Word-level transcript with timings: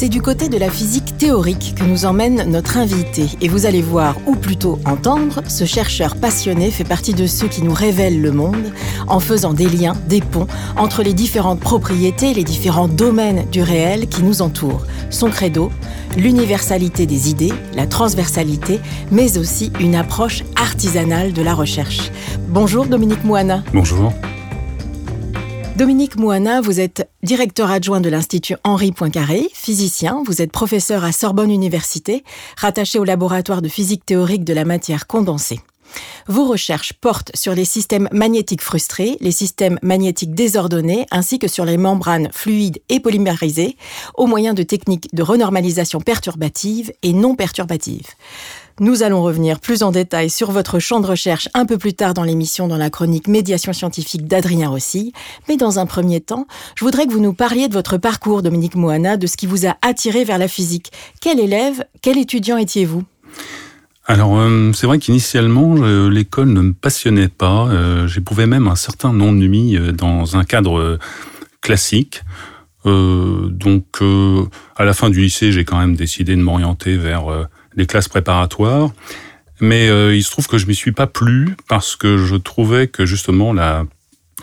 C'est 0.00 0.08
du 0.08 0.22
côté 0.22 0.48
de 0.48 0.56
la 0.56 0.70
physique 0.70 1.18
théorique 1.18 1.74
que 1.76 1.84
nous 1.84 2.06
emmène 2.06 2.50
notre 2.50 2.78
invité. 2.78 3.26
Et 3.42 3.48
vous 3.48 3.66
allez 3.66 3.82
voir, 3.82 4.16
ou 4.26 4.34
plutôt 4.34 4.78
entendre, 4.86 5.42
ce 5.46 5.66
chercheur 5.66 6.16
passionné 6.16 6.70
fait 6.70 6.84
partie 6.84 7.12
de 7.12 7.26
ceux 7.26 7.48
qui 7.48 7.62
nous 7.62 7.74
révèlent 7.74 8.22
le 8.22 8.32
monde 8.32 8.72
en 9.08 9.20
faisant 9.20 9.52
des 9.52 9.68
liens, 9.68 9.92
des 10.08 10.22
ponts 10.22 10.46
entre 10.78 11.02
les 11.02 11.12
différentes 11.12 11.60
propriétés, 11.60 12.32
les 12.32 12.44
différents 12.44 12.88
domaines 12.88 13.44
du 13.50 13.60
réel 13.60 14.08
qui 14.08 14.22
nous 14.22 14.40
entourent. 14.40 14.86
Son 15.10 15.28
credo, 15.28 15.70
l'universalité 16.16 17.04
des 17.04 17.28
idées, 17.28 17.52
la 17.74 17.86
transversalité, 17.86 18.80
mais 19.10 19.36
aussi 19.36 19.70
une 19.80 19.96
approche 19.96 20.44
artisanale 20.56 21.34
de 21.34 21.42
la 21.42 21.52
recherche. 21.52 22.10
Bonjour 22.48 22.86
Dominique 22.86 23.22
Moana. 23.22 23.62
Bonjour. 23.74 24.14
Dominique 25.80 26.16
Moana, 26.16 26.60
vous 26.60 26.78
êtes 26.78 27.08
directeur 27.22 27.70
adjoint 27.70 28.02
de 28.02 28.10
l'Institut 28.10 28.56
Henri 28.64 28.92
Poincaré, 28.92 29.48
physicien, 29.54 30.22
vous 30.26 30.42
êtes 30.42 30.52
professeur 30.52 31.04
à 31.04 31.10
Sorbonne 31.10 31.50
Université, 31.50 32.22
rattaché 32.58 32.98
au 32.98 33.04
laboratoire 33.04 33.62
de 33.62 33.68
physique 33.68 34.04
théorique 34.04 34.44
de 34.44 34.52
la 34.52 34.66
matière 34.66 35.06
condensée. 35.06 35.60
Vos 36.26 36.44
recherches 36.44 36.92
portent 36.92 37.34
sur 37.34 37.54
les 37.54 37.64
systèmes 37.64 38.10
magnétiques 38.12 38.60
frustrés, 38.60 39.16
les 39.20 39.30
systèmes 39.30 39.78
magnétiques 39.80 40.34
désordonnés, 40.34 41.06
ainsi 41.10 41.38
que 41.38 41.48
sur 41.48 41.64
les 41.64 41.78
membranes 41.78 42.28
fluides 42.30 42.82
et 42.90 43.00
polymérisées, 43.00 43.78
au 44.14 44.26
moyen 44.26 44.52
de 44.52 44.62
techniques 44.62 45.08
de 45.14 45.22
renormalisation 45.22 46.02
perturbative 46.02 46.92
et 47.02 47.14
non 47.14 47.36
perturbative. 47.36 48.06
Nous 48.78 49.02
allons 49.02 49.22
revenir 49.22 49.60
plus 49.60 49.82
en 49.82 49.90
détail 49.90 50.30
sur 50.30 50.52
votre 50.52 50.78
champ 50.78 51.00
de 51.00 51.06
recherche 51.06 51.48
un 51.54 51.66
peu 51.66 51.78
plus 51.78 51.94
tard 51.94 52.14
dans 52.14 52.22
l'émission 52.22 52.68
dans 52.68 52.76
la 52.76 52.90
chronique 52.90 53.26
Médiation 53.26 53.72
scientifique 53.72 54.26
d'Adrien 54.26 54.68
Rossi. 54.68 55.12
Mais 55.48 55.56
dans 55.56 55.78
un 55.78 55.86
premier 55.86 56.20
temps, 56.20 56.46
je 56.76 56.84
voudrais 56.84 57.06
que 57.06 57.12
vous 57.12 57.20
nous 57.20 57.34
parliez 57.34 57.68
de 57.68 57.74
votre 57.74 57.98
parcours, 57.98 58.42
Dominique 58.42 58.76
Moana, 58.76 59.16
de 59.16 59.26
ce 59.26 59.36
qui 59.36 59.46
vous 59.46 59.66
a 59.66 59.76
attiré 59.82 60.24
vers 60.24 60.38
la 60.38 60.48
physique. 60.48 60.92
Quel 61.20 61.40
élève, 61.40 61.84
quel 62.02 62.18
étudiant 62.18 62.56
étiez-vous? 62.56 63.02
Alors 64.06 64.38
euh, 64.38 64.72
c'est 64.72 64.88
vrai 64.88 64.98
qu'initialement 64.98 65.74
l'école 66.08 66.48
ne 66.48 66.60
me 66.62 66.72
passionnait 66.72 67.28
pas. 67.28 67.68
Euh, 67.68 68.08
j'éprouvais 68.08 68.46
même 68.46 68.66
un 68.66 68.74
certain 68.74 69.10
ennui 69.20 69.76
euh, 69.76 69.92
dans 69.92 70.36
un 70.36 70.42
cadre 70.42 70.98
classique. 71.60 72.22
donc 72.84 73.84
à 74.76 74.84
la 74.84 74.94
fin 74.94 75.10
du 75.10 75.20
lycée, 75.20 75.52
j'ai 75.52 75.64
quand 75.64 75.78
même 75.78 75.94
décidé 75.94 76.34
de 76.34 76.40
m'orienter 76.40 76.96
vers 76.96 77.46
les 77.76 77.86
classes 77.86 78.08
préparatoires. 78.08 78.90
Mais 79.60 79.88
euh, 79.88 80.16
il 80.16 80.22
se 80.24 80.30
trouve 80.30 80.46
que 80.46 80.58
je 80.58 80.66
m'y 80.66 80.74
suis 80.74 80.92
pas 80.92 81.06
plu 81.06 81.54
parce 81.68 81.96
que 81.96 82.16
je 82.16 82.36
trouvais 82.36 82.86
que 82.86 83.04
justement 83.04 83.52
la 83.52 83.84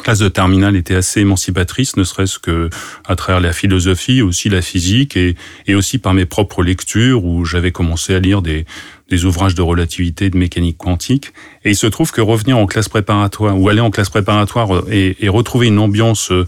classe 0.04 0.20
de 0.20 0.30
terminale 0.30 0.76
était 0.76 0.94
assez 0.94 1.22
émancipatrice, 1.22 1.98
ne 1.98 2.04
serait-ce 2.04 2.38
que 2.38 2.70
à 3.08 3.16
travers 3.16 3.42
la 3.42 3.52
philosophie, 3.52 4.22
aussi 4.22 4.48
la 4.48 4.62
physique 4.62 5.18
et, 5.18 5.36
et 5.66 5.74
aussi 5.74 5.98
par 5.98 6.14
mes 6.14 6.26
propres 6.26 6.62
lectures 6.62 7.26
où 7.26 7.46
j'avais 7.46 7.72
commencé 7.72 8.14
à 8.14 8.20
lire 8.20 8.44
des, 8.44 8.66
des 9.10 9.26
ouvrages 9.26 9.56
de 9.56 9.64
relativité, 9.64 10.30
de 10.30 10.38
mécanique 10.38 10.78
quantique. 10.78 11.34
Et 11.64 11.72
il 11.72 11.76
se 11.76 11.88
trouve 11.88 12.12
que 12.12 12.22
revenir 12.22 12.60
en 12.60 12.68
classe 12.68 12.90
préparatoire 12.90 13.60
ou 13.60 13.70
aller 13.70 13.82
en 13.82 13.90
classe 13.90 14.10
préparatoire 14.10 14.84
et, 14.92 15.18
et 15.20 15.30
retrouver 15.30 15.66
une 15.66 15.80
ambiance 15.80 16.32
euh, 16.32 16.46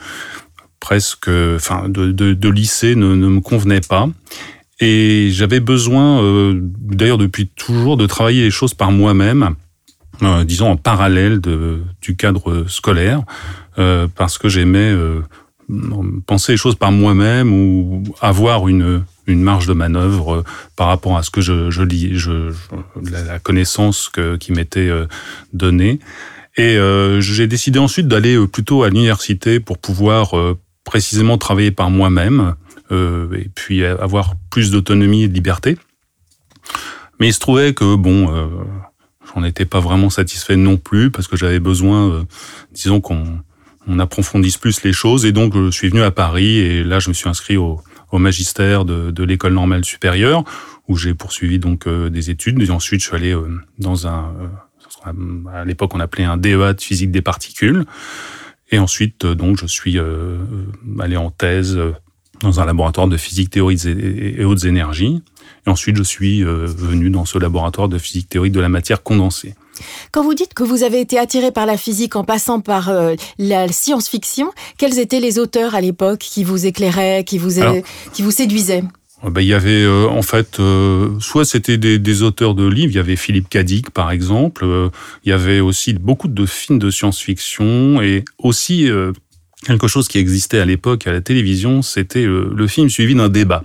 presque, 0.80 1.28
enfin, 1.28 1.90
de, 1.90 2.12
de, 2.12 2.34
de 2.34 2.50
lycée 2.50 2.96
ne, 2.96 3.16
ne 3.16 3.28
me 3.28 3.42
convenait 3.42 3.82
pas. 3.82 4.10
Et 4.80 5.30
j'avais 5.32 5.60
besoin, 5.60 6.22
euh, 6.24 6.54
d'ailleurs 6.58 7.18
depuis 7.18 7.48
toujours, 7.48 7.98
de 7.98 8.06
travailler 8.06 8.44
les 8.44 8.52
choses 8.52 8.74
par 8.74 8.92
moi-même, 8.92 9.56
euh, 10.24 10.44
disons 10.44 10.72
en 10.72 10.78
parallèle 10.78 11.42
du 12.02 12.16
cadre 12.16 12.66
scolaire, 12.68 13.22
euh, 13.78 14.08
parce 14.16 14.38
que 14.38 14.48
j'aimais 14.48 14.94
penser 16.26 16.54
les 16.54 16.58
choses 16.58 16.76
par 16.76 16.92
moi-même 16.92 17.54
ou 17.54 18.04
avoir 18.22 18.68
une, 18.68 19.04
marge 19.28 19.68
de 19.68 19.74
manœuvre 19.74 20.44
par 20.76 20.88
rapport 20.88 21.16
à 21.16 21.24
ce 21.24 21.30
que 21.30 21.42
je, 21.42 21.84
lis, 21.84 22.26
la 23.12 23.38
connaissance 23.38 24.12
qui 24.40 24.52
m'était 24.52 24.90
donnée. 25.54 26.00
Et 26.58 26.80
j'ai 27.20 27.46
décidé 27.46 27.78
ensuite 27.78 28.08
d'aller 28.08 28.40
plutôt 28.48 28.82
à 28.82 28.90
l'université 28.90 29.60
pour 29.60 29.78
pouvoir 29.78 30.34
précisément 30.84 31.38
travailler 31.38 31.70
par 31.70 31.92
moi-même 31.92 32.56
et 32.92 33.50
puis 33.54 33.86
avoir 33.86 34.36
plus 34.50 34.72
d'autonomie 34.72 35.24
et 35.24 35.28
de 35.28 35.34
liberté. 35.34 35.78
Mais 37.20 37.28
il 37.28 37.34
se 37.34 37.40
trouvait 37.40 37.74
que 37.74 37.96
bon, 37.96 38.34
euh, 38.34 38.48
j'en 39.34 39.44
étais 39.44 39.66
pas 39.66 39.80
vraiment 39.80 40.10
satisfait 40.10 40.56
non 40.56 40.78
plus 40.78 41.12
parce 41.12 41.28
que 41.28 41.36
j'avais 41.36 41.60
besoin, 41.60 42.10
euh, 42.10 42.24
disons 42.72 43.02
qu'on 43.02 43.40
on 43.88 44.00
approfondisse 44.00 44.58
plus 44.58 44.84
les 44.84 44.94
choses. 44.94 45.26
Et 45.26 45.32
donc 45.32 45.56
je 45.56 45.72
suis 45.72 45.90
venu 45.90 46.02
à 46.02 46.12
Paris 46.12 46.58
et 46.58 46.84
là 46.84 47.00
je 47.00 47.10
me 47.10 47.14
suis 47.14 47.28
inscrit 47.28 47.58
au, 47.58 47.82
au 48.12 48.20
magistère 48.20 48.86
de, 48.86 49.24
l'école 49.24 49.54
normale 49.54 49.84
supérieure 49.84 50.44
où 50.88 50.96
j'ai 50.96 51.14
poursuivi 51.14 51.60
donc 51.60 51.88
euh, 51.88 52.10
des 52.10 52.30
études. 52.30 52.62
Et 52.62 52.70
ensuite 52.72 53.02
je 53.02 53.08
suis 53.08 53.16
allé 53.16 53.34
euh, 53.34 53.60
dans 53.78 54.08
un 54.08 54.34
à 55.54 55.66
l'époque 55.66 55.94
on 55.94 56.00
appelait 56.00 56.24
un 56.24 56.36
DEA 56.36 56.74
de 56.74 56.82
physique 56.82 57.12
des 57.12 57.22
particules. 57.22 57.86
Et 58.72 58.80
ensuite 58.80 59.26
donc 59.26 59.58
je 59.58 59.66
suis 59.66 60.00
allé 61.00 61.18
en 61.18 61.32
thèse 61.32 61.80
dans 62.42 62.60
un 62.60 62.66
laboratoire 62.66 63.08
de 63.08 63.18
physique 63.18 63.50
théorique 63.50 63.86
et 63.86 64.44
hautes 64.44 64.66
énergies. 64.66 65.22
Et 65.66 65.70
ensuite, 65.70 65.98
je 65.98 66.04
suis 66.04 66.44
euh, 66.44 66.66
venu 66.66 67.10
dans 67.10 67.26
ce 67.26 67.38
laboratoire 67.38 67.90
de 67.90 67.98
physique 67.98 68.30
théorique 68.30 68.54
de 68.54 68.60
la 68.60 68.70
matière 68.70 69.04
condensée. 69.04 69.56
Quand 70.12 70.24
vous 70.24 70.34
dites 70.34 70.54
que 70.54 70.64
vous 70.64 70.84
avez 70.84 71.00
été 71.00 71.18
attiré 71.18 71.52
par 71.52 71.66
la 71.66 71.78
physique 71.78 72.16
en 72.16 72.24
passant 72.24 72.60
par 72.60 72.90
euh, 72.90 73.16
la 73.38 73.68
science-fiction, 73.70 74.52
quels 74.78 75.00
étaient 75.00 75.20
les 75.20 75.40
auteurs 75.40 75.76
à 75.76 75.82
l'époque 75.82 76.20
qui 76.20 76.44
vous 76.44 76.66
éclairaient, 76.66 77.24
qui 77.24 77.38
vous, 77.38 77.60
Alors, 77.60 77.78
qui 78.14 78.22
vous 78.22 78.32
séduisaient? 78.32 78.84
ben, 79.24 79.42
il 79.42 79.48
y 79.48 79.54
avait 79.54 79.84
euh, 79.84 80.08
en 80.08 80.22
fait 80.22 80.60
euh, 80.60 81.20
soit 81.20 81.46
c'était 81.46 81.78
des, 81.78 82.00
des, 82.00 82.24
auteurs 82.24 82.56
de 82.56 82.66
livres, 82.66 82.94
il 82.94 82.96
y 82.96 83.00
avait 83.00 83.16
Philippe 83.16 83.50
Cadic 83.50 83.90
par 83.90 84.12
exemple, 84.12 84.64
euh, 84.64 84.90
il 85.26 85.30
y 85.30 85.34
avait 85.34 85.60
aussi 85.60 85.94
beaucoup 85.94 86.28
de 86.28 86.46
films 86.46 86.80
de 86.80 86.90
science-fiction 86.90 88.02
et 88.02 88.24
aussi 88.38 88.90
quelque 89.66 89.88
chose 89.88 90.08
qui 90.08 90.18
existait 90.18 90.60
à 90.60 90.66
l'époque 90.66 91.08
à 91.08 91.12
la 91.12 91.22
télévision, 91.22 91.82
c'était 91.82 92.26
le, 92.26 92.68
film 92.68 92.90
suivi 92.90 93.16
d'un 93.16 93.30
débat. 93.30 93.64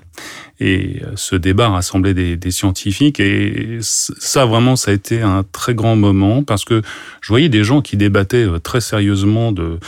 Et 0.61 1.03
ce 1.17 1.37
débat 1.37 1.69
rassemblait 1.69 2.15
des, 2.15 2.51
scientifiques 2.51 3.21
et 3.21 3.79
ça 3.81 4.45
vraiment 4.47 4.77
ça 4.77 4.93
a 4.93 4.95
été 4.95 5.21
un 5.21 5.45
très 5.51 5.75
grand 5.75 5.97
moment 5.97 6.45
parce 6.45 6.65
que 6.65 6.83
je 7.21 7.29
voyais 7.29 7.49
des 7.49 7.65
gens 7.65 7.83
qui 7.83 7.97
débattaient 7.97 8.47
très 8.63 8.81
sérieusement 8.81 9.53
de 9.53 9.79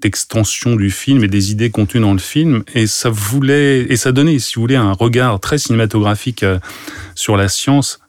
d'extension 0.00 0.74
du 0.74 0.90
film 0.90 1.22
et 1.22 1.28
des 1.28 1.52
idées 1.52 1.68
contenues 1.68 2.00
dans 2.00 2.14
le 2.14 2.18
film 2.18 2.62
et 2.74 2.86
ça 2.86 3.10
voulait 3.10 3.80
et 3.80 3.96
ça 3.96 4.10
donnait 4.10 4.38
si 4.38 4.54
vous 4.54 4.62
voulez 4.62 4.76
un 4.76 4.92
regard 4.92 5.38
très 5.38 5.58
cinématographique 5.58 6.46
sur 7.14 7.36
la 7.36 7.48
science 7.48 8.00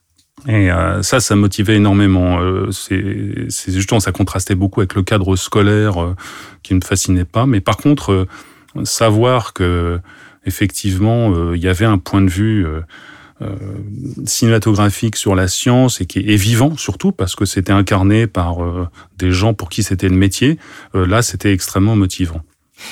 et 0.47 0.71
euh, 0.71 1.01
ça, 1.03 1.19
ça 1.19 1.35
motivait 1.35 1.75
énormément. 1.75 2.39
Euh, 2.39 2.71
c'est 2.71 3.71
justement, 3.71 3.99
ça 3.99 4.11
contrastait 4.11 4.55
beaucoup 4.55 4.79
avec 4.79 4.95
le 4.95 5.03
cadre 5.03 5.35
scolaire 5.35 6.01
euh, 6.01 6.15
qui 6.63 6.73
ne 6.73 6.79
me 6.79 6.83
fascinait 6.83 7.25
pas. 7.25 7.45
Mais 7.45 7.61
par 7.61 7.77
contre, 7.77 8.11
euh, 8.11 8.85
savoir 8.85 9.53
que 9.53 9.99
effectivement, 10.45 11.31
euh, 11.31 11.57
il 11.57 11.61
y 11.61 11.67
avait 11.67 11.85
un 11.85 11.97
point 11.97 12.21
de 12.21 12.29
vue 12.29 12.65
euh, 12.65 13.55
cinématographique 14.25 15.15
sur 15.15 15.35
la 15.35 15.47
science 15.47 16.01
et 16.01 16.05
qui 16.05 16.19
est 16.19 16.35
vivant 16.35 16.75
surtout 16.77 17.11
parce 17.11 17.35
que 17.35 17.45
c'était 17.45 17.71
incarné 17.71 18.27
par 18.27 18.57
des 19.17 19.31
gens 19.31 19.53
pour 19.53 19.69
qui 19.69 19.81
c'était 19.81 20.09
le 20.09 20.15
métier. 20.15 20.57
là, 20.93 21.21
c'était 21.21 21.53
extrêmement 21.53 21.95
motivant. 21.95 22.41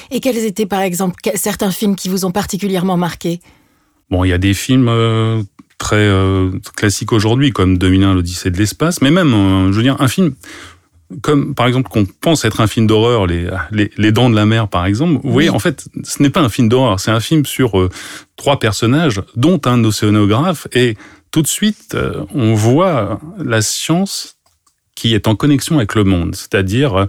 Et 0.10 0.22
quels 0.22 0.38
étaient, 0.38 0.66
par 0.66 0.82
exemple, 0.82 1.16
certains 1.36 1.72
films 1.72 1.98
qui 1.98 2.08
vous 2.08 2.24
ont 2.24 2.32
particulièrement 2.32 2.96
marqué? 2.96 3.42
Bon, 4.10 4.24
il 4.24 4.30
y 4.30 4.34
a 4.34 4.38
des 4.38 4.54
films 4.54 4.88
très 5.78 5.96
euh, 5.98 6.52
classique 6.76 7.12
aujourd'hui, 7.12 7.52
comme 7.52 7.78
2001, 7.78 8.14
l'Odyssée 8.14 8.52
de 8.52 8.58
l'espace, 8.58 9.02
mais 9.02 9.12
même, 9.12 9.34
euh, 9.34 9.72
je 9.72 9.78
veux 9.78 9.84
dire, 9.84 9.98
un 10.00 10.08
film 10.08 10.34
comme 11.22 11.56
par 11.56 11.68
exemple 11.68 11.90
qu'on 11.90 12.06
pense 12.06 12.44
être 12.46 12.60
un 12.60 12.68
film 12.68 12.88
d'horreur, 12.88 13.28
les, 13.28 13.50
les, 13.72 13.90
les, 13.98 14.12
Dents 14.12 14.30
de 14.30 14.36
la 14.36 14.46
Mer 14.46 14.68
par 14.68 14.86
exemple, 14.86 15.22
vous 15.24 15.32
voyez, 15.32 15.50
en 15.50 15.60
fait, 15.60 15.88
ce 16.04 16.22
n'est 16.22 16.30
pas 16.30 16.42
un 16.42 16.50
film 16.50 16.68
d'horreur, 16.70 17.00
c'est 17.00 17.12
un 17.12 17.20
film 17.20 17.46
sur 17.46 17.80
euh, 17.80 17.90
trois 18.36 18.60
personnages, 18.60 19.22
dont 19.36 19.60
un 19.66 19.84
océanographe, 19.84 20.68
et 20.74 20.98
tout 21.32 21.42
de 21.42 21.48
suite, 21.48 21.96
euh, 21.96 22.26
on 22.34 22.54
voit 22.54 23.20
la 23.38 23.62
science 23.62 24.38
qui 24.96 25.14
est 25.14 25.28
en 25.28 25.36
connexion 25.36 25.78
avec 25.78 25.96
le 25.96 26.04
monde, 26.04 26.36
c'est-à-dire 26.36 26.96
euh, 26.96 27.06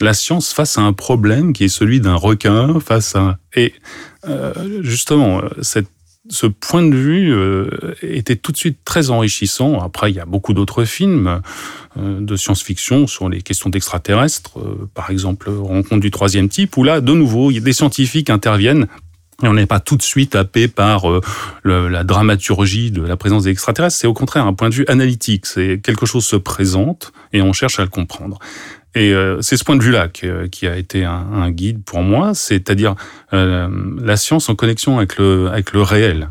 la 0.00 0.14
science 0.14 0.52
face 0.52 0.78
à 0.78 0.82
un 0.82 0.92
problème 0.92 1.52
qui 1.52 1.64
est 1.64 1.68
celui 1.68 2.00
d'un 2.00 2.16
requin, 2.16 2.80
face 2.80 3.14
à... 3.14 3.38
Et 3.54 3.72
justement, 4.80 5.42
cette 5.62 5.88
ce 6.28 6.46
point 6.46 6.82
de 6.82 6.94
vue 6.94 7.34
était 8.02 8.36
tout 8.36 8.52
de 8.52 8.56
suite 8.56 8.78
très 8.84 9.10
enrichissant. 9.10 9.80
Après, 9.80 10.10
il 10.10 10.14
y 10.14 10.20
a 10.20 10.24
beaucoup 10.24 10.54
d'autres 10.54 10.84
films 10.84 11.40
de 11.96 12.36
science-fiction 12.36 13.06
sur 13.06 13.28
les 13.28 13.42
questions 13.42 13.70
d'extraterrestres, 13.70 14.58
par 14.94 15.10
exemple 15.10 15.50
Rencontre 15.50 16.00
du 16.00 16.12
troisième 16.12 16.48
type, 16.48 16.76
où 16.76 16.84
là, 16.84 17.00
de 17.00 17.12
nouveau, 17.12 17.50
des 17.50 17.72
scientifiques 17.72 18.30
interviennent 18.30 18.86
et 19.42 19.48
on 19.48 19.54
n'est 19.54 19.66
pas 19.66 19.80
tout 19.80 19.96
de 19.96 20.02
suite 20.02 20.36
happé 20.36 20.68
par 20.68 21.10
euh, 21.10 21.20
la 21.64 22.04
dramaturgie 22.04 22.90
de 22.90 23.02
la 23.02 23.16
présence 23.16 23.44
des 23.44 23.50
extraterrestres. 23.50 23.96
C'est 23.96 24.06
au 24.06 24.14
contraire 24.14 24.46
un 24.46 24.54
point 24.54 24.68
de 24.68 24.74
vue 24.74 24.84
analytique. 24.88 25.46
C'est 25.46 25.80
quelque 25.82 26.06
chose 26.06 26.24
se 26.24 26.36
présente 26.36 27.12
et 27.32 27.42
on 27.42 27.52
cherche 27.52 27.80
à 27.80 27.82
le 27.82 27.88
comprendre. 27.88 28.38
Et 28.94 29.12
euh, 29.12 29.40
c'est 29.40 29.56
ce 29.56 29.64
point 29.64 29.76
de 29.76 29.82
vue-là 29.82 30.08
qui, 30.08 30.66
a 30.66 30.76
été 30.76 31.04
un, 31.04 31.50
guide 31.50 31.82
pour 31.82 32.02
moi, 32.02 32.34
c'est-à-dire 32.34 32.94
euh, 33.32 33.68
la 33.98 34.16
science 34.16 34.48
en 34.48 34.54
connexion 34.54 34.98
avec 34.98 35.16
le, 35.16 35.48
avec 35.48 35.72
le 35.72 35.82
réel. 35.82 36.28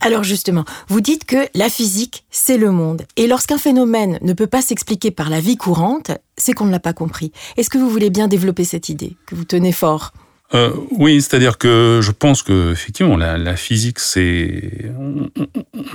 Alors 0.00 0.24
justement, 0.24 0.64
vous 0.88 1.02
dites 1.02 1.26
que 1.26 1.48
la 1.54 1.68
physique, 1.68 2.24
c'est 2.30 2.56
le 2.56 2.70
monde. 2.70 3.02
Et 3.16 3.26
lorsqu'un 3.26 3.58
phénomène 3.58 4.18
ne 4.22 4.32
peut 4.32 4.46
pas 4.46 4.62
s'expliquer 4.62 5.10
par 5.10 5.28
la 5.28 5.40
vie 5.40 5.56
courante, 5.56 6.12
c'est 6.38 6.54
qu'on 6.54 6.64
ne 6.64 6.72
l'a 6.72 6.80
pas 6.80 6.94
compris. 6.94 7.32
Est-ce 7.56 7.68
que 7.68 7.78
vous 7.78 7.90
voulez 7.90 8.10
bien 8.10 8.28
développer 8.28 8.64
cette 8.64 8.88
idée 8.88 9.16
que 9.26 9.34
vous 9.34 9.44
tenez 9.44 9.72
fort? 9.72 10.12
Euh, 10.54 10.70
oui, 10.92 11.20
c'est-à-dire 11.20 11.58
que 11.58 12.00
je 12.02 12.10
pense 12.10 12.42
que 12.42 12.72
effectivement 12.72 13.18
la, 13.18 13.36
la 13.36 13.54
physique, 13.54 13.98
c'est 13.98 14.90
on, 14.98 15.30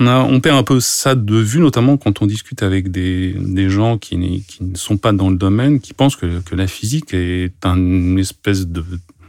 on, 0.00 0.40
perd 0.40 0.56
un 0.56 0.62
peu 0.62 0.78
ça 0.78 1.16
de 1.16 1.36
vue, 1.36 1.58
notamment 1.58 1.96
quand 1.96 2.22
on 2.22 2.26
discute 2.26 2.62
avec 2.62 2.92
des, 2.92 3.34
des 3.36 3.68
gens 3.68 3.98
qui, 3.98 4.44
qui 4.46 4.62
ne 4.62 4.76
sont 4.76 4.96
pas 4.96 5.12
dans 5.12 5.28
le 5.28 5.36
domaine, 5.36 5.80
qui 5.80 5.92
pensent 5.92 6.14
que, 6.14 6.40
que 6.40 6.54
la 6.54 6.68
physique 6.68 7.12
est 7.14 7.66
un 7.66 8.16
espèce 8.16 8.68
de 8.68 8.84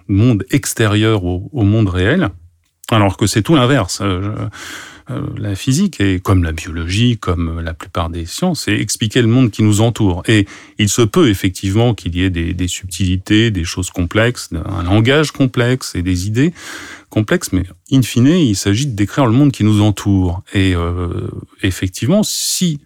monde 0.08 0.46
extérieur 0.52 1.24
au, 1.26 1.50
au 1.52 1.64
monde 1.64 1.90
réel, 1.90 2.30
alors 2.92 3.18
que 3.18 3.28
c'est 3.28 3.42
tout 3.42 3.56
l'inverse. 3.56 4.00
Euh, 4.02 4.50
euh, 5.12 5.22
la 5.38 5.54
physique 5.54 6.02
et 6.02 6.20
comme 6.20 6.44
la 6.44 6.52
biologie, 6.52 7.20
comme 7.20 7.60
la 7.60 7.76
plupart 7.76 8.10
des 8.10 8.26
sciences, 8.26 8.62
c'est 8.66 8.74
expliquer 8.74 9.22
le 9.22 9.28
monde 9.28 9.52
qui 9.52 9.62
nous 9.62 9.82
entoure. 9.82 10.24
Et 10.28 10.48
il 10.80 10.90
se 10.90 11.04
peut 11.04 11.30
effectivement 11.30 11.94
qu'il 11.94 12.16
y 12.16 12.24
ait 12.24 12.32
des, 12.32 12.56
des, 12.56 12.68
subtilités, 12.68 13.52
des 13.52 13.66
choses 13.66 13.92
complexes, 13.92 14.50
un 14.54 14.82
langage 14.82 15.32
complexe 15.32 15.94
et 15.94 16.02
des 16.02 16.26
idées 16.26 16.54
complexes, 17.12 17.54
mais 17.54 17.64
in 17.92 18.02
fine, 18.02 18.28
il 18.28 18.56
s'agit 18.56 18.88
de 18.88 18.96
décrire 18.96 19.26
le 19.26 19.32
monde 19.32 19.52
qui 19.52 19.64
nous 19.64 19.82
entoure. 19.82 20.42
Et 20.54 20.76
euh, 20.76 21.30
effectivement, 21.62 22.24
si 22.24 22.82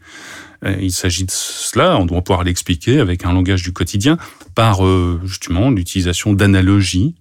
il 0.66 0.92
s'agit 0.92 1.26
de 1.26 1.32
cela, 1.32 1.98
on 1.98 2.06
doit 2.06 2.22
pouvoir 2.22 2.44
l'expliquer 2.44 3.00
avec 3.00 3.26
un 3.26 3.34
langage 3.34 3.64
du 3.64 3.72
quotidien 3.72 4.18
par 4.56 4.86
euh, 4.86 5.22
justement 5.24 5.70
l'utilisation 5.70 6.34
d'analogies, 6.34 7.16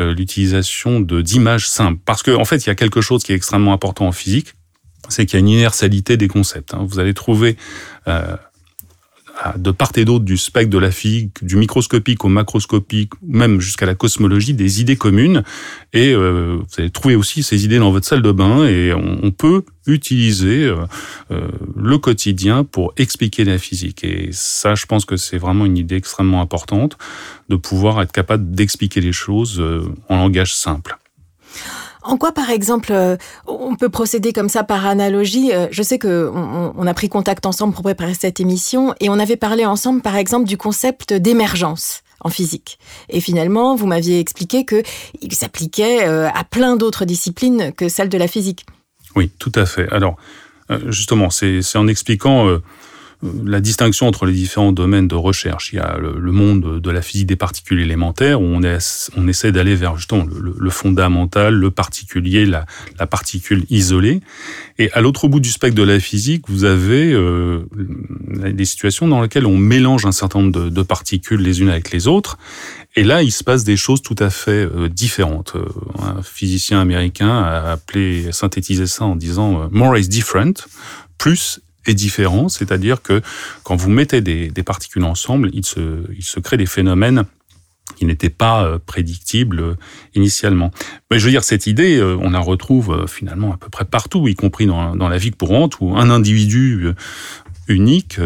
euh, 0.00 0.14
l'utilisation 0.14 1.00
d'images 1.00 1.68
simples. 1.68 2.00
Parce 2.04 2.22
qu'en 2.22 2.40
en 2.40 2.44
fait, 2.44 2.64
il 2.64 2.68
y 2.68 2.70
a 2.70 2.74
quelque 2.74 3.00
chose 3.00 3.24
qui 3.24 3.32
est 3.32 3.36
extrêmement 3.36 3.72
important 3.72 4.06
en 4.06 4.12
physique, 4.12 4.54
c'est 5.08 5.26
qu'il 5.26 5.34
y 5.34 5.36
a 5.36 5.40
une 5.40 5.48
universalité 5.48 6.16
des 6.16 6.28
concepts. 6.28 6.74
Hein. 6.74 6.86
Vous 6.88 6.98
allez 6.98 7.14
trouver 7.14 7.56
de 9.56 9.70
part 9.70 9.92
et 9.96 10.04
d'autre 10.04 10.24
du 10.24 10.36
spectre 10.36 10.70
de 10.70 10.78
la 10.78 10.90
physique, 10.90 11.44
du 11.44 11.56
microscopique 11.56 12.24
au 12.24 12.28
macroscopique, 12.28 13.12
même 13.26 13.60
jusqu'à 13.60 13.86
la 13.86 13.94
cosmologie, 13.94 14.54
des 14.54 14.80
idées 14.80 14.96
communes. 14.96 15.42
Et 15.92 16.12
euh, 16.12 16.58
vous 16.58 16.74
allez 16.78 16.90
trouver 16.90 17.14
aussi 17.14 17.42
ces 17.42 17.64
idées 17.64 17.78
dans 17.78 17.90
votre 17.90 18.06
salle 18.06 18.22
de 18.22 18.32
bain 18.32 18.66
et 18.66 18.92
on, 18.92 19.30
peut 19.30 19.62
utiliser 19.86 20.64
euh, 20.64 20.76
euh, 21.30 21.48
le 21.76 21.98
quotidien 21.98 22.64
pour 22.64 22.92
expliquer 22.96 23.44
la 23.44 23.58
physique. 23.58 24.02
Et 24.02 24.30
ça, 24.32 24.74
je 24.74 24.86
pense 24.86 25.04
que 25.04 25.16
c'est 25.16 25.38
vraiment 25.38 25.66
une 25.66 25.76
idée 25.76 25.96
extrêmement 25.96 26.40
importante 26.40 26.98
de 27.48 27.56
pouvoir 27.56 28.02
être 28.02 28.12
capable 28.12 28.50
d'expliquer 28.50 29.00
les 29.00 29.12
choses 29.12 29.62
en 30.08 30.16
langage 30.16 30.54
simple. 30.54 30.98
En 32.08 32.16
quoi, 32.16 32.32
par 32.32 32.48
exemple, 32.48 32.90
euh, 32.90 33.18
on 33.46 33.76
peut 33.76 33.90
procéder 33.90 34.32
comme 34.32 34.48
ça 34.48 34.64
par 34.64 34.86
analogie? 34.86 35.52
Euh, 35.52 35.68
Je 35.70 35.82
sais 35.82 35.98
que 35.98 36.32
on, 36.34 36.86
a 36.86 36.94
pris 36.94 37.10
contact 37.10 37.44
ensemble 37.44 37.74
pour 37.74 37.82
préparer 37.82 38.14
cette 38.14 38.40
émission 38.40 38.94
et 38.98 39.10
on 39.10 39.18
avait 39.18 39.36
parlé 39.36 39.66
ensemble, 39.66 40.00
par 40.00 40.16
exemple, 40.16 40.46
du 40.46 40.56
concept 40.56 41.12
d'émergence 41.12 42.00
en 42.20 42.30
physique. 42.30 42.78
Et 43.10 43.20
finalement, 43.20 43.76
vous 43.76 43.86
m'aviez 43.86 44.20
expliqué 44.20 44.64
que 44.64 44.82
il 45.20 45.34
s'appliquait 45.34 46.08
euh, 46.08 46.30
à 46.30 46.44
plein 46.44 46.76
d'autres 46.76 47.04
disciplines 47.04 47.74
que 47.76 47.90
celle 47.90 48.08
de 48.08 48.16
la 48.16 48.26
physique. 48.26 48.64
Oui, 49.14 49.30
tout 49.38 49.52
à 49.54 49.66
fait. 49.66 49.86
Alors, 49.92 50.16
justement, 50.86 51.28
c'est 51.28 51.60
en 51.76 51.88
expliquant 51.88 52.58
la 53.22 53.60
distinction 53.60 54.06
entre 54.06 54.26
les 54.26 54.32
différents 54.32 54.72
domaines 54.72 55.08
de 55.08 55.14
recherche. 55.14 55.72
Il 55.72 55.76
y 55.76 55.78
a 55.80 55.98
le, 55.98 56.32
monde 56.32 56.80
de 56.80 56.90
la 56.90 57.02
physique 57.02 57.26
des 57.26 57.36
particules 57.36 57.80
élémentaires 57.80 58.40
où 58.40 58.44
on, 58.44 58.62
est, 58.62 59.10
on 59.16 59.26
essaie 59.26 59.50
d'aller 59.50 59.74
vers 59.74 59.96
justement 59.96 60.24
le, 60.24 60.70
fondamental, 60.70 61.54
le 61.54 61.70
particulier, 61.70 62.46
la, 62.46 62.64
la, 62.98 63.06
particule 63.06 63.64
isolée. 63.70 64.20
Et 64.78 64.92
à 64.92 65.00
l'autre 65.00 65.26
bout 65.26 65.40
du 65.40 65.50
spectre 65.50 65.76
de 65.76 65.82
la 65.82 65.98
physique, 65.98 66.44
vous 66.48 66.64
avez 66.64 67.12
euh, 67.12 67.62
des 68.52 68.64
situations 68.64 69.08
dans 69.08 69.20
lesquelles 69.20 69.46
on 69.46 69.56
mélange 69.56 70.06
un 70.06 70.12
certain 70.12 70.40
nombre 70.40 70.52
de, 70.52 70.68
de, 70.68 70.82
particules 70.82 71.40
les 71.40 71.60
unes 71.60 71.70
avec 71.70 71.90
les 71.90 72.06
autres. 72.06 72.38
Et 72.98 73.04
là, 73.04 73.22
il 73.22 73.30
se 73.30 73.44
passe 73.44 73.64
des 73.64 73.76
choses 73.76 74.02
tout 74.02 74.16
à 74.18 74.30
fait 74.30 74.66
euh, 74.66 74.88
différentes. 74.88 75.54
Euh, 75.54 75.66
un 76.00 76.22
physicien 76.22 76.80
américain 76.80 77.30
a 77.30 77.72
appelé, 77.72 78.32
synthétisé 78.32 78.86
ça 78.86 79.04
en 79.04 79.14
disant 79.14 79.62
euh, 79.62 79.66
more 79.70 79.96
is 79.96 80.08
different. 80.08 80.66
Plus 81.16 81.60
est 81.88 82.48
c'est-à-dire 82.48 83.02
que 83.02 83.22
quand 83.62 83.76
vous 83.76 83.90
mettez 83.90 84.20
des, 84.20 84.62
particules 84.62 85.04
ensemble, 85.04 85.50
il 85.52 85.64
se, 85.64 86.02
il 86.16 86.24
se 86.24 86.40
crée 86.40 86.56
des 86.56 86.66
phénomènes 86.66 87.24
qui 87.96 88.04
n'étaient 88.04 88.30
pas 88.30 88.64
euh, 88.64 88.78
prédictibles 88.78 89.60
euh, 89.60 89.74
initialement. 90.14 90.70
Mais 91.10 91.18
je 91.18 91.24
veux 91.24 91.30
dire, 91.30 91.44
cette 91.44 91.66
idée, 91.66 91.96
euh, 91.96 92.16
on 92.20 92.30
la 92.30 92.40
retrouve 92.40 93.06
finalement 93.08 93.52
à 93.52 93.56
peu 93.56 93.68
près 93.68 93.84
partout, 93.84 94.28
y 94.28 94.34
compris 94.34 94.66
dans 94.66 95.08
la 95.08 95.18
vie 95.18 95.30
courante, 95.30 95.80
où 95.80 95.96
un 95.96 96.10
individu 96.10 96.92
unique 97.68 98.18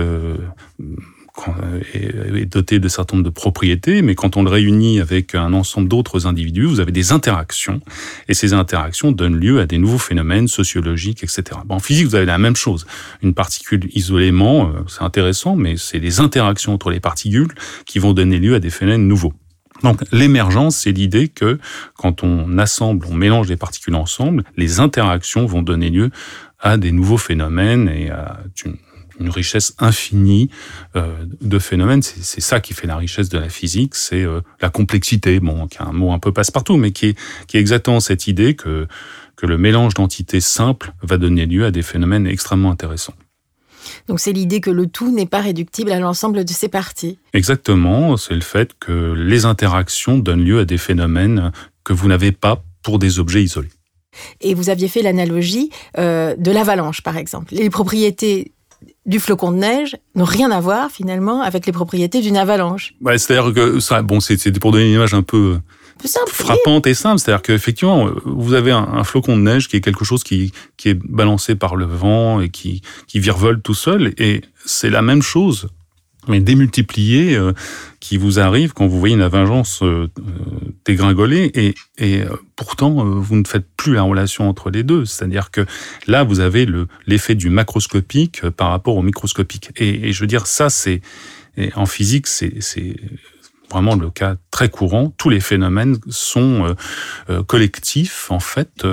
est 1.94 2.47
doté 2.47 2.79
de 2.79 2.89
certain 2.89 3.17
nombre 3.17 3.25
de 3.25 3.35
propriétés, 3.35 4.03
mais 4.03 4.15
quand 4.15 4.37
on 4.37 4.43
le 4.43 4.50
réunit 4.50 5.00
avec 5.00 5.35
un 5.35 5.53
ensemble 5.53 5.89
d'autres 5.89 6.27
individus, 6.27 6.65
vous 6.65 6.81
avez 6.81 6.93
des 6.93 7.12
interactions, 7.12 7.81
et 8.29 8.35
ces 8.35 8.53
interactions 8.53 9.12
donnent 9.12 9.39
lieu 9.39 9.61
à 9.61 9.67
des 9.67 9.79
nouveaux 9.79 9.99
phénomènes 9.99 10.49
sociologiques, 10.49 11.23
etc. 11.23 11.61
en 11.69 11.79
physique, 11.79 12.06
vous 12.06 12.15
avez 12.15 12.27
la 12.27 12.39
même 12.39 12.56
chose. 12.56 12.87
Une 13.23 13.35
particule 13.35 13.89
isolément, 13.94 14.69
euh, 14.69 14.81
c'est 14.89 15.03
intéressant, 15.03 15.56
mais 15.56 15.77
c'est 15.77 15.99
les 15.99 16.20
interactions 16.20 16.75
entre 16.75 16.91
les 16.91 17.01
particules 17.01 17.49
qui 17.87 17.99
vont 17.99 18.13
donner 18.13 18.39
lieu 18.39 18.55
à 18.55 18.61
des 18.61 18.70
phénomènes 18.70 19.06
nouveaux. 19.06 19.32
Donc 19.82 20.03
l'émergence, 20.13 20.77
c'est 20.77 20.93
l'idée 20.93 21.29
que 21.29 21.58
quand 21.94 22.22
on 22.22 22.58
assemble, 22.58 23.06
on 23.11 23.15
mélange 23.15 23.49
des 23.49 23.56
particules 23.56 23.96
ensemble, 23.96 24.44
les 24.56 24.81
interactions 24.81 25.46
vont 25.46 25.63
donner 25.63 25.91
lieu 25.91 26.11
à 26.61 26.77
des 26.77 26.93
nouveaux 26.93 27.19
phénomènes 27.19 27.89
et 27.89 28.11
à 28.11 28.39
une 28.65 28.77
une 29.22 29.31
richesse 29.31 29.74
infinie 29.79 30.50
euh, 30.96 31.24
de 31.41 31.58
phénomènes. 31.58 32.02
C'est 32.02 32.41
ça 32.41 32.60
qui 32.60 32.74
fait 32.74 32.86
la 32.86 32.96
richesse 32.96 33.29
de 33.29 33.38
la 33.38 33.48
physique, 33.48 33.94
c'est 33.94 34.22
euh, 34.22 34.41
la 34.60 34.69
complexité, 34.69 35.41
bon, 35.41 35.67
qui 35.67 35.79
est 35.79 35.82
un 35.82 35.93
mot 35.93 36.12
un 36.12 36.19
peu 36.19 36.32
passe-partout, 36.32 36.76
mais 36.76 36.93
qui 36.93 37.06
est, 37.06 37.19
qui 37.46 37.56
est 37.56 37.60
exactement 37.60 38.00
cette 38.00 38.26
idée 38.26 38.55
que, 38.55 38.86
que 39.36 39.46
le 39.46 39.58
mélange 39.58 39.94
d'entités 39.94 40.41
simples 40.41 40.93
va 41.02 41.17
donner 41.17 41.46
lieu 41.46 41.64
à 41.64 41.70
des 41.70 41.82
phénomènes 41.82 42.26
extrêmement 42.26 42.70
intéressants. 42.70 43.14
Donc 44.08 44.20
c'est 44.20 44.32
l'idée 44.32 44.60
que 44.60 44.70
le 44.70 44.86
tout 44.86 45.12
n'est 45.12 45.26
pas 45.26 45.41
réductible 45.41 45.91
à 45.93 45.98
l'ensemble 45.98 46.44
de 46.44 46.52
ses 46.52 46.69
parties. 46.69 47.19
Exactement, 47.32 48.17
c'est 48.17 48.34
le 48.34 48.41
fait 48.41 48.72
que 48.79 49.12
les 49.12 49.44
interactions 49.44 50.19
donnent 50.19 50.44
lieu 50.44 50.60
à 50.60 50.64
des 50.64 50.79
phénomènes 50.79 51.52
que 51.84 51.93
vous 51.93 52.08
n'avez 52.08 52.32
pas 52.32 52.64
pour 52.82 52.98
des 52.98 53.19
objets 53.19 53.43
isolés. 53.43 53.70
Et 54.41 54.55
vous 54.55 54.69
aviez 54.69 54.88
fait 54.88 55.02
l'analogie 55.02 55.70
euh, 55.98 56.36
de 56.36 56.50
l'avalanche, 56.50 57.00
par 57.02 57.17
exemple. 57.17 57.55
Les 57.55 57.70
propriétés 57.70 58.52
du 59.06 59.19
flocon 59.19 59.53
de 59.53 59.56
neige 59.56 59.97
n'ont 60.15 60.25
rien 60.25 60.51
à 60.51 60.61
voir 60.61 60.91
finalement 60.91 61.43
avec 61.43 61.67
les 61.67 61.73
propriétés 61.73 62.21
d'une 62.21 62.37
avalanche. 62.37 62.94
Ouais, 63.01 63.19
c'est-à-dire 63.19 63.53
que 63.53 63.81
ça, 63.81 64.03
bon, 64.03 64.21
c'est 64.21 64.59
pour 64.61 64.73
donner 64.73 64.87
une 64.87 64.94
image 64.94 65.15
un 65.15 65.23
peu 65.23 65.59
frappante 66.29 66.87
et 66.87 66.94
simple. 66.94 67.19
C'est-à-dire 67.19 67.43
qu'effectivement, 67.43 68.11
vous 68.25 68.55
avez 68.55 68.71
un, 68.71 69.05
flocon 69.05 69.37
de 69.37 69.43
neige 69.43 69.69
qui 69.69 69.77
est 69.77 69.81
quelque 69.81 70.05
chose 70.05 70.25
qui, 70.25 70.53
qui 70.77 70.91
est 70.91 70.94
balancé 70.94 71.55
par 71.55 71.77
le 71.77 71.85
vent 71.85 72.41
et 72.41 72.49
qui, 72.49 72.82
qui 73.06 73.19
virevolte 73.19 73.63
tout 73.63 73.75
seul. 73.75 74.15
Et 74.19 74.43
c'est 74.65 74.91
la 74.91 75.03
même 75.03 75.23
chose 75.23 75.69
mais 76.29 76.41
démultiplié 76.41 77.34
euh, 77.36 77.52
qui 78.00 78.17
vous 78.17 78.38
arrive 78.38 78.72
quand 78.72 78.86
vous 78.86 78.98
voyez 78.98 79.14
une 79.14 79.26
vengeance 79.26 79.82
euh, 79.82 80.08
euh, 80.19 80.22
dégringoler 80.84 81.50
et, 81.55 81.74
et 81.98 82.22
pourtant 82.56 83.05
vous 83.05 83.36
ne 83.36 83.44
faites 83.46 83.67
plus 83.76 83.94
la 83.94 84.02
relation 84.02 84.48
entre 84.48 84.70
les 84.70 84.82
deux. 84.82 85.05
C'est-à-dire 85.05 85.50
que 85.50 85.67
là 86.06 86.22
vous 86.22 86.41
avez 86.41 86.64
le 86.67 86.86
l'effet 87.06 87.34
du 87.34 87.50
macroscopique 87.50 88.48
par 88.50 88.70
rapport 88.70 88.96
au 88.96 89.02
microscopique. 89.02 89.70
Et, 89.76 90.08
et 90.08 90.12
je 90.12 90.20
veux 90.20 90.26
dire 90.26 90.46
ça 90.46 90.70
c'est 90.70 91.00
en 91.74 91.86
physique 91.86 92.26
c'est 92.26 92.60
vraiment 93.72 93.96
le 93.96 94.10
cas 94.10 94.36
très 94.50 94.69
courant. 94.69 95.12
Tous 95.17 95.29
les 95.29 95.41
phénomènes 95.41 95.96
sont 96.08 96.74
collectifs, 97.46 98.31
en 98.31 98.41
fait, 98.41 98.86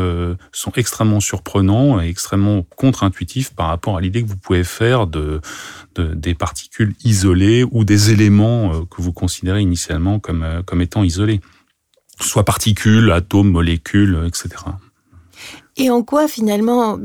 sont 0.51 0.71
extrêmement 0.75 1.19
surprenants 1.19 2.01
et 2.01 2.07
extrêmement 2.07 2.63
contre-intuitifs 2.75 3.53
par 3.53 3.67
rapport 3.67 3.97
à 3.97 4.01
l'idée 4.01 4.23
que 4.23 4.27
vous 4.27 4.37
pouvez 4.37 4.63
faire 4.63 5.07
de, 5.07 5.41
de, 5.95 6.13
des 6.13 6.33
particules 6.33 6.95
isolées 7.03 7.65
ou 7.69 7.83
des 7.83 8.11
éléments 8.11 8.85
que 8.85 9.01
vous 9.01 9.13
considérez 9.13 9.61
initialement 9.61 10.19
comme 10.19 10.81
étant 10.81 11.03
isolés, 11.03 11.41
soit 12.21 12.45
particules, 12.45 13.11
atomes, 13.11 13.51
molécules, 13.51 14.17
etc. 14.25 14.49
Et 15.79 15.89
en 15.89 16.03
quoi 16.03 16.27
finalement, 16.27 16.99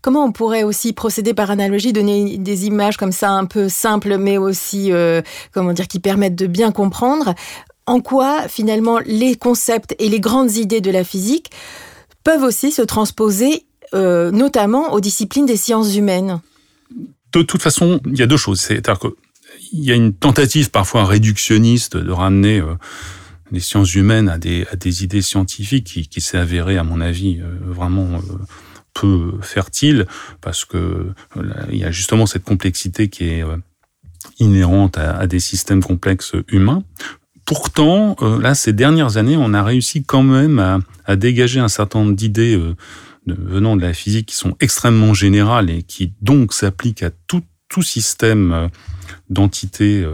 comment 0.00 0.24
on 0.24 0.32
pourrait 0.32 0.62
aussi 0.62 0.94
procéder 0.94 1.34
par 1.34 1.50
analogie, 1.50 1.92
donner 1.92 2.38
des 2.38 2.66
images 2.66 2.96
comme 2.96 3.12
ça 3.12 3.30
un 3.30 3.44
peu 3.44 3.68
simples, 3.68 4.16
mais 4.16 4.38
aussi, 4.38 4.90
euh, 4.90 5.20
comment 5.52 5.74
dire, 5.74 5.86
qui 5.86 6.00
permettent 6.00 6.34
de 6.34 6.46
bien 6.46 6.72
comprendre, 6.72 7.34
en 7.84 8.00
quoi 8.00 8.48
finalement 8.48 9.00
les 9.04 9.36
concepts 9.36 9.94
et 9.98 10.08
les 10.08 10.18
grandes 10.18 10.56
idées 10.56 10.80
de 10.80 10.90
la 10.90 11.04
physique 11.04 11.50
peuvent 12.24 12.42
aussi 12.42 12.72
se 12.72 12.82
transposer, 12.82 13.66
euh, 13.94 14.30
notamment 14.30 14.94
aux 14.94 15.00
disciplines 15.00 15.46
des 15.46 15.58
sciences 15.58 15.94
humaines? 15.94 16.40
De 17.34 17.42
toute 17.42 17.60
façon, 17.60 18.00
il 18.06 18.18
y 18.18 18.22
a 18.22 18.26
deux 18.26 18.38
choses. 18.38 18.60
C'est-à-dire 18.60 18.98
qu'il 18.98 19.84
y 19.84 19.92
a 19.92 19.94
une 19.94 20.14
tentative 20.14 20.70
parfois 20.70 21.04
réductionniste 21.04 21.98
de 21.98 22.12
ramener... 22.12 22.60
Euh, 22.60 22.76
les 23.50 23.60
sciences 23.60 23.94
humaines 23.94 24.28
à 24.28 24.38
des, 24.38 25.04
idées 25.04 25.22
scientifiques 25.22 26.08
qui, 26.10 26.20
s'est 26.20 26.38
avéré, 26.38 26.78
à 26.78 26.84
mon 26.84 27.00
avis, 27.00 27.40
euh, 27.40 27.46
vraiment 27.64 28.16
euh, 28.16 28.20
peu 28.94 29.34
fertile, 29.42 30.06
parce 30.40 30.64
que 30.64 31.12
il 31.70 31.78
y 31.78 31.84
a 31.84 31.90
justement 31.90 32.26
cette 32.26 32.44
complexité 32.44 33.08
qui 33.08 33.24
est 33.24 33.44
euh, 33.44 33.56
inhérente 34.38 34.98
à, 34.98 35.26
des 35.26 35.40
systèmes 35.40 35.82
complexes 35.82 36.34
humains. 36.48 36.82
Pourtant, 37.44 38.16
là, 38.40 38.56
ces 38.56 38.72
dernières 38.72 39.18
années, 39.18 39.36
on 39.36 39.54
a 39.54 39.62
réussi 39.62 40.02
quand 40.02 40.24
même 40.24 40.58
à, 40.58 40.80
à 41.04 41.14
dégager 41.14 41.60
un 41.60 41.68
certain 41.68 42.00
nombre 42.00 42.16
d'idées 42.16 42.60
venant 43.26 43.76
de 43.76 43.82
la 43.82 43.92
physique 43.92 44.26
qui 44.26 44.34
sont 44.34 44.56
extrêmement 44.58 45.14
générales 45.14 45.70
et 45.70 45.84
qui 45.84 46.12
donc 46.22 46.52
s'appliquent 46.52 47.04
à 47.04 47.10
tout, 47.28 47.42
tout 47.68 47.82
système 47.82 48.68
d'entités 49.30 50.04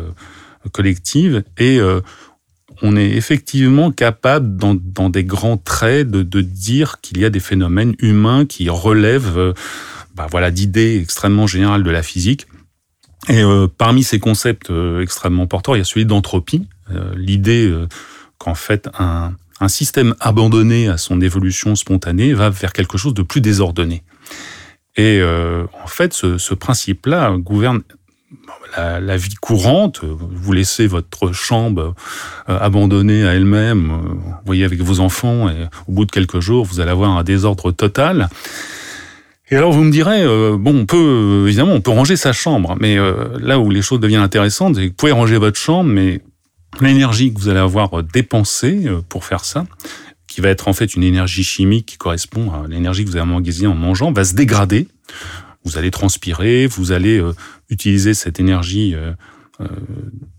collectives. 0.73 1.43
Et 1.57 1.81
on 2.81 2.97
est 2.97 3.11
effectivement 3.11 3.91
capable, 3.91 4.57
dans, 4.57 5.11
des 5.11 5.25
grands 5.25 5.57
traits, 5.57 6.11
de, 6.11 6.41
dire 6.41 7.01
qu'il 7.01 7.19
y 7.19 7.25
a 7.25 7.31
des 7.31 7.41
phénomènes 7.41 7.95
humains 7.99 8.47
qui 8.47 8.69
relèvent 8.69 9.39
euh, 9.39 9.53
bah 10.15 10.27
voilà, 10.31 10.51
d'idées 10.51 10.99
extrêmement 11.01 11.47
générales 11.47 11.83
de 11.83 11.91
la 11.91 12.03
physique. 12.03 12.47
Et 13.29 13.43
euh, 13.43 13.69
parmi 13.69 14.03
ces 14.03 14.19
concepts 14.19 14.71
euh, 14.71 15.01
extrêmement 15.01 15.47
porteurs, 15.47 15.77
il 15.77 15.79
y 15.79 15.83
a 15.83 15.85
celui 15.85 16.07
d'entropie, 16.07 16.67
l'idée 17.17 17.73
qu'en 18.37 18.55
fait 18.55 18.91
un, 18.99 19.35
système 19.69 20.15
abandonné 20.21 20.89
à 20.89 20.99
son 20.99 21.21
évolution 21.21 21.77
spontanée 21.77 22.35
va 22.35 22.51
vers 22.51 22.73
quelque 22.73 22.99
chose 22.99 23.15
de 23.15 23.23
plus 23.23 23.41
désordonné. 23.41 24.03
Et 24.97 25.23
en 25.23 25.87
fait, 25.87 26.13
ce, 26.13 26.37
ce 26.37 26.53
principe-là 26.53 27.35
gouverne 27.39 27.83
la, 28.77 29.17
vie 29.17 29.35
courante, 29.35 30.03
vous 30.05 30.53
laissez 30.53 30.87
votre 30.87 31.33
chambre 31.33 31.95
euh, 32.49 32.59
abandonnée 32.59 33.25
à 33.25 33.35
elle-même, 33.35 33.91
euh, 33.91 34.15
vous 34.15 34.35
voyez 34.47 34.65
avec 34.65 34.81
vos 34.81 35.01
enfants, 35.01 35.49
et 35.49 35.69
au 35.89 35.93
bout 35.93 36.05
de 36.05 36.11
quelques 36.11 36.41
jours, 36.41 36.65
vous 36.65 36.81
allez 36.81 36.91
avoir 36.91 37.11
un 37.17 37.23
désordre 37.23 37.73
total. 37.73 38.29
Et 39.51 39.57
alors 39.57 39.73
vous 39.73 39.85
me 39.85 39.91
direz, 39.91 40.23
euh, 40.23 40.57
bon, 40.59 40.81
on 40.81 40.87
peut 40.87 41.45
évidemment, 41.47 41.73
on 41.73 41.81
peut 41.81 41.91
ranger 41.91 42.17
sa 42.17 42.33
chambre, 42.33 42.77
mais 42.81 42.97
là 43.41 43.59
où 43.59 43.71
les 43.71 43.83
choses 43.83 44.01
deviennent 44.01 44.23
intéressantes, 44.23 44.77
c'est 44.77 44.83
que 44.83 44.89
vous 44.89 44.95
pouvez 44.95 45.13
ranger 45.13 45.37
votre 45.37 45.59
chambre, 45.59 45.91
mais 45.91 46.21
l'énergie 46.81 47.33
que 47.33 47.39
vous 47.39 47.49
allez 47.49 47.61
avoir 47.61 48.03
dépensée 48.03 48.87
pour 49.11 49.25
faire 49.25 49.45
ça, 49.45 49.67
qui 50.27 50.41
va 50.41 50.49
être 50.49 50.69
en 50.69 50.73
fait 50.73 50.95
une 50.95 51.03
énergie 51.03 51.45
chimique 51.45 51.85
qui 51.85 51.97
correspond 51.99 52.51
à 52.51 52.67
l'énergie 52.67 53.05
que 53.05 53.11
vous 53.11 53.17
avez 53.17 53.31
emmagasinée 53.31 53.67
en 53.67 53.75
mangeant, 53.75 54.13
va 54.13 54.25
se 54.25 54.35
dégrader 54.35 54.89
vous 55.65 55.79
allez 55.79 55.91
transpirer, 55.91 56.67
vous 56.67 56.93
allez 56.93 57.19
euh, 57.19 57.35
utiliser 57.69 58.15
cette 58.15 58.41
énergie 58.41 58.95
euh, 58.95 59.13
euh, 59.61 59.67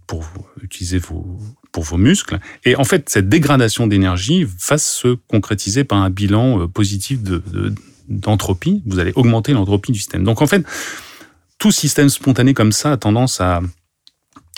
pour 0.08 0.26
utiliser 0.62 0.98
vos 1.00 1.40
pour 1.72 1.84
vos 1.84 1.98
muscles. 1.98 2.40
Et 2.66 2.76
en 2.76 2.84
fait, 2.84 3.10
cette 3.10 3.30
dégradation 3.30 3.88
d'énergie 3.88 4.46
va 4.70 4.78
se 4.78 5.16
concrétiser 5.28 5.84
par 5.84 5.98
un 5.98 6.12
bilan 6.12 6.68
positif 6.68 7.20
d'entropie. 8.08 8.84
vous 8.86 9.00
allez 9.00 9.12
augmenter 9.16 9.54
l'entropie 9.54 9.92
du 9.92 9.98
système. 9.98 10.24
Donc 10.24 10.44
en 10.44 10.46
fait, 10.46 10.64
tout 11.58 11.72
système 11.72 12.10
spontané 12.10 12.54
comme 12.54 12.72
ça 12.72 12.92
a 12.92 12.98
tendance 12.98 13.42
à, 13.42 13.62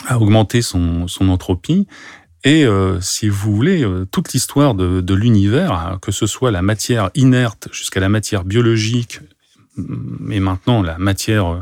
à 0.07 0.19
augmenter 0.19 0.61
son, 0.61 1.07
son 1.07 1.29
entropie. 1.29 1.87
Et 2.43 2.65
si 2.99 3.29
vous 3.29 3.55
voulez, 3.55 3.87
toute 4.11 4.33
l'histoire 4.33 4.75
de, 4.75 4.99
de 4.99 5.13
l'univers, 5.13 5.99
que 6.01 6.11
ce 6.11 6.27
soit 6.27 6.51
la 6.51 6.61
matière 6.61 7.11
inerte 7.15 7.69
jusqu'à 7.71 8.01
la 8.01 8.09
matière 8.09 8.43
biologique, 8.43 9.21
mais 9.77 10.39
maintenant 10.39 10.81
la 10.81 10.97
matière, 10.97 11.47
euh, 11.47 11.59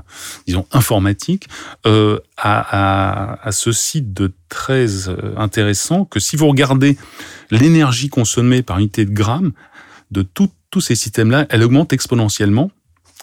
disons, 0.48 0.66
informatique, 0.72 1.48
euh, 1.86 2.20
a, 2.38 3.40
a, 3.44 3.52
ceci 3.52 4.02
de 4.02 4.32
très 4.50 5.10
euh, 5.10 5.34
intéressant 5.38 6.06
que 6.06 6.20
si 6.20 6.36
vous 6.36 6.48
regardez 6.48 6.98
l'énergie 7.52 8.10
consommée 8.10 8.62
par 8.62 8.80
unité 8.80 9.06
de 9.06 9.12
gramme 9.12 9.52
de 10.12 10.22
tous 10.22 10.82
ces 10.82 10.96
systèmes-là, 10.96 11.48
elle 11.50 11.64
augmente 11.64 11.94
exponentiellement. 11.94 12.72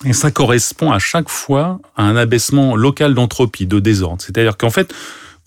Et 0.04 0.12
ça 0.12 0.30
correspond 0.30 0.92
à 0.92 0.98
chaque 0.98 1.28
fois 1.28 1.80
à 1.96 2.04
un 2.04 2.16
abaissement 2.16 2.74
local 2.74 3.14
d'entropie, 3.14 3.66
de 3.66 3.80
désordre. 3.80 4.22
C'est-à-dire 4.22 4.56
qu'en 4.56 4.70
fait, 4.70 4.94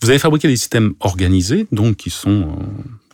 vous 0.00 0.10
avez 0.10 0.18
fabriqué 0.18 0.48
des 0.48 0.56
systèmes 0.56 0.94
organisés, 1.00 1.66
donc 1.72 1.96
qui 1.96 2.10
sont 2.10 2.58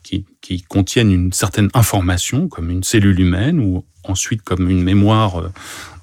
qui, 0.02 0.26
qui, 0.40 0.62
contiennent 0.62 1.12
une 1.12 1.32
certaine 1.32 1.70
information, 1.72 2.48
comme 2.48 2.70
une 2.70 2.82
cellule 2.82 3.18
humaine, 3.20 3.60
ou 3.60 3.84
ensuite 4.04 4.42
comme 4.42 4.68
une 4.68 4.82
mémoire 4.82 5.50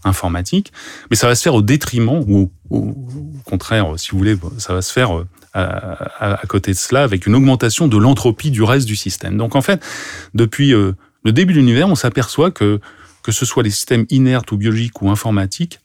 informatique, 0.07 0.71
mais 1.09 1.15
ça 1.15 1.27
va 1.27 1.35
se 1.35 1.43
faire 1.43 1.55
au 1.55 1.61
détriment, 1.61 2.23
ou 2.27 2.51
au, 2.69 2.95
contraire, 3.45 3.93
si 3.97 4.11
vous 4.11 4.17
voulez, 4.17 4.35
ça 4.57 4.73
va 4.73 4.81
se 4.81 4.91
faire 4.91 5.11
euh, 5.11 5.25
à, 5.55 6.41
côté 6.47 6.71
de 6.71 6.77
cela 6.77 7.03
avec 7.03 7.25
une 7.25 7.35
augmentation 7.35 7.87
de 7.87 7.97
l'entropie 7.97 8.51
du 8.51 8.63
reste 8.63 8.87
du 8.87 8.95
système. 8.95 9.37
Donc 9.37 9.55
en 9.55 9.61
fait, 9.61 9.83
depuis 10.33 10.73
euh, 10.73 10.93
le 11.23 11.31
début 11.31 11.53
de 11.53 11.59
l'univers, 11.59 11.87
on 11.87 11.95
s'aperçoit 11.95 12.51
que 12.51 12.79
que 13.23 13.33
ce 13.33 13.45
soit 13.45 13.61
les 13.61 13.71
systèmes 13.71 14.05
inertes 14.09 14.53
ou 14.53 14.57
biologiques 14.57 15.01
ou 15.01 15.09
informatiques, 15.09 15.81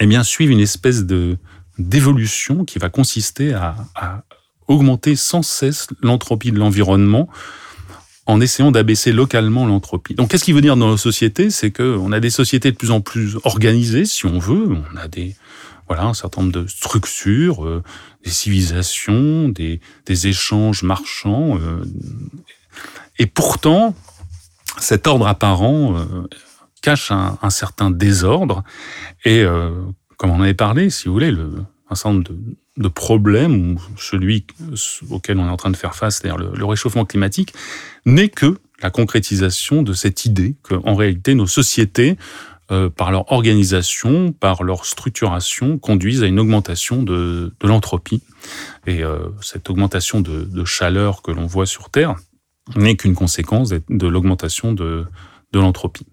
eh 0.00 0.06
bien 0.06 0.22
suivent 0.22 0.50
une 0.50 0.60
espèce 0.60 1.04
de 1.04 1.36
d'évolution 1.76 2.64
qui 2.64 2.78
va 2.78 2.88
consister 2.88 3.52
à, 3.52 3.74
à 3.94 4.22
augmenter 4.68 5.16
sans 5.16 5.42
cesse 5.42 5.88
l'entropie 6.00 6.52
de 6.52 6.58
l'environnement 6.58 7.28
en 8.26 8.40
essayant 8.40 8.70
d'abaisser 8.70 9.12
localement 9.12 9.66
l'entropie. 9.66 10.14
Donc, 10.14 10.30
qu'est-ce 10.30 10.44
qui 10.44 10.52
veut 10.52 10.62
dire 10.62 10.76
dans 10.76 10.88
nos 10.88 10.96
sociétés? 10.96 11.50
C'est 11.50 11.70
qu'on 11.70 12.12
a 12.12 12.20
des 12.20 12.30
sociétés 12.30 12.70
de 12.70 12.76
plus 12.76 12.90
en 12.90 13.00
plus 13.00 13.36
organisées, 13.44 14.06
si 14.06 14.26
on 14.26 14.38
veut. 14.38 14.68
On 14.70 14.96
a 14.96 15.08
des 15.08 15.36
voilà 15.86 16.04
un 16.04 16.14
certain 16.14 16.42
nombre 16.42 16.52
de 16.52 16.66
structures, 16.66 17.64
euh, 17.64 17.82
des 18.24 18.30
civilisations, 18.30 19.48
des, 19.48 19.80
des 20.06 20.28
échanges 20.28 20.82
marchands. 20.82 21.58
Euh, 21.58 21.84
et 23.18 23.26
pourtant, 23.26 23.94
cet 24.78 25.06
ordre 25.06 25.26
apparent 25.26 25.96
euh, 25.96 26.26
cache 26.80 27.10
un, 27.10 27.38
un, 27.42 27.50
certain 27.50 27.90
désordre. 27.90 28.64
Et 29.24 29.44
comme 30.18 30.30
on 30.30 30.36
en 30.36 30.42
avait 30.42 30.54
parlé, 30.54 30.90
si 30.90 31.06
vous 31.06 31.14
voulez, 31.14 31.30
le, 31.30 31.50
un 31.88 31.94
certain 31.94 32.14
nombre 32.14 32.24
de, 32.28 32.38
de 32.76 32.88
problème, 32.88 33.78
celui 33.96 34.46
auquel 35.10 35.38
on 35.38 35.46
est 35.46 35.50
en 35.50 35.56
train 35.56 35.70
de 35.70 35.76
faire 35.76 35.94
face, 35.94 36.18
c'est-à-dire 36.18 36.38
le, 36.38 36.64
réchauffement 36.64 37.04
climatique, 37.04 37.54
n'est 38.04 38.28
que 38.28 38.58
la 38.82 38.90
concrétisation 38.90 39.82
de 39.82 39.92
cette 39.92 40.24
idée 40.24 40.56
qu'en 40.62 40.94
réalité 40.94 41.34
nos 41.34 41.46
sociétés, 41.46 42.16
euh, 42.70 42.90
par 42.90 43.12
leur 43.12 43.30
organisation, 43.30 44.32
par 44.32 44.64
leur 44.64 44.86
structuration, 44.86 45.78
conduisent 45.78 46.22
à 46.22 46.26
une 46.26 46.40
augmentation 46.40 47.02
de, 47.02 47.54
l'entropie. 47.62 48.22
Et 48.86 49.04
euh, 49.04 49.18
cette 49.40 49.70
augmentation 49.70 50.20
de, 50.20 50.64
chaleur 50.64 51.22
que 51.22 51.30
l'on 51.30 51.46
voit 51.46 51.66
sur 51.66 51.90
Terre 51.90 52.16
n'est 52.74 52.96
qu'une 52.96 53.14
conséquence 53.14 53.68
de 53.68 54.06
l'augmentation 54.06 54.72
de 54.72 55.06
l'entropie. 55.52 56.06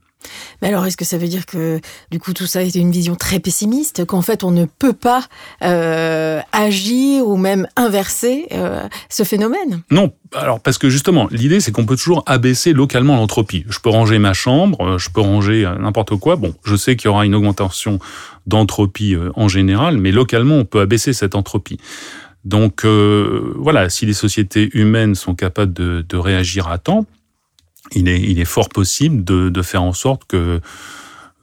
Mais 0.62 0.68
alors, 0.68 0.86
est-ce 0.86 0.98
que 0.98 1.06
ça 1.06 1.18
veut 1.18 1.28
dire 1.28 1.46
que, 1.46 1.80
du 2.12 2.20
coup, 2.20 2.34
tout 2.34 2.46
ça 2.46 2.64
est 2.64 2.76
une 2.76 2.92
vision 2.92 3.16
très 3.16 3.40
pessimiste, 3.40 4.06
qu'en 4.06 4.22
fait, 4.22 4.44
on 4.44 4.52
ne 4.52 4.66
peut 4.66 4.94
pas 4.94 5.24
euh, 5.64 6.40
agir 6.52 7.28
ou 7.28 7.38
même 7.38 7.68
inverser 7.76 8.48
euh, 8.52 8.84
ce 9.10 9.24
phénomène? 9.24 9.82
Non, 9.90 10.14
alors 10.34 10.60
parce 10.60 10.78
que 10.78 10.90
justement, 10.90 11.28
l'idée, 11.32 11.60
c'est 11.60 11.72
qu'on 11.72 11.86
peut 11.86 11.96
toujours 11.96 12.24
abaisser 12.26 12.74
localement 12.74 13.16
l'entropie. 13.16 13.66
Je 13.70 13.80
peux 13.80 13.90
ranger 13.90 14.20
ma 14.20 14.34
chambre, 14.34 14.82
euh, 14.82 14.98
je 14.98 15.10
peux 15.10 15.22
ranger 15.22 15.72
n'importe 15.80 16.16
quoi. 16.18 16.36
Bon, 16.36 16.54
je 16.64 16.76
sais 16.76 16.96
qu'il 16.96 17.06
y 17.06 17.10
aura 17.10 17.26
une 17.26 17.36
augmentation 17.36 18.00
d'entropie 18.48 19.16
en 19.36 19.48
général, 19.48 19.98
mais 19.98 20.12
localement, 20.12 20.56
on 20.56 20.66
peut 20.66 20.82
abaisser 20.82 21.14
cette 21.14 21.36
entropie. 21.36 21.78
Donc 22.44 22.86
voilà, 22.86 23.90
si 23.90 24.08
les 24.08 24.14
sociétés 24.14 24.72
humaines 24.74 25.14
sont 25.14 25.36
capables 25.36 25.74
de 25.74 26.18
réagir 26.18 26.68
à 26.70 26.80
temps, 26.80 27.06
il 27.94 28.08
est, 28.08 28.22
il 28.22 28.40
est 28.40 28.46
fort 28.46 28.70
possible 28.70 29.24
de, 29.24 29.50
de 29.50 29.62
faire 29.62 29.84
en 29.84 29.94
sorte 29.94 30.26
que 30.26 30.62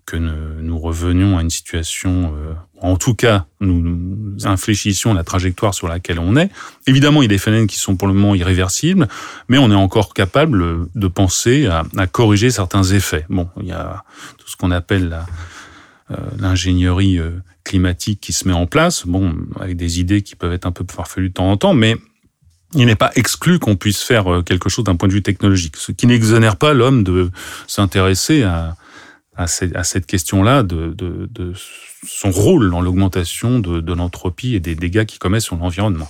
que 0.07 0.17
nous 0.17 0.79
revenions 0.79 1.37
à 1.37 1.43
une 1.43 1.51
situation, 1.51 2.33
euh, 2.35 2.55
en 2.81 2.97
tout 2.97 3.15
cas, 3.15 3.45
nous 3.61 4.39
infléchissions 4.45 5.13
la 5.13 5.23
trajectoire 5.23 5.75
sur 5.75 5.87
laquelle 5.87 6.19
on 6.19 6.35
est. 6.35 6.51
Évidemment, 6.87 7.21
il 7.21 7.25
y 7.25 7.27
a 7.27 7.29
des 7.29 7.37
phénomènes 7.37 7.67
qui 7.67 7.77
sont 7.77 7.95
pour 7.95 8.09
le 8.09 8.15
moment 8.15 8.35
irréversibles, 8.35 9.07
mais 9.51 9.59
on 9.59 9.71
est 9.71 9.75
encore 9.75 10.15
capable 10.15 10.89
de 10.95 11.09
penser 11.09 11.67
à, 11.67 11.85
à 11.99 12.07
corriger 12.07 12.49
certains 12.51 12.85
effets. 12.85 13.27
Bon, 13.29 13.51
il 13.61 13.67
y 13.67 13.73
a 13.73 14.03
tout 14.39 14.49
ce 14.49 14.57
qu'on 14.57 14.71
appelle 14.71 15.15
l'ingénierie 16.39 17.21
climatique 17.65 18.23
qui 18.23 18.33
se 18.33 18.49
met 18.49 18.55
en 18.55 18.65
place, 18.67 19.07
bon, 19.07 19.35
avec 19.61 19.77
des 19.77 20.01
idées 20.01 20.23
qui 20.23 20.37
peuvent 20.37 20.55
être 20.55 20.65
un 20.65 20.73
peu 20.73 20.87
farfelues 20.91 21.29
de 21.29 21.35
temps 21.35 21.51
en 21.51 21.59
temps, 21.59 21.75
mais 21.75 21.97
il 22.75 22.87
n'est 22.87 22.97
pas 22.97 23.11
exclu 23.15 23.59
qu'on 23.59 23.77
puisse 23.77 24.03
faire 24.03 24.33
euh, 24.33 24.43
quelque 24.43 24.69
chose 24.69 24.85
d'un 24.85 24.97
point 24.97 25.09
de 25.09 25.15
vue 25.15 25.23
technologique, 25.23 25.77
ce 25.77 25.93
qui 25.93 26.07
n'exonère 26.07 26.57
pas 26.57 26.75
l'homme 26.75 27.03
de 27.03 27.31
s'intéresser 27.67 28.43
à, 28.43 28.77
à, 29.37 29.47
cette 29.47 30.07
question-là, 30.07 30.63
de, 30.63 30.93
de, 30.93 31.29
de, 31.31 31.53
son 32.07 32.31
rôle 32.31 32.71
dans 32.71 32.81
l'augmentation 32.81 33.59
de, 33.61 33.81
de 33.81 33.93
l'entropie 33.93 34.55
et 34.55 34.61
des 34.61 34.75
dégâts 34.75 35.05
qu'il 35.05 35.19
commet 35.19 35.41
sur 35.41 35.57
l'environnement. 35.57 36.09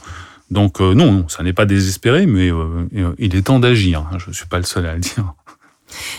Donc 0.50 0.80
euh, 0.80 0.94
non, 0.94 1.28
ça 1.28 1.42
n'est 1.42 1.52
pas 1.52 1.66
désespéré, 1.66 2.26
mais 2.26 2.50
euh, 2.50 3.14
il 3.18 3.36
est 3.36 3.42
temps 3.42 3.60
d'agir. 3.60 4.06
Je 4.18 4.28
ne 4.28 4.34
suis 4.34 4.46
pas 4.46 4.58
le 4.58 4.64
seul 4.64 4.86
à 4.86 4.94
le 4.94 5.00
dire. 5.00 5.34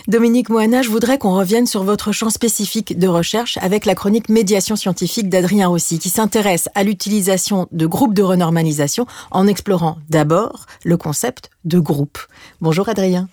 Dominique 0.08 0.50
Moana, 0.50 0.82
je 0.82 0.90
voudrais 0.90 1.18
qu'on 1.18 1.34
revienne 1.34 1.66
sur 1.66 1.84
votre 1.84 2.12
champ 2.12 2.30
spécifique 2.30 2.98
de 2.98 3.08
recherche 3.08 3.58
avec 3.62 3.86
la 3.86 3.96
chronique 3.96 4.30
Médiation 4.30 4.76
scientifique 4.76 5.30
d'Adrien 5.30 5.68
Rossi, 5.68 6.00
qui 6.00 6.10
s'intéresse 6.10 6.70
à 6.76 6.84
l'utilisation 6.84 7.68
de 7.72 7.86
groupes 7.86 8.14
de 8.14 8.24
renormalisation 8.24 9.06
en 9.32 9.48
explorant 9.48 9.98
d'abord 10.10 10.66
le 10.84 10.98
concept 10.98 11.50
de 11.66 11.80
groupe. 11.80 12.20
Bonjour 12.62 12.90
Adrien. 12.90 13.30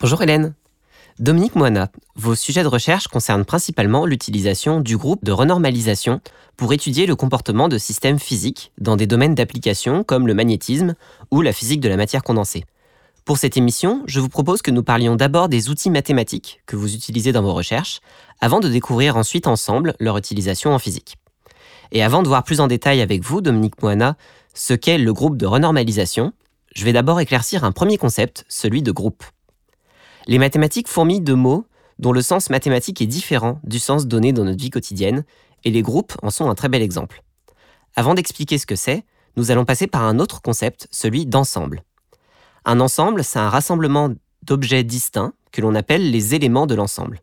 Bonjour 0.00 0.22
Hélène. 0.22 0.54
Dominique 1.20 1.54
Moana, 1.54 1.90
vos 2.16 2.34
sujets 2.34 2.64
de 2.64 2.68
recherche 2.68 3.06
concernent 3.06 3.44
principalement 3.44 4.04
l'utilisation 4.04 4.80
du 4.80 4.96
groupe 4.96 5.24
de 5.24 5.30
renormalisation 5.30 6.20
pour 6.56 6.72
étudier 6.72 7.06
le 7.06 7.14
comportement 7.14 7.68
de 7.68 7.78
systèmes 7.78 8.18
physiques 8.18 8.72
dans 8.78 8.96
des 8.96 9.06
domaines 9.06 9.34
d'application 9.34 10.02
comme 10.02 10.26
le 10.26 10.34
magnétisme 10.34 10.94
ou 11.30 11.40
la 11.40 11.52
physique 11.52 11.80
de 11.80 11.88
la 11.88 11.96
matière 11.96 12.22
condensée. 12.22 12.64
Pour 13.24 13.38
cette 13.38 13.56
émission, 13.56 14.02
je 14.06 14.20
vous 14.20 14.28
propose 14.28 14.60
que 14.60 14.70
nous 14.70 14.82
parlions 14.82 15.16
d'abord 15.16 15.48
des 15.48 15.70
outils 15.70 15.88
mathématiques 15.88 16.60
que 16.66 16.76
vous 16.76 16.94
utilisez 16.94 17.32
dans 17.32 17.40
vos 17.40 17.54
recherches, 17.54 18.00
avant 18.42 18.60
de 18.60 18.68
découvrir 18.68 19.16
ensuite 19.16 19.46
ensemble 19.46 19.94
leur 19.98 20.18
utilisation 20.18 20.74
en 20.74 20.78
physique. 20.78 21.16
Et 21.90 22.02
avant 22.02 22.22
de 22.22 22.28
voir 22.28 22.44
plus 22.44 22.60
en 22.60 22.66
détail 22.66 23.00
avec 23.00 23.22
vous, 23.22 23.40
Dominique 23.40 23.82
Moana, 23.82 24.18
ce 24.52 24.74
qu'est 24.74 24.98
le 24.98 25.12
groupe 25.14 25.38
de 25.38 25.46
renormalisation, 25.46 26.34
je 26.74 26.84
vais 26.84 26.92
d'abord 26.92 27.18
éclaircir 27.18 27.64
un 27.64 27.72
premier 27.72 27.96
concept, 27.96 28.44
celui 28.50 28.82
de 28.82 28.92
groupe. 28.92 29.24
Les 30.26 30.38
mathématiques 30.38 30.88
fourmillent 30.88 31.22
de 31.22 31.34
mots 31.34 31.64
dont 31.98 32.12
le 32.12 32.20
sens 32.20 32.50
mathématique 32.50 33.00
est 33.00 33.06
différent 33.06 33.58
du 33.64 33.78
sens 33.78 34.06
donné 34.06 34.34
dans 34.34 34.44
notre 34.44 34.60
vie 34.60 34.70
quotidienne, 34.70 35.24
et 35.64 35.70
les 35.70 35.82
groupes 35.82 36.12
en 36.22 36.28
sont 36.28 36.50
un 36.50 36.54
très 36.54 36.68
bel 36.68 36.82
exemple. 36.82 37.22
Avant 37.96 38.12
d'expliquer 38.12 38.58
ce 38.58 38.66
que 38.66 38.76
c'est, 38.76 39.04
nous 39.38 39.50
allons 39.50 39.64
passer 39.64 39.86
par 39.86 40.02
un 40.02 40.18
autre 40.18 40.42
concept, 40.42 40.88
celui 40.90 41.24
d'ensemble. 41.24 41.84
Un 42.64 42.80
ensemble, 42.80 43.24
c'est 43.24 43.38
un 43.38 43.50
rassemblement 43.50 44.10
d'objets 44.42 44.84
distincts 44.84 45.34
que 45.52 45.60
l'on 45.60 45.74
appelle 45.74 46.10
les 46.10 46.34
éléments 46.34 46.66
de 46.66 46.74
l'ensemble. 46.74 47.20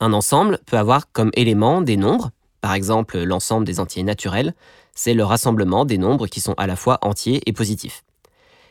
Un 0.00 0.12
ensemble 0.12 0.58
peut 0.66 0.78
avoir 0.78 1.12
comme 1.12 1.30
éléments 1.34 1.82
des 1.82 1.96
nombres, 1.96 2.30
par 2.60 2.74
exemple 2.74 3.18
l'ensemble 3.18 3.64
des 3.64 3.80
entiers 3.80 4.02
naturels, 4.02 4.54
c'est 4.94 5.14
le 5.14 5.24
rassemblement 5.24 5.84
des 5.84 5.98
nombres 5.98 6.26
qui 6.26 6.40
sont 6.40 6.54
à 6.54 6.66
la 6.66 6.76
fois 6.76 6.98
entiers 7.02 7.42
et 7.46 7.52
positifs. 7.52 8.02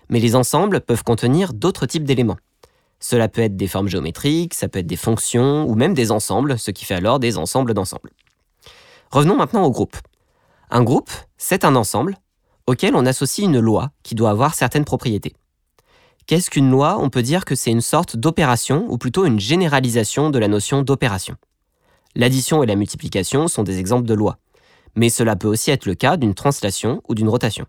Mais 0.10 0.20
les 0.20 0.36
ensembles 0.36 0.82
peuvent 0.82 1.04
contenir 1.04 1.54
d'autres 1.54 1.86
types 1.86 2.04
d'éléments. 2.04 2.38
Cela 3.00 3.30
peut 3.30 3.42
être 3.42 3.56
des 3.56 3.68
formes 3.68 3.88
géométriques, 3.88 4.54
ça 4.54 4.68
peut 4.68 4.80
être 4.80 4.88
des 4.88 4.98
fonctions 4.98 5.66
ou 5.66 5.76
même 5.76 5.94
des 5.94 6.12
ensembles, 6.12 6.60
ce 6.60 6.72
qui 6.72 6.84
fait 6.84 6.96
alors 6.96 7.20
des 7.20 7.38
ensembles 7.38 7.74
d'ensembles. 7.74 8.12
Revenons 9.12 9.38
maintenant 9.38 9.64
au 9.64 9.72
groupe. 9.72 9.98
Un 10.70 10.84
groupe, 10.84 11.10
c'est 11.38 11.64
un 11.64 11.76
ensemble 11.76 12.18
auquel 12.68 12.96
on 12.96 13.06
associe 13.06 13.48
une 13.48 13.60
loi 13.60 13.92
qui 14.04 14.14
doit 14.14 14.30
avoir 14.30 14.54
certaines 14.54 14.86
propriétés. 14.86 15.34
Qu'est-ce 16.30 16.52
qu'une 16.52 16.70
loi? 16.70 17.00
On 17.02 17.10
peut 17.10 17.24
dire 17.24 17.44
que 17.44 17.56
c'est 17.56 17.72
une 17.72 17.82
sorte 17.82 18.16
d'opération, 18.16 18.86
ou 18.88 19.00
plutôt 19.00 19.26
une 19.26 19.40
généralisation 19.40 20.30
de 20.30 20.38
la 20.38 20.48
notion 20.48 20.84
d'opération. 20.84 21.38
L'addition 22.14 22.62
et 22.62 22.68
la 22.68 22.76
multiplication 22.76 23.48
sont 23.48 23.64
des 23.64 23.80
exemples 23.80 24.08
de 24.08 24.14
lois, 24.14 24.38
mais 24.94 25.10
cela 25.10 25.36
peut 25.36 25.48
aussi 25.48 25.72
être 25.72 25.88
le 25.88 25.96
cas 25.96 26.18
d'une 26.18 26.36
translation 26.36 27.02
ou 27.10 27.16
d'une 27.16 27.30
rotation. 27.30 27.66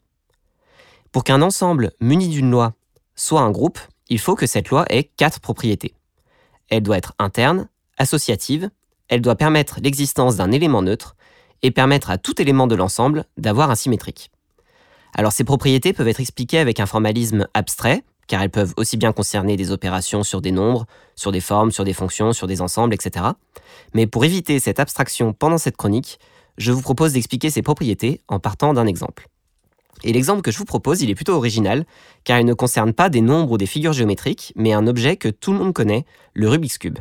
Pour 1.10 1.24
qu'un 1.24 1.40
ensemble 1.40 1.92
muni 2.02 2.28
d'une 2.28 2.50
loi 2.50 2.74
soit 3.16 3.40
un 3.40 3.50
groupe, 3.50 3.78
il 4.10 4.18
faut 4.18 4.34
que 4.34 4.46
cette 4.46 4.68
loi 4.68 4.84
ait 4.90 5.04
quatre 5.04 5.40
propriétés. 5.40 5.94
Elle 6.68 6.82
doit 6.82 6.98
être 6.98 7.14
interne, 7.18 7.66
associative, 7.96 8.68
elle 9.08 9.22
doit 9.22 9.36
permettre 9.36 9.80
l'existence 9.82 10.36
d'un 10.36 10.52
élément 10.52 10.82
neutre 10.82 11.16
et 11.62 11.70
permettre 11.70 12.10
à 12.10 12.18
tout 12.18 12.42
élément 12.42 12.66
de 12.66 12.74
l'ensemble 12.74 13.24
d'avoir 13.38 13.70
un 13.70 13.74
symétrique. 13.74 14.30
Alors 15.14 15.32
ces 15.32 15.44
propriétés 15.44 15.94
peuvent 15.94 16.08
être 16.08 16.20
expliquées 16.20 16.58
avec 16.58 16.78
un 16.78 16.84
formalisme 16.84 17.48
abstrait, 17.54 18.04
car 18.30 18.42
elles 18.42 18.50
peuvent 18.50 18.74
aussi 18.76 18.96
bien 18.96 19.12
concerner 19.12 19.56
des 19.56 19.72
opérations 19.72 20.22
sur 20.22 20.40
des 20.40 20.52
nombres, 20.52 20.86
sur 21.16 21.32
des 21.32 21.40
formes, 21.40 21.72
sur 21.72 21.82
des 21.82 21.92
fonctions, 21.92 22.32
sur 22.32 22.46
des 22.46 22.60
ensembles, 22.60 22.94
etc. 22.94 23.26
Mais 23.92 24.06
pour 24.06 24.24
éviter 24.24 24.60
cette 24.60 24.78
abstraction 24.78 25.32
pendant 25.32 25.58
cette 25.58 25.76
chronique, 25.76 26.20
je 26.56 26.70
vous 26.70 26.80
propose 26.80 27.14
d'expliquer 27.14 27.50
ces 27.50 27.60
propriétés 27.60 28.20
en 28.28 28.38
partant 28.38 28.72
d'un 28.72 28.86
exemple. 28.86 29.26
Et 30.04 30.12
l'exemple 30.12 30.42
que 30.42 30.52
je 30.52 30.58
vous 30.58 30.64
propose, 30.64 31.02
il 31.02 31.10
est 31.10 31.16
plutôt 31.16 31.34
original, 31.34 31.84
car 32.22 32.38
il 32.38 32.46
ne 32.46 32.54
concerne 32.54 32.92
pas 32.92 33.08
des 33.08 33.20
nombres 33.20 33.50
ou 33.50 33.58
des 33.58 33.66
figures 33.66 33.94
géométriques, 33.94 34.52
mais 34.54 34.72
un 34.72 34.86
objet 34.86 35.16
que 35.16 35.28
tout 35.28 35.52
le 35.52 35.58
monde 35.58 35.72
connaît, 35.72 36.04
le 36.32 36.48
Rubik's 36.48 36.78
Cube. 36.78 37.00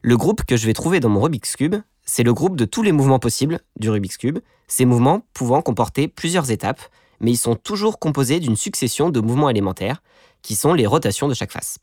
Le 0.00 0.16
groupe 0.16 0.44
que 0.44 0.56
je 0.56 0.64
vais 0.64 0.74
trouver 0.74 1.00
dans 1.00 1.08
mon 1.08 1.22
Rubik's 1.22 1.56
Cube, 1.56 1.74
c'est 2.04 2.22
le 2.22 2.32
groupe 2.32 2.54
de 2.54 2.66
tous 2.66 2.84
les 2.84 2.92
mouvements 2.92 3.18
possibles 3.18 3.58
du 3.80 3.90
Rubik's 3.90 4.16
Cube, 4.16 4.38
ces 4.68 4.84
mouvements 4.84 5.22
pouvant 5.34 5.60
comporter 5.60 6.06
plusieurs 6.06 6.52
étapes, 6.52 6.82
mais 7.20 7.32
ils 7.32 7.36
sont 7.36 7.54
toujours 7.54 7.98
composés 7.98 8.40
d'une 8.40 8.56
succession 8.56 9.10
de 9.10 9.20
mouvements 9.20 9.50
élémentaires, 9.50 10.02
qui 10.42 10.54
sont 10.54 10.72
les 10.72 10.86
rotations 10.86 11.28
de 11.28 11.34
chaque 11.34 11.52
face. 11.52 11.78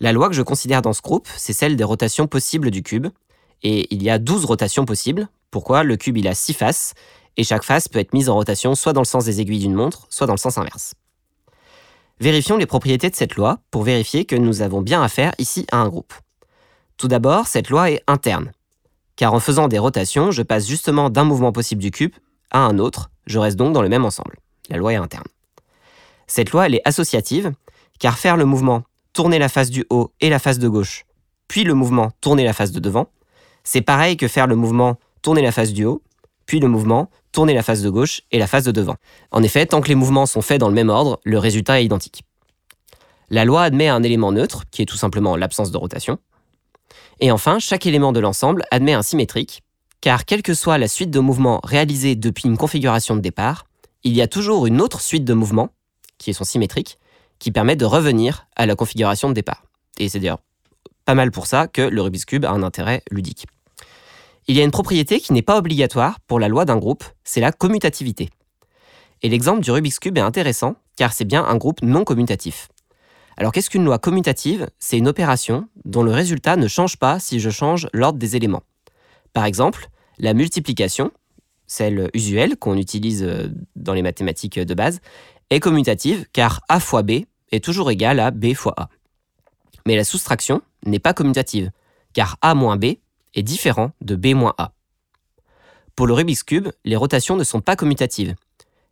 La 0.00 0.12
loi 0.12 0.28
que 0.28 0.34
je 0.34 0.42
considère 0.42 0.82
dans 0.82 0.92
ce 0.92 1.02
groupe, 1.02 1.28
c'est 1.36 1.52
celle 1.52 1.76
des 1.76 1.84
rotations 1.84 2.26
possibles 2.26 2.70
du 2.70 2.82
cube, 2.82 3.08
et 3.62 3.86
il 3.94 4.02
y 4.02 4.10
a 4.10 4.18
12 4.18 4.44
rotations 4.44 4.84
possibles. 4.84 5.28
Pourquoi 5.50 5.84
Le 5.84 5.96
cube, 5.96 6.16
il 6.16 6.26
a 6.26 6.34
6 6.34 6.54
faces, 6.54 6.94
et 7.36 7.44
chaque 7.44 7.64
face 7.64 7.88
peut 7.88 7.98
être 7.98 8.12
mise 8.12 8.28
en 8.28 8.34
rotation 8.34 8.74
soit 8.74 8.92
dans 8.92 9.02
le 9.02 9.06
sens 9.06 9.24
des 9.24 9.40
aiguilles 9.40 9.60
d'une 9.60 9.74
montre, 9.74 10.06
soit 10.10 10.26
dans 10.26 10.34
le 10.34 10.38
sens 10.38 10.58
inverse. 10.58 10.94
Vérifions 12.18 12.56
les 12.56 12.66
propriétés 12.66 13.08
de 13.08 13.16
cette 13.16 13.36
loi 13.36 13.60
pour 13.70 13.82
vérifier 13.82 14.24
que 14.24 14.36
nous 14.36 14.62
avons 14.62 14.82
bien 14.82 15.02
affaire 15.02 15.32
ici 15.38 15.66
à 15.72 15.78
un 15.78 15.88
groupe. 15.88 16.12
Tout 16.96 17.08
d'abord, 17.08 17.46
cette 17.46 17.70
loi 17.70 17.90
est 17.90 18.02
interne, 18.06 18.52
car 19.16 19.32
en 19.32 19.40
faisant 19.40 19.68
des 19.68 19.78
rotations, 19.78 20.30
je 20.30 20.42
passe 20.42 20.66
justement 20.66 21.08
d'un 21.08 21.24
mouvement 21.24 21.52
possible 21.52 21.80
du 21.80 21.90
cube 21.90 22.12
à 22.50 22.60
un 22.60 22.78
autre, 22.78 23.10
je 23.26 23.38
reste 23.38 23.56
donc 23.56 23.72
dans 23.72 23.82
le 23.82 23.88
même 23.88 24.04
ensemble. 24.04 24.36
La 24.68 24.76
loi 24.76 24.92
est 24.92 24.96
interne. 24.96 25.26
Cette 26.26 26.50
loi, 26.52 26.68
est 26.68 26.82
associative, 26.84 27.52
car 27.98 28.18
faire 28.18 28.36
le 28.36 28.44
mouvement 28.44 28.82
tourner 29.12 29.38
la 29.38 29.48
face 29.48 29.70
du 29.70 29.84
haut 29.90 30.12
et 30.20 30.30
la 30.30 30.38
face 30.38 30.58
de 30.58 30.68
gauche, 30.68 31.04
puis 31.48 31.64
le 31.64 31.74
mouvement 31.74 32.12
tourner 32.20 32.44
la 32.44 32.52
face 32.52 32.70
de 32.70 32.78
devant, 32.78 33.08
c'est 33.64 33.80
pareil 33.80 34.16
que 34.16 34.28
faire 34.28 34.46
le 34.46 34.56
mouvement 34.56 34.96
tourner 35.22 35.42
la 35.42 35.52
face 35.52 35.72
du 35.72 35.84
haut, 35.84 36.02
puis 36.46 36.60
le 36.60 36.68
mouvement 36.68 37.10
tourner 37.32 37.54
la 37.54 37.62
face 37.62 37.82
de 37.82 37.90
gauche 37.90 38.22
et 38.30 38.38
la 38.38 38.46
face 38.46 38.64
de 38.64 38.72
devant. 38.72 38.96
En 39.30 39.42
effet, 39.42 39.66
tant 39.66 39.80
que 39.80 39.88
les 39.88 39.94
mouvements 39.94 40.26
sont 40.26 40.42
faits 40.42 40.60
dans 40.60 40.68
le 40.68 40.74
même 40.74 40.88
ordre, 40.88 41.20
le 41.24 41.38
résultat 41.38 41.80
est 41.80 41.84
identique. 41.84 42.24
La 43.28 43.44
loi 43.44 43.62
admet 43.62 43.88
un 43.88 44.02
élément 44.02 44.32
neutre, 44.32 44.64
qui 44.70 44.82
est 44.82 44.86
tout 44.86 44.96
simplement 44.96 45.36
l'absence 45.36 45.70
de 45.70 45.78
rotation. 45.78 46.18
Et 47.20 47.30
enfin, 47.30 47.58
chaque 47.58 47.86
élément 47.86 48.12
de 48.12 48.20
l'ensemble 48.20 48.64
admet 48.70 48.94
un 48.94 49.02
symétrique, 49.02 49.62
car 50.00 50.24
quelle 50.24 50.42
que 50.42 50.54
soit 50.54 50.78
la 50.78 50.88
suite 50.88 51.10
de 51.10 51.20
mouvements 51.20 51.60
réalisés 51.62 52.14
depuis 52.14 52.44
une 52.44 52.56
configuration 52.56 53.16
de 53.16 53.20
départ, 53.20 53.66
il 54.02 54.14
y 54.14 54.22
a 54.22 54.28
toujours 54.28 54.66
une 54.66 54.80
autre 54.80 55.00
suite 55.00 55.24
de 55.24 55.34
mouvements, 55.34 55.70
qui 56.18 56.32
sont 56.32 56.44
symétriques, 56.44 56.98
qui 57.38 57.50
permet 57.50 57.76
de 57.76 57.84
revenir 57.84 58.46
à 58.56 58.66
la 58.66 58.76
configuration 58.76 59.28
de 59.28 59.34
départ. 59.34 59.64
Et 59.98 60.08
c'est 60.08 60.20
d'ailleurs 60.20 60.40
pas 61.04 61.14
mal 61.14 61.30
pour 61.30 61.46
ça 61.46 61.66
que 61.66 61.82
le 61.82 62.02
Rubik's 62.02 62.24
Cube 62.24 62.44
a 62.44 62.50
un 62.50 62.62
intérêt 62.62 63.02
ludique. 63.10 63.46
Il 64.46 64.56
y 64.56 64.60
a 64.60 64.64
une 64.64 64.70
propriété 64.70 65.20
qui 65.20 65.32
n'est 65.32 65.42
pas 65.42 65.58
obligatoire 65.58 66.20
pour 66.26 66.40
la 66.40 66.48
loi 66.48 66.64
d'un 66.64 66.76
groupe, 66.76 67.04
c'est 67.24 67.40
la 67.40 67.52
commutativité. 67.52 68.30
Et 69.22 69.28
l'exemple 69.28 69.60
du 69.60 69.70
Rubik's 69.70 69.98
Cube 69.98 70.16
est 70.16 70.22
intéressant 70.22 70.76
car 70.96 71.12
c'est 71.12 71.24
bien 71.24 71.44
un 71.44 71.56
groupe 71.56 71.82
non 71.82 72.04
commutatif. 72.04 72.68
Alors 73.36 73.52
qu'est-ce 73.52 73.70
qu'une 73.70 73.84
loi 73.84 73.98
commutative? 73.98 74.68
C'est 74.78 74.98
une 74.98 75.08
opération 75.08 75.66
dont 75.84 76.02
le 76.02 76.12
résultat 76.12 76.56
ne 76.56 76.68
change 76.68 76.96
pas 76.96 77.18
si 77.18 77.40
je 77.40 77.50
change 77.50 77.88
l'ordre 77.92 78.18
des 78.18 78.36
éléments. 78.36 78.62
Par 79.32 79.44
exemple, 79.44 79.88
la 80.18 80.34
multiplication, 80.34 81.12
celle 81.66 82.10
usuelle 82.14 82.56
qu'on 82.56 82.76
utilise 82.76 83.22
euh, 83.22 83.48
dans 83.76 83.94
les 83.94 84.02
mathématiques 84.02 84.58
de 84.58 84.74
base, 84.74 85.00
est 85.50 85.60
commutative 85.60 86.26
car 86.32 86.60
A 86.68 86.80
fois 86.80 87.02
B 87.02 87.22
est 87.52 87.64
toujours 87.64 87.90
égal 87.90 88.20
à 88.20 88.30
B 88.30 88.54
fois 88.54 88.74
A. 88.76 88.88
Mais 89.86 89.96
la 89.96 90.04
soustraction 90.04 90.62
n'est 90.84 90.98
pas 90.98 91.14
commutative 91.14 91.70
car 92.12 92.36
A 92.42 92.54
moins 92.54 92.76
B 92.76 92.96
est 93.34 93.42
différent 93.42 93.92
de 94.00 94.16
B 94.16 94.34
moins 94.34 94.54
A. 94.58 94.72
Pour 95.96 96.06
le 96.06 96.14
Rubik's 96.14 96.42
Cube, 96.42 96.68
les 96.84 96.96
rotations 96.96 97.36
ne 97.36 97.44
sont 97.44 97.60
pas 97.60 97.76
commutatives. 97.76 98.34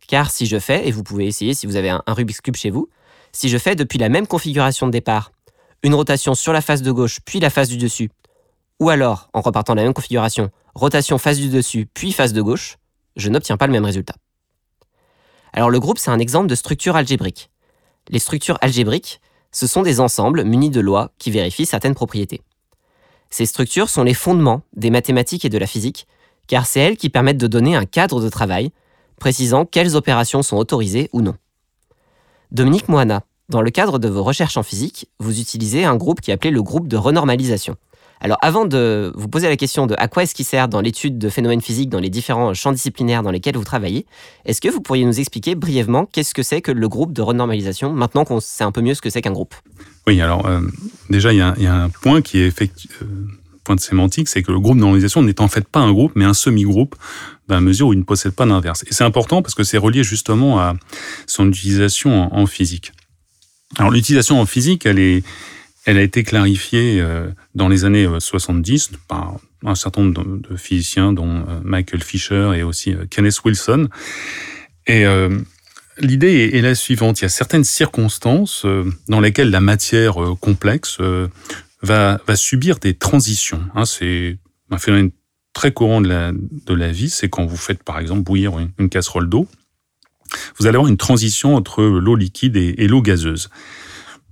Car 0.07 0.31
si 0.31 0.45
je 0.45 0.59
fais, 0.59 0.87
et 0.87 0.91
vous 0.91 1.03
pouvez 1.03 1.27
essayer 1.27 1.53
si 1.53 1.65
vous 1.65 1.75
avez 1.75 1.89
un, 1.89 2.03
Rubik's 2.07 2.41
Cube 2.41 2.55
chez 2.55 2.69
vous, 2.69 2.89
si 3.31 3.49
je 3.49 3.57
fais 3.57 3.75
depuis 3.75 3.99
la 3.99 4.09
même 4.09 4.27
configuration 4.27 4.87
de 4.87 4.91
départ, 4.91 5.31
une 5.83 5.93
rotation 5.93 6.33
sur 6.33 6.51
la 6.51 6.61
face 6.61 6.81
de 6.81 6.91
gauche 6.91 7.19
puis 7.23 7.39
la 7.39 7.49
face 7.49 7.69
du 7.69 7.77
dessus, 7.77 8.09
ou 8.79 8.89
alors 8.89 9.29
en 9.33 9.41
repartant 9.41 9.75
la 9.75 9.83
même 9.83 9.93
configuration, 9.93 10.49
rotation 10.75 11.17
face 11.17 11.37
du 11.37 11.49
dessus 11.49 11.87
puis 11.93 12.11
face 12.11 12.33
de 12.33 12.41
gauche, 12.41 12.77
je 13.15 13.29
n'obtiens 13.29 13.57
pas 13.57 13.67
le 13.67 13.73
même 13.73 13.85
résultat. 13.85 14.15
Alors 15.53 15.69
le 15.69 15.79
groupe, 15.79 15.97
c'est 15.97 16.11
un 16.11 16.19
exemple 16.19 16.47
de 16.47 16.55
structure 16.55 16.95
algébrique. 16.95 17.49
Les 18.09 18.19
structures 18.19 18.57
algébriques, 18.61 19.19
ce 19.51 19.67
sont 19.67 19.81
des 19.81 19.99
ensembles 19.99 20.43
munis 20.43 20.69
de 20.69 20.79
lois 20.79 21.11
qui 21.17 21.31
vérifient 21.31 21.65
certaines 21.65 21.95
propriétés. 21.95 22.41
Ces 23.29 23.45
structures 23.45 23.89
sont 23.89 24.03
les 24.03 24.13
fondements 24.13 24.61
des 24.75 24.89
mathématiques 24.89 25.45
et 25.45 25.49
de 25.49 25.57
la 25.57 25.67
physique, 25.67 26.07
car 26.47 26.65
c'est 26.65 26.79
elles 26.79 26.97
qui 26.97 27.09
permettent 27.09 27.37
de 27.37 27.47
donner 27.47 27.75
un 27.75 27.85
cadre 27.85 28.21
de 28.21 28.29
travail, 28.29 28.71
précisant 29.19 29.65
quelles 29.65 29.95
opérations 29.95 30.41
sont 30.41 30.57
autorisées 30.57 31.09
ou 31.13 31.21
non. 31.21 31.35
Dominique 32.51 32.89
Moana, 32.89 33.23
dans 33.49 33.61
le 33.61 33.69
cadre 33.69 33.99
de 33.99 34.07
vos 34.07 34.23
recherches 34.23 34.57
en 34.57 34.63
physique, 34.63 35.07
vous 35.19 35.39
utilisez 35.39 35.83
un 35.83 35.95
groupe 35.95 36.21
qui 36.21 36.31
est 36.31 36.33
appelé 36.33 36.51
le 36.51 36.63
groupe 36.63 36.87
de 36.87 36.97
renormalisation. 36.97 37.75
Alors 38.21 38.37
avant 38.41 38.65
de 38.65 39.11
vous 39.15 39.27
poser 39.27 39.47
la 39.47 39.55
question 39.55 39.87
de 39.87 39.95
à 39.97 40.07
quoi 40.07 40.23
est-ce 40.23 40.35
qu'il 40.35 40.45
sert 40.45 40.67
dans 40.67 40.81
l'étude 40.81 41.17
de 41.17 41.29
phénomènes 41.29 41.61
physiques 41.61 41.89
dans 41.89 41.99
les 41.99 42.09
différents 42.09 42.53
champs 42.53 42.71
disciplinaires 42.71 43.23
dans 43.23 43.31
lesquels 43.31 43.55
vous 43.55 43.63
travaillez, 43.63 44.05
est-ce 44.45 44.59
que 44.59 44.67
vous 44.67 44.81
pourriez 44.81 45.05
nous 45.05 45.19
expliquer 45.19 45.55
brièvement 45.55 46.05
qu'est-ce 46.05 46.33
que 46.33 46.43
c'est 46.43 46.61
que 46.61 46.71
le 46.71 46.89
groupe 46.89 47.13
de 47.13 47.21
renormalisation 47.21 47.93
maintenant 47.93 48.25
qu'on 48.25 48.39
sait 48.39 48.63
un 48.63 48.71
peu 48.71 48.81
mieux 48.81 48.93
ce 48.93 49.01
que 49.01 49.09
c'est 49.09 49.21
qu'un 49.21 49.31
groupe? 49.31 49.55
Oui, 50.07 50.19
alors 50.21 50.45
euh, 50.47 50.61
déjà 51.09 51.31
il 51.31 51.37
y, 51.37 51.41
a 51.67 51.73
un 51.73 51.89
point 51.89 52.21
qui 52.21 52.39
est 52.39 52.47
effectué, 52.47 52.89
euh, 53.01 53.05
point 53.63 53.75
de 53.75 53.81
sémantique, 53.81 54.27
c'est 54.27 54.43
que 54.43 54.51
le 54.51 54.59
groupe 54.59 54.75
de 54.75 54.81
normalisation 54.81 55.21
n'est 55.21 55.39
en 55.39 55.47
fait 55.47 55.67
pas 55.67 55.79
un 55.79 55.91
groupe 55.91 56.13
mais 56.15 56.25
un 56.25 56.33
semi-groupe 56.33 56.95
dans 57.47 57.55
la 57.55 57.61
mesure 57.61 57.87
où 57.87 57.93
il 57.93 57.99
ne 57.99 58.03
possède 58.03 58.33
pas 58.33 58.45
d'inverse. 58.45 58.83
Et 58.87 58.93
c'est 58.93 59.03
important 59.03 59.41
parce 59.41 59.55
que 59.55 59.63
c'est 59.63 59.77
relié 59.77 60.03
justement 60.03 60.59
à 60.59 60.73
son 61.25 61.47
utilisation 61.47 62.33
en 62.35 62.45
physique. 62.47 62.91
Alors 63.77 63.91
l'utilisation 63.91 64.41
en 64.41 64.45
physique, 64.45 64.85
elle 64.85 64.99
est 64.99 65.23
elle 65.85 65.97
a 65.97 66.01
été 66.01 66.23
clarifiée 66.23 66.99
euh, 67.01 67.29
dans 67.55 67.69
les 67.69 67.85
années 67.85 68.07
70 68.19 68.91
euh, 68.91 68.97
par 69.07 69.37
un 69.65 69.75
certain 69.75 70.03
nombre 70.03 70.39
de 70.49 70.55
physiciens, 70.55 71.13
dont 71.13 71.45
euh, 71.47 71.59
Michael 71.63 72.03
Fisher 72.03 72.51
et 72.55 72.63
aussi 72.63 72.95
Kenneth 73.09 73.43
Wilson. 73.43 73.87
Et 74.87 75.05
l'idée 75.99 76.49
est 76.53 76.61
la 76.61 76.73
suivante. 76.73 77.19
Il 77.19 77.23
y 77.23 77.25
a 77.25 77.29
certaines 77.29 77.63
circonstances 77.63 78.65
dans 79.07 79.19
lesquelles 79.19 79.51
la 79.51 79.61
matière 79.61 80.15
complexe 80.39 80.97
va, 81.83 82.19
subir 82.33 82.79
des 82.79 82.95
transitions. 82.95 83.61
Hein. 83.75 83.85
C'est 83.85 84.39
un 84.71 84.79
phénomène 84.79 85.11
très 85.53 85.71
courant 85.71 86.01
de 86.01 86.73
la 86.73 86.91
vie. 86.91 87.11
C'est 87.11 87.29
quand 87.29 87.45
vous 87.45 87.55
faites, 87.55 87.83
par 87.83 87.99
exemple, 87.99 88.21
bouillir 88.21 88.53
une, 88.57 88.89
casserole 88.89 89.29
d'eau. 89.29 89.47
Vous 90.57 90.65
allez 90.65 90.77
avoir 90.77 90.89
une 90.89 90.97
transition 90.97 91.55
entre 91.55 91.83
l'eau 91.83 92.15
liquide 92.15 92.55
et 92.55 92.87
l'eau 92.87 93.03
gazeuse. 93.03 93.49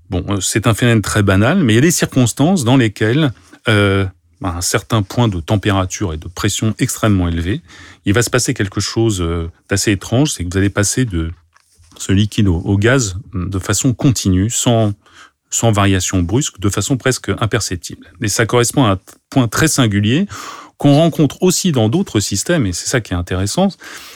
Bon, 0.10 0.24
euh, 0.30 0.40
c'est 0.40 0.68
un 0.68 0.74
phénomène 0.74 1.02
très 1.02 1.24
banal, 1.24 1.64
mais 1.64 1.74
il 1.74 1.76
y 1.76 1.80
a 1.80 1.82
des 1.82 1.92
circonstances 1.92 2.64
dans 2.64 2.78
lesquelles, 2.78 3.32
euh, 3.68 4.06
à 4.44 4.58
un 4.58 4.62
certain 4.62 5.02
point 5.02 5.28
de 5.28 5.40
température 5.40 6.14
et 6.14 6.18
de 6.18 6.28
pression 6.28 6.74
extrêmement 6.80 7.28
élevé, 7.28 7.62
il 8.06 8.14
va 8.14 8.22
se 8.22 8.30
passer 8.30 8.54
quelque 8.54 8.80
chose 8.80 9.22
euh, 9.22 9.50
d'assez 9.70 9.92
étrange, 9.92 10.32
c'est 10.32 10.46
que 10.46 10.50
vous 10.52 10.58
allez 10.58 10.70
passer 10.70 11.06
de 11.06 11.32
ce 11.98 12.12
liquide 12.12 12.48
au, 12.48 12.78
gaz 12.78 13.18
de 13.34 13.58
façon 13.58 13.94
continue, 13.94 14.52
sans, 14.52 14.94
sans 15.50 15.72
variation 15.72 16.22
brusque, 16.22 16.60
de 16.60 16.70
façon 16.70 16.96
presque 16.96 17.32
imperceptible. 17.40 18.14
Et 18.22 18.28
ça 18.28 18.46
correspond 18.46 18.86
à 18.86 18.92
un 18.92 19.00
point 19.32 19.48
très 19.48 19.68
singulier 19.68 20.28
qu'on 20.78 20.94
rencontre 20.94 21.42
aussi 21.42 21.72
dans 21.72 21.90
d'autres 21.90 22.20
systèmes, 22.20 22.68
et 22.68 22.74
c'est 22.74 22.88
ça 22.88 23.02
qui 23.02 23.14
est 23.14 23.16
intéressant, 23.16 23.70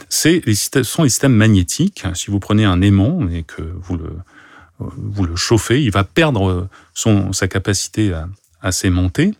c'est 0.09 0.43
les 0.45 0.53
systèmes, 0.53 0.83
sont 0.83 1.01
les 1.01 1.09
systèmes 1.09 1.33
magnétiques. 1.33 2.03
Si 2.13 2.29
vous 2.29 2.39
prenez 2.39 2.65
un 2.65 2.83
aimant 2.83 3.27
et 3.29 3.41
que 3.41 3.63
vous 3.81 3.97
le, 3.97 4.11
vous 4.97 5.25
le 5.25 5.35
chauffez, 5.35 5.83
il 5.83 5.91
va 5.91 6.03
perdre 6.03 6.67
son, 6.93 7.33
sa 7.33 7.47
capacité 7.47 8.13
à, 8.13 8.27
à 8.61 8.71
s'aimanter 8.71 9.31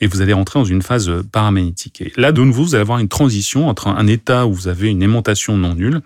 et 0.00 0.06
vous 0.06 0.20
allez 0.20 0.32
rentrer 0.32 0.58
dans 0.58 0.64
une 0.64 0.82
phase 0.82 1.10
paramagnétique. 1.32 2.00
Et 2.00 2.12
là, 2.16 2.32
de 2.32 2.42
nouveau, 2.42 2.64
vous 2.64 2.74
allez 2.74 2.82
avoir 2.82 2.98
une 2.98 3.08
transition 3.08 3.68
entre 3.68 3.88
un 3.88 4.06
état 4.06 4.46
où 4.46 4.52
vous 4.52 4.68
avez 4.68 4.88
une 4.88 5.02
aimantation 5.02 5.56
non 5.56 5.74
nulle 5.74 6.02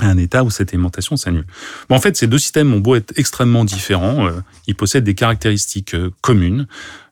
et 0.00 0.04
un 0.04 0.16
état 0.16 0.42
où 0.42 0.50
cette 0.50 0.72
aimantation 0.72 1.16
s'annule. 1.16 1.46
Bon, 1.88 1.96
en 1.96 2.00
fait, 2.00 2.16
ces 2.16 2.26
deux 2.26 2.38
systèmes 2.38 2.72
ont 2.72 2.80
beau 2.80 2.94
être 2.94 3.12
extrêmement 3.16 3.64
différents, 3.64 4.26
euh, 4.26 4.40
ils 4.66 4.74
possèdent 4.74 5.04
des 5.04 5.14
caractéristiques 5.14 5.94
euh, 5.94 6.10
communes. 6.22 6.66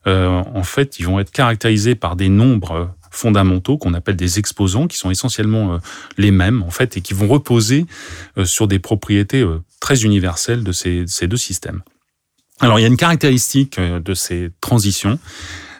Euh, 0.06 0.42
en 0.54 0.62
fait, 0.62 0.98
ils 0.98 1.06
vont 1.06 1.20
être 1.20 1.30
caractérisés 1.30 1.94
par 1.94 2.16
des 2.16 2.30
nombres 2.30 2.94
fondamentaux 3.10 3.76
qu'on 3.76 3.94
appelle 3.94 4.16
des 4.16 4.38
exposants, 4.38 4.86
qui 4.86 4.96
sont 4.96 5.10
essentiellement 5.10 5.74
euh, 5.74 5.78
les 6.16 6.30
mêmes 6.30 6.62
en 6.62 6.70
fait 6.70 6.96
et 6.96 7.00
qui 7.00 7.12
vont 7.12 7.28
reposer 7.28 7.86
euh, 8.38 8.44
sur 8.44 8.68
des 8.68 8.78
propriétés 8.78 9.40
euh, 9.40 9.60
très 9.80 10.02
universelles 10.02 10.64
de 10.64 10.72
ces, 10.72 11.04
ces 11.06 11.26
deux 11.26 11.36
systèmes. 11.36 11.82
Alors 12.60 12.78
il 12.78 12.82
y 12.82 12.84
a 12.84 12.88
une 12.88 12.96
caractéristique 12.96 13.80
de 13.80 14.14
ces 14.14 14.50
transitions, 14.60 15.18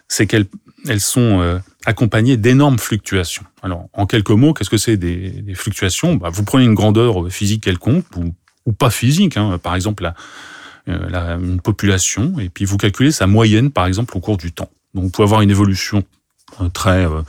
c'est 0.09 0.27
qu'elles 0.27 0.47
elles 0.89 1.03
sont 1.03 1.61
accompagnées 1.85 2.39
d'énormes 2.39 2.79
fluctuations. 2.79 3.45
Alors 3.63 3.91
en 3.93 4.07
quelques 4.07 4.31
mots, 4.31 4.55
qu'est-ce 4.55 4.71
que 4.71 4.79
c'est 4.79 4.97
des, 4.97 5.29
des, 5.29 5.55
fluctuations? 5.55 6.15
Bah, 6.15 6.31
Vous 6.33 6.43
prenez 6.43 6.65
une 6.65 6.73
grandeur 6.73 7.31
physique 7.31 7.65
quelconque 7.65 8.07
ou, 8.17 8.73
pas 8.73 8.89
physique, 8.89 9.37
hein, 9.37 9.59
par 9.59 9.75
exemple 9.75 10.11
la, 10.87 11.35
une 11.35 11.61
population, 11.61 12.39
et 12.39 12.49
puis 12.49 12.65
vous 12.65 12.79
calculez 12.79 13.13
sa 13.13 13.27
moyenne 13.27 13.71
par 13.71 13.85
exemple 13.85 14.17
au 14.17 14.21
cours 14.21 14.39
du 14.39 14.53
temps. 14.53 14.71
Donc 14.95 15.05
vous 15.05 15.11
pouvez 15.11 15.25
avoir 15.25 15.43
une 15.43 15.51
évolution 15.51 16.03
très 16.73 17.07
euh, 17.07 17.23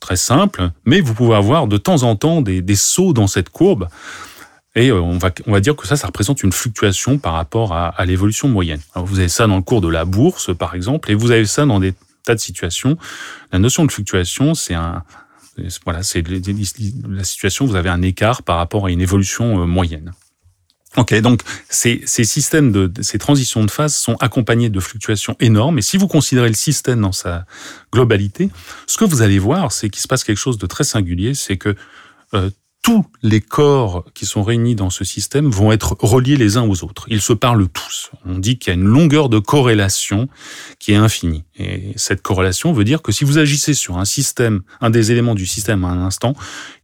très 0.00 0.16
simple, 0.16 0.70
mais 0.84 1.00
vous 1.00 1.14
pouvez 1.14 1.34
avoir 1.34 1.66
de 1.66 1.76
temps 1.76 2.02
en 2.02 2.16
temps 2.16 2.40
des, 2.40 2.62
des 2.62 2.76
sauts 2.76 3.12
dans 3.12 3.26
cette 3.26 3.48
courbe. 3.48 3.88
Et 4.74 4.90
euh, 4.90 5.00
on 5.00 5.18
va, 5.18 5.30
on 5.46 5.52
va 5.52 5.60
dire 5.60 5.74
que 5.74 5.86
ça, 5.86 5.96
ça 5.96 6.06
représente 6.06 6.42
une 6.42 6.52
fluctuation 6.52 7.18
par 7.18 7.32
rapport 7.32 7.72
à, 7.72 8.04
l'évolution 8.04 8.48
moyenne. 8.48 8.80
Vous 8.94 9.18
avez 9.18 9.28
ça 9.28 9.46
dans 9.46 9.56
le 9.56 9.62
cours 9.62 9.80
de 9.80 9.88
la 9.88 10.04
bourse, 10.04 10.54
par 10.56 10.74
exemple, 10.74 11.10
et 11.10 11.14
vous 11.14 11.32
avez 11.32 11.46
ça 11.46 11.66
dans 11.66 11.80
des 11.80 11.94
tas 12.24 12.34
de 12.34 12.40
situations. 12.40 12.96
La 13.50 13.58
notion 13.58 13.84
de 13.84 13.90
fluctuation, 13.90 14.54
c'est 14.54 14.74
un, 14.74 15.02
voilà, 15.84 16.02
c'est 16.04 16.22
la 16.28 17.24
situation, 17.24 17.66
vous 17.66 17.74
avez 17.74 17.88
un 17.88 18.02
écart 18.02 18.42
par 18.42 18.58
rapport 18.58 18.86
à 18.86 18.90
une 18.90 19.00
évolution 19.00 19.66
moyenne. 19.66 20.12
Ok, 20.96 21.14
donc 21.20 21.42
ces, 21.68 22.02
ces 22.06 22.24
systèmes 22.24 22.72
de 22.72 22.90
ces 23.02 23.18
transitions 23.18 23.62
de 23.62 23.70
phase 23.70 23.94
sont 23.94 24.16
accompagnés 24.20 24.70
de 24.70 24.80
fluctuations 24.80 25.36
énormes. 25.38 25.78
Et 25.78 25.82
si 25.82 25.98
vous 25.98 26.08
considérez 26.08 26.48
le 26.48 26.54
système 26.54 27.02
dans 27.02 27.12
sa 27.12 27.44
globalité, 27.92 28.48
ce 28.86 28.96
que 28.96 29.04
vous 29.04 29.20
allez 29.20 29.38
voir, 29.38 29.70
c'est 29.70 29.90
qu'il 29.90 30.00
se 30.00 30.08
passe 30.08 30.24
quelque 30.24 30.38
chose 30.38 30.56
de 30.56 30.66
très 30.66 30.84
singulier, 30.84 31.34
c'est 31.34 31.58
que 31.58 31.76
euh, 32.34 32.50
tous 32.88 33.04
les 33.22 33.42
corps 33.42 34.06
qui 34.14 34.24
sont 34.24 34.42
réunis 34.42 34.74
dans 34.74 34.88
ce 34.88 35.04
système 35.04 35.50
vont 35.50 35.72
être 35.72 35.94
reliés 36.00 36.38
les 36.38 36.56
uns 36.56 36.62
aux 36.62 36.84
autres. 36.84 37.04
Ils 37.08 37.20
se 37.20 37.34
parlent 37.34 37.68
tous. 37.68 38.10
On 38.24 38.38
dit 38.38 38.58
qu'il 38.58 38.72
y 38.72 38.76
a 38.76 38.80
une 38.80 38.86
longueur 38.86 39.28
de 39.28 39.38
corrélation 39.38 40.26
qui 40.78 40.92
est 40.92 40.96
infinie. 40.96 41.44
Et 41.58 41.92
cette 41.96 42.22
corrélation 42.22 42.72
veut 42.72 42.84
dire 42.84 43.02
que 43.02 43.12
si 43.12 43.24
vous 43.24 43.36
agissez 43.36 43.74
sur 43.74 43.98
un 43.98 44.06
système, 44.06 44.62
un 44.80 44.88
des 44.88 45.12
éléments 45.12 45.34
du 45.34 45.44
système 45.44 45.84
à 45.84 45.88
un 45.88 46.00
instant, 46.02 46.34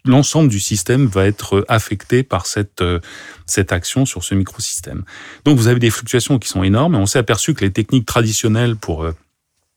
l'ensemble 0.04 0.50
du 0.50 0.60
système 0.60 1.06
va 1.06 1.24
être 1.24 1.64
affecté 1.68 2.22
par 2.22 2.44
cette, 2.44 2.82
euh, 2.82 3.00
cette 3.46 3.72
action 3.72 4.04
sur 4.04 4.24
ce 4.24 4.34
microsystème. 4.34 5.04
Donc 5.46 5.56
vous 5.56 5.68
avez 5.68 5.80
des 5.80 5.90
fluctuations 5.90 6.38
qui 6.38 6.50
sont 6.50 6.64
énormes 6.64 6.96
et 6.96 6.98
on 6.98 7.06
s'est 7.06 7.18
aperçu 7.18 7.54
que 7.54 7.64
les 7.64 7.72
techniques 7.72 8.04
traditionnelles 8.04 8.76
pour 8.76 9.04
euh, 9.04 9.12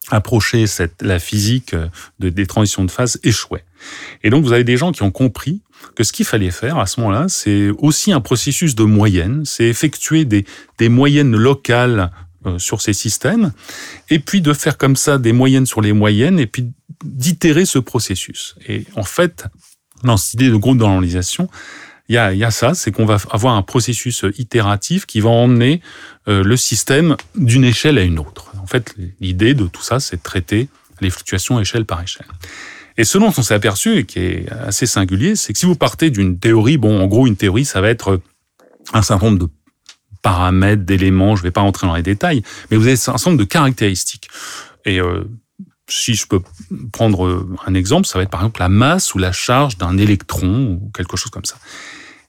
approcher 0.10 0.68
cette, 0.68 1.02
la 1.02 1.20
physique 1.20 1.74
euh, 1.74 1.88
de, 2.20 2.28
des 2.28 2.48
transitions 2.48 2.84
de 2.84 2.92
phase 2.92 3.18
échouaient. 3.24 3.64
Et 4.24 4.30
donc 4.30 4.44
vous 4.44 4.52
avez 4.52 4.66
des 4.66 4.76
gens 4.76 4.92
qui 4.92 5.04
ont 5.04 5.12
compris 5.12 5.62
que 5.96 6.04
ce 6.04 6.12
qu'il 6.12 6.26
fallait 6.26 6.52
faire 6.52 6.78
à 6.78 6.86
ce 6.86 7.00
moment-là, 7.00 7.26
c'est 7.28 7.70
aussi 7.78 8.12
un 8.12 8.22
processus 8.22 8.76
de 8.76 8.84
moyenne, 8.84 9.44
c'est 9.46 9.66
effectuer 9.66 10.26
des, 10.26 10.46
des 10.78 10.90
moyennes 10.90 11.36
locales 11.36 12.12
euh, 12.46 12.60
sur 12.60 12.82
ces 12.82 12.94
systèmes, 12.94 13.52
et 14.10 14.20
puis 14.20 14.42
de 14.42 14.54
faire 14.54 14.78
comme 14.78 14.96
ça 14.96 15.18
des 15.18 15.34
moyennes 15.34 15.66
sur 15.66 15.82
les 15.82 15.94
moyennes, 15.94 16.40
et 16.40 16.48
puis 16.48 16.72
d'itérer 17.04 17.66
ce 17.66 17.80
processus. 17.80 18.56
Et 18.68 18.86
en 18.96 19.04
fait, 19.04 19.46
dans 20.04 20.18
cette 20.18 20.36
idée 20.36 20.50
de 20.50 20.56
groupe 20.56 20.78
d'analyse, 20.78 21.20
il 22.10 22.16
y 22.16 22.18
a, 22.18 22.34
y 22.34 22.44
a 22.44 22.52
ça, 22.52 22.74
c'est 22.74 22.92
qu'on 22.92 23.06
va 23.06 23.18
avoir 23.32 23.56
un 23.56 23.64
processus 23.64 24.24
itératif 24.38 25.06
qui 25.06 25.20
va 25.20 25.30
emmener 25.30 25.82
euh, 26.28 26.44
le 26.44 26.58
système 26.58 27.18
d'une 27.36 27.66
échelle 27.66 27.98
à 27.98 28.04
une 28.04 28.20
autre. 28.20 28.52
En 28.62 28.68
fait, 28.68 28.96
l'idée 29.20 29.54
de 29.54 29.66
tout 29.66 29.82
ça, 29.82 30.00
c'est 30.00 30.18
de 30.18 30.22
traiter 30.22 30.70
les 31.02 31.10
fluctuations 31.10 31.60
échelle 31.60 31.86
par 31.86 32.02
échelle. 32.02 32.28
Et 32.98 33.04
ce 33.04 33.18
dont 33.18 33.34
on 33.38 33.42
s'est 33.42 33.54
aperçu, 33.54 33.98
et 33.98 34.06
qui 34.06 34.20
est 34.20 34.52
assez 34.52 34.86
singulier, 34.86 35.36
c'est 35.36 35.54
que 35.54 35.60
si 35.60 35.66
vous 35.66 35.76
partez 35.76 36.10
d'une 36.10 36.40
théorie, 36.40 36.78
bon, 36.78 37.02
en 37.02 37.08
gros, 37.08 37.28
une 37.28 37.36
théorie, 37.36 37.66
ça 37.66 37.82
va 37.82 37.90
être 37.90 38.20
un 38.94 39.02
certain 39.02 39.28
nombre 39.28 39.40
de 39.40 39.52
paramètres, 40.22 40.84
d'éléments, 40.84 41.36
je 41.36 41.42
ne 41.42 41.48
vais 41.48 41.52
pas 41.52 41.62
rentrer 41.62 41.86
dans 41.88 41.96
les 41.96 42.04
détails, 42.04 42.42
mais 42.70 42.78
vous 42.78 42.84
avez 42.84 42.94
un 42.94 42.96
certain 42.96 43.30
nombre 43.30 43.40
de 43.40 43.48
caractéristiques. 43.48 44.30
Et 44.86 45.00
euh, 45.00 45.24
si 45.88 46.16
je 46.16 46.26
peux 46.28 46.42
prendre 46.92 47.48
un 47.66 47.74
exemple, 47.74 48.08
ça 48.08 48.18
va 48.18 48.24
être 48.24 48.30
par 48.30 48.42
exemple 48.42 48.60
la 48.60 48.70
masse 48.70 49.14
ou 49.14 49.20
la 49.20 49.32
charge 49.32 49.78
d'un 49.78 49.98
électron 49.98 50.80
ou 50.82 50.92
quelque 50.94 51.18
chose 51.18 51.32
comme 51.32 51.46
ça. 51.46 51.58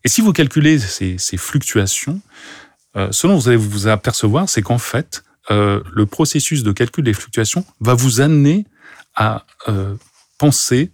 Et 0.04 0.08
si 0.08 0.20
vous 0.20 0.32
calculez 0.32 0.78
ces, 0.78 1.18
ces 1.18 1.36
fluctuations, 1.36 2.20
euh, 2.96 3.08
ce 3.10 3.26
dont 3.26 3.36
vous 3.36 3.48
allez 3.48 3.56
vous 3.56 3.88
apercevoir, 3.88 4.48
c'est 4.48 4.62
qu'en 4.62 4.78
fait, 4.78 5.24
euh, 5.50 5.82
le 5.92 6.06
processus 6.06 6.62
de 6.62 6.72
calcul 6.72 7.04
des 7.04 7.14
fluctuations 7.14 7.64
va 7.80 7.94
vous 7.94 8.20
amener 8.20 8.66
à 9.14 9.44
euh, 9.68 9.94
penser 10.38 10.90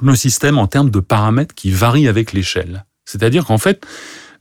le 0.00 0.14
système 0.14 0.58
en 0.58 0.66
termes 0.66 0.90
de 0.90 1.00
paramètres 1.00 1.54
qui 1.54 1.70
varient 1.70 2.08
avec 2.08 2.32
l'échelle. 2.32 2.84
C'est-à-dire 3.04 3.44
qu'en 3.44 3.58
fait, 3.58 3.86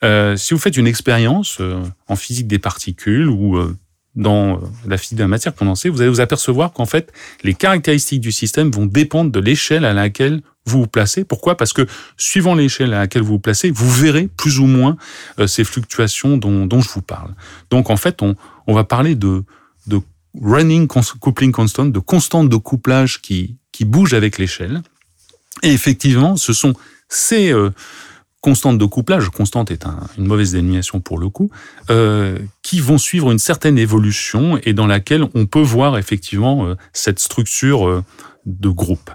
euh, 0.03 0.35
si 0.35 0.53
vous 0.53 0.59
faites 0.59 0.77
une 0.77 0.87
expérience 0.87 1.57
euh, 1.59 1.81
en 2.07 2.15
physique 2.15 2.47
des 2.47 2.59
particules 2.59 3.29
ou 3.29 3.57
euh, 3.57 3.75
dans 4.15 4.61
la 4.87 4.97
physique 4.97 5.17
de 5.17 5.23
la 5.23 5.27
matière 5.27 5.53
condensée, 5.53 5.89
vous 5.89 6.01
allez 6.01 6.09
vous 6.09 6.21
apercevoir 6.21 6.71
qu'en 6.73 6.85
fait, 6.85 7.11
les 7.43 7.53
caractéristiques 7.53 8.21
du 8.21 8.31
système 8.31 8.71
vont 8.71 8.85
dépendre 8.85 9.31
de 9.31 9.39
l'échelle 9.39 9.85
à 9.85 9.93
laquelle 9.93 10.41
vous 10.65 10.81
vous 10.81 10.87
placez. 10.87 11.23
Pourquoi? 11.23 11.57
Parce 11.57 11.73
que 11.73 11.85
suivant 12.17 12.55
l'échelle 12.55 12.93
à 12.93 12.99
laquelle 12.99 13.21
vous 13.21 13.33
vous 13.33 13.39
placez, 13.39 13.71
vous 13.71 13.89
verrez 13.89 14.27
plus 14.27 14.59
ou 14.59 14.65
moins 14.65 14.97
euh, 15.39 15.47
ces 15.47 15.63
fluctuations 15.63 16.37
dont, 16.37 16.65
dont, 16.65 16.81
je 16.81 16.89
vous 16.89 17.01
parle. 17.01 17.35
Donc 17.69 17.89
en 17.89 17.97
fait, 17.97 18.21
on, 18.21 18.35
on 18.67 18.73
va 18.73 18.83
parler 18.83 19.15
de, 19.15 19.43
de 19.87 19.99
running 20.41 20.87
coupling 20.87 21.51
constant, 21.51 21.85
de 21.85 21.99
constante 21.99 22.49
de 22.49 22.57
couplage 22.57 23.21
qui, 23.21 23.57
qui 23.75 23.83
bouge 23.83 24.13
avec 24.13 24.37
l'échelle. 24.37 24.81
Et 25.61 25.73
effectivement, 25.73 26.37
ce 26.37 26.53
sont 26.53 26.75
ces 27.09 27.51
euh, 27.51 27.71
constantes 28.39 28.77
de 28.77 28.85
couplage, 28.85 29.27
constante 29.27 29.69
est 29.69 29.85
une 30.17 30.27
mauvaise 30.27 30.53
dénomination 30.53 31.01
pour 31.01 31.19
le 31.19 31.27
coup, 31.27 31.51
euh, 31.89 32.39
qui 32.61 32.79
vont 32.79 32.97
suivre 32.97 33.31
une 33.31 33.39
certaine 33.39 33.77
évolution 33.77 34.57
et 34.63 34.71
dans 34.71 34.87
laquelle 34.87 35.25
on 35.33 35.45
peut 35.45 35.61
voir 35.61 35.97
effectivement 35.97 36.67
euh, 36.67 36.75
cette 36.93 37.19
structure 37.19 38.01
de 38.45 38.69
groupe. 38.69 39.11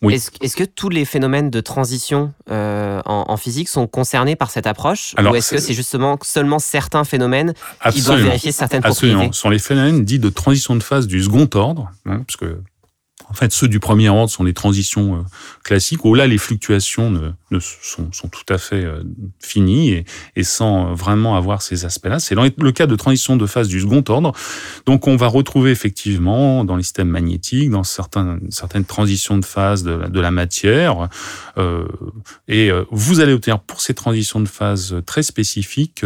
Oui. 0.00 0.14
Est-ce 0.14 0.54
que 0.54 0.62
tous 0.62 0.90
les 0.90 1.04
phénomènes 1.04 1.50
de 1.50 1.60
transition 1.60 2.32
en, 2.48 3.36
physique 3.36 3.68
sont 3.68 3.88
concernés 3.88 4.36
par 4.36 4.52
cette 4.52 4.68
approche 4.68 5.16
Ou 5.18 5.34
est-ce 5.34 5.56
que 5.56 5.60
c'est 5.60 5.74
justement 5.74 6.16
seulement 6.22 6.60
certains 6.60 7.02
phénomènes 7.02 7.52
qui 7.90 8.02
doivent 8.02 8.22
vérifier 8.22 8.52
certaines 8.52 8.84
absolument. 8.84 9.32
Ce 9.32 9.40
sont 9.40 9.50
les 9.50 9.58
phénomènes 9.58 10.04
dits 10.04 10.20
de 10.20 10.28
transition 10.28 10.76
de 10.76 10.84
phase 10.84 11.08
du 11.08 11.20
second 11.20 11.50
ordre, 11.54 11.90
hein, 12.06 12.22
parce 12.24 12.36
que 12.36 12.62
en 13.30 13.34
fait, 13.34 13.52
ceux 13.52 13.68
du 13.68 13.78
premier 13.80 14.08
ordre 14.08 14.30
sont 14.30 14.44
les 14.44 14.54
transitions 14.54 15.16
euh, 15.16 15.22
classiques, 15.62 16.04
où 16.04 16.14
là, 16.14 16.26
les 16.26 16.38
fluctuations 16.38 17.34
sont, 17.60 18.28
tout 18.28 18.52
à 18.52 18.58
fait 18.58 18.84
euh, 18.84 19.02
finies 19.40 20.04
et, 20.36 20.44
sans 20.44 20.94
vraiment 20.94 21.36
avoir 21.36 21.62
ces 21.62 21.84
aspects-là. 21.84 22.20
C'est 22.20 22.34
le 22.34 22.72
cas 22.72 22.86
de 22.86 22.96
transition 22.96 23.36
de 23.36 23.46
phase 23.46 23.68
du 23.68 23.80
second 23.80 24.04
ordre. 24.08 24.32
Donc, 24.86 25.06
on 25.06 25.16
va 25.16 25.26
retrouver 25.26 25.70
effectivement 25.70 26.64
dans 26.64 26.76
les 26.76 26.82
systèmes 26.82 27.08
magnétiques, 27.08 27.70
dans 27.70 27.84
certaines 27.84 28.84
transitions 28.86 29.38
de 29.38 29.44
phase 29.44 29.82
de, 29.82 30.20
la 30.20 30.30
matière. 30.30 31.08
Euh, 31.58 31.86
et 32.48 32.70
euh, 32.70 32.84
vous 32.90 33.20
allez 33.20 33.32
obtenir 33.32 33.60
pour 33.60 33.80
ces 33.80 33.94
transitions 33.94 34.40
de 34.40 34.48
phase 34.48 34.96
très 35.06 35.22
spécifiques 35.22 36.04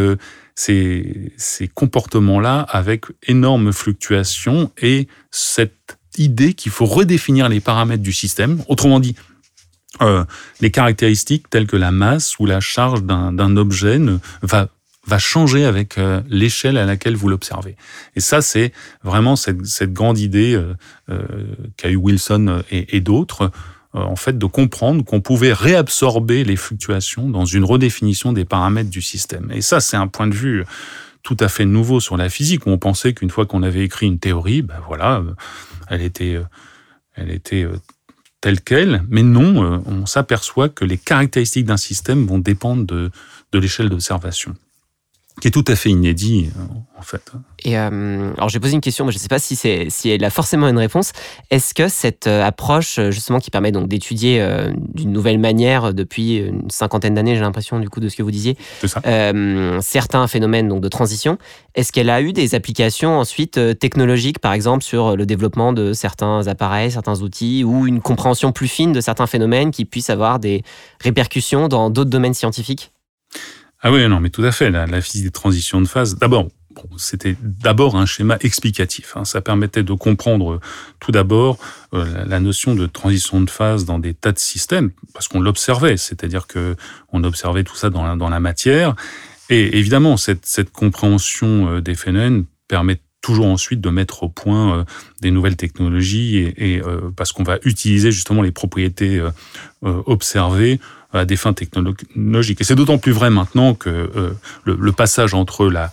ces 0.55 1.33
comportements-là 1.75 2.61
avec 2.69 3.07
énormes 3.27 3.73
fluctuations 3.73 4.71
et 4.81 5.09
cette 5.31 5.99
idée 6.19 6.55
qu'il 6.55 6.73
faut 6.73 6.87
redéfinir 6.87 7.49
les 7.49 7.61
paramètres 7.61 8.03
du 8.03 8.13
système. 8.13 8.63
Autrement 8.69 9.01
dit, 9.01 9.15
euh, 10.01 10.25
les 10.61 10.71
caractéristiques 10.71 11.51
telles 11.51 11.67
que 11.67 11.77
la 11.77 11.91
masse 11.91 12.39
ou 12.39 12.47
la 12.47 12.61
charge 12.61 13.03
d'un 13.03 13.57
objet 13.57 13.99
ne, 13.99 14.19
va 14.43 14.69
va 15.09 15.19
changer 15.19 15.65
avec 15.65 15.99
euh, 15.99 16.23
l'échelle 16.29 16.77
à 16.77 16.87
laquelle 16.87 17.17
vous 17.17 17.29
l'observez. 17.29 17.75
Et 18.15 18.21
ça, 18.21 18.41
c'est 18.41 18.73
vraiment 19.03 19.35
cette, 19.35 19.67
cette, 19.67 19.93
grande 19.93 20.17
idée 20.19 20.55
euh, 20.55 20.75
euh 21.11 21.23
qu'a 21.77 21.91
eu 21.91 21.97
Wilson 21.97 22.63
et, 22.71 22.97
et 22.97 23.01
d'autres, 23.01 23.51
en 23.95 24.15
fait, 24.15 24.39
de 24.39 24.47
comprendre 24.47 25.05
qu'on 25.05 25.21
pouvait 25.21 25.53
réabsorber 25.53 26.45
les 26.45 26.57
fluctuations 26.57 27.29
dans 27.29 27.45
une 27.45 27.65
redéfinition 27.65 28.33
des 28.33 28.45
paramètres 28.45 28.91
du 28.91 29.03
système. 29.03 29.51
Et 29.53 29.61
ça, 29.61 29.81
c'est 29.81 29.97
un 29.97 30.07
point 30.07 30.29
de 30.29 30.35
vue 30.35 30.65
tout 31.23 31.37
à 31.41 31.49
fait 31.49 31.67
nouveau 31.67 32.01
sur 32.01 32.17
la 32.17 32.31
physique, 32.31 32.67
où 32.67 32.71
on 32.71 32.79
pensait 32.79 33.13
qu'une 33.13 33.29
fois 33.29 33.45
qu'on 33.45 33.63
avait 33.63 33.85
écrit 33.85 34.07
une 34.07 34.19
théorie, 34.19 34.63
ben 34.63 34.79
voilà, 34.87 35.23
elle 35.89 36.03
était, 36.03 36.35
euh, 36.35 36.45
euh, 37.53 37.77
telle 38.41 38.61
qu'elle, 38.61 39.05
mais 39.09 39.23
non, 39.23 39.65
euh, 39.65 39.79
on 39.87 40.07
s'aperçoit 40.07 40.69
que 40.69 40.85
les 40.85 40.99
caractéristiques 40.99 41.67
d'un 41.67 41.77
système 41.77 42.27
vont 42.27 42.39
dépendre 42.39 42.85
de, 42.85 43.11
de 43.53 43.59
l'échelle 43.59 43.89
d'observation 43.89 44.55
qui 45.41 45.49
est 45.49 45.51
tout 45.51 45.65
à 45.69 45.77
fait 45.77 45.91
inédit 45.91 46.51
en 46.99 47.03
fait. 47.03 47.33
Et 47.65 47.79
euh, 47.79 48.33
alors 48.37 48.49
j'ai 48.49 48.61
posé 48.61 48.75
une 48.75 48.81
question, 48.81 49.05
mais 49.05 49.13
je 49.13 49.17
ne 49.17 49.21
sais 49.21 49.29
pas 49.29 49.39
si 49.39 49.57
c'est 49.57 49.87
si 49.89 50.11
elle 50.11 50.25
a 50.25 50.31
forcément 50.31 50.69
une 50.69 50.79
réponse. 50.79 51.13
Est-ce 51.51 51.75
que 51.75 51.89
cette 51.89 52.27
euh, 52.27 52.45
approche 52.45 53.01
justement 53.11 53.41
qui 53.41 53.51
permet 53.51 53.73
donc 53.73 53.89
d'étudier 53.89 54.41
euh, 54.41 54.73
d'une 54.95 55.11
nouvelle 55.11 55.39
manière 55.39 55.95
depuis 55.95 56.37
une 56.37 56.71
cinquantaine 56.71 57.15
d'années, 57.15 57.35
j'ai 57.35 57.41
l'impression 57.41 57.81
du 57.81 57.89
coup 57.89 58.01
de 58.01 58.09
ce 58.09 58.17
que 58.17 58.23
vous 58.23 58.31
disiez, 58.31 58.57
euh, 59.07 59.79
certains 59.81 60.27
phénomènes 60.29 60.69
donc 60.69 60.81
de 60.81 60.89
transition, 60.89 61.39
est-ce 61.75 61.93
qu'elle 61.93 62.11
a 62.11 62.21
eu 62.21 62.33
des 62.33 62.55
applications 62.55 63.19
ensuite 63.19 63.59
technologiques, 63.79 64.39
par 64.39 64.53
exemple 64.53 64.85
sur 64.85 65.17
le 65.17 65.27
développement 65.27 65.73
de 65.73 65.93
certains 65.93 66.47
appareils, 66.47 66.93
certains 66.93 67.21
outils, 67.21 67.65
ou 67.65 67.87
une 67.87 68.01
compréhension 68.01 68.53
plus 68.53 68.69
fine 68.69 68.93
de 68.93 69.01
certains 69.01 69.27
phénomènes 69.27 69.71
qui 69.71 69.85
puissent 69.85 70.11
avoir 70.11 70.39
des 70.39 70.63
répercussions 71.01 71.69
dans 71.69 71.91
d'autres 71.91 72.11
domaines 72.11 72.35
scientifiques? 72.35 72.93
Ah 73.83 73.91
oui, 73.91 74.07
non, 74.09 74.21
mais 74.21 74.31
tout 74.31 74.45
à 74.45 74.53
fait. 74.53 74.71
La, 74.71 75.01
physique 75.01 75.25
des 75.25 75.31
transitions 75.31 75.81
de 75.81 75.89
phase, 75.89 76.17
d'abord, 76.17 76.49
bon, 76.71 76.89
c'était 76.99 77.37
d'abord 77.41 77.97
un 77.97 78.07
schéma 78.07 78.37
explicatif. 78.41 79.17
Hein. 79.17 79.25
Ça 79.25 79.41
permettait 79.41 79.83
de 79.83 79.93
comprendre 79.93 80.61
tout 81.01 81.11
d'abord 81.11 81.59
euh, 81.93 82.25
la 82.25 82.39
notion 82.39 82.75
de 82.75 82.87
transition 82.87 83.41
de 83.41 83.51
phase 83.51 83.85
dans 83.85 83.99
des 83.99 84.15
tas 84.15 84.33
de 84.33 84.39
systèmes, 84.39 84.93
parce 85.13 85.27
qu'on 85.27 85.41
l'observait, 85.41 85.97
c'est-à-dire 85.97 86.47
que 86.47 86.77
on 87.13 87.25
observait 87.25 87.65
tout 87.65 87.77
ça 87.77 87.91
dans 87.91 88.05
la, 88.05 88.15
dans 88.15 88.29
la 88.29 88.41
matière. 88.41 88.95
Et 89.51 89.77
évidemment, 89.77 90.17
cette, 90.17 90.47
cette 90.47 90.71
compréhension 90.71 91.69
euh, 91.69 91.81
des 91.81 91.97
phénomènes 91.97 92.45
permet 92.69 93.01
toujours 93.23 93.47
ensuite 93.47 93.81
de 93.81 93.89
mettre 93.89 94.25
au 94.25 94.29
point 94.29 94.79
euh, 94.79 94.85
des 95.23 95.31
nouvelles 95.31 95.57
technologies 95.57 96.37
et, 96.39 96.75
et 96.75 96.83
euh, 96.83 97.11
parce 97.17 97.33
qu'on 97.33 97.45
va 97.45 97.59
utiliser 97.65 98.11
justement 98.11 98.43
les 98.43 98.51
propriétés 98.51 99.19
euh, 99.19 99.31
observées 100.07 100.81
à 101.13 101.25
des 101.25 101.37
fins 101.37 101.53
technologiques. 101.53 102.61
Et 102.61 102.65
c'est 102.65 102.75
d'autant 102.75 102.99
plus 102.99 103.13
vrai 103.13 103.31
maintenant 103.31 103.75
que 103.75 103.89
euh, 103.89 104.31
le, 104.65 104.93
passage 104.93 105.35
entre 105.35 105.67
la, 105.69 105.91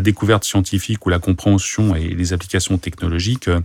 découverte 0.00 0.44
scientifique 0.44 1.04
ou 1.04 1.10
la 1.10 1.18
compréhension 1.18 1.94
et 1.94 2.08
les 2.08 2.32
applications 2.32 2.78
technologiques 2.78 3.48
euh, 3.48 3.60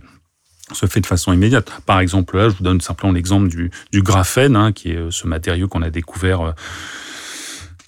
se 0.72 0.84
fait 0.84 1.00
de 1.00 1.06
façon 1.06 1.32
immédiate. 1.32 1.72
Par 1.86 2.00
exemple, 2.00 2.36
là, 2.36 2.50
je 2.50 2.56
vous 2.56 2.64
donne 2.64 2.82
simplement 2.82 3.12
l'exemple 3.12 3.48
du, 3.48 4.02
graphène, 4.02 4.54
hein, 4.54 4.72
qui 4.72 4.90
est 4.90 4.96
euh, 4.96 5.10
ce 5.10 5.26
matériau 5.26 5.68
qu'on 5.68 5.82
a 5.82 5.90
découvert 5.90 6.54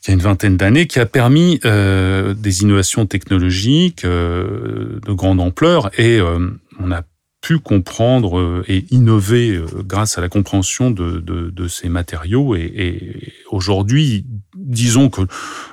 il 0.02 0.08
y 0.08 0.10
a 0.12 0.14
une 0.14 0.22
vingtaine 0.22 0.56
d'années, 0.56 0.86
qui 0.86 0.98
a 0.98 1.04
permis 1.04 1.60
des 1.62 2.62
innovations 2.62 3.04
technologiques 3.04 4.02
de 4.02 5.12
grande 5.12 5.40
ampleur 5.40 5.90
et 6.00 6.22
on 6.22 6.90
a 6.90 7.02
pu 7.40 7.58
comprendre 7.58 8.38
euh, 8.38 8.64
et 8.68 8.84
innover 8.90 9.56
euh, 9.56 9.66
grâce 9.82 10.18
à 10.18 10.20
la 10.20 10.28
compréhension 10.28 10.90
de, 10.90 11.20
de, 11.20 11.68
ces 11.68 11.88
matériaux. 11.88 12.54
Et, 12.54 13.32
aujourd'hui, 13.50 14.26
disons 14.54 15.08
qu'il 15.08 15.26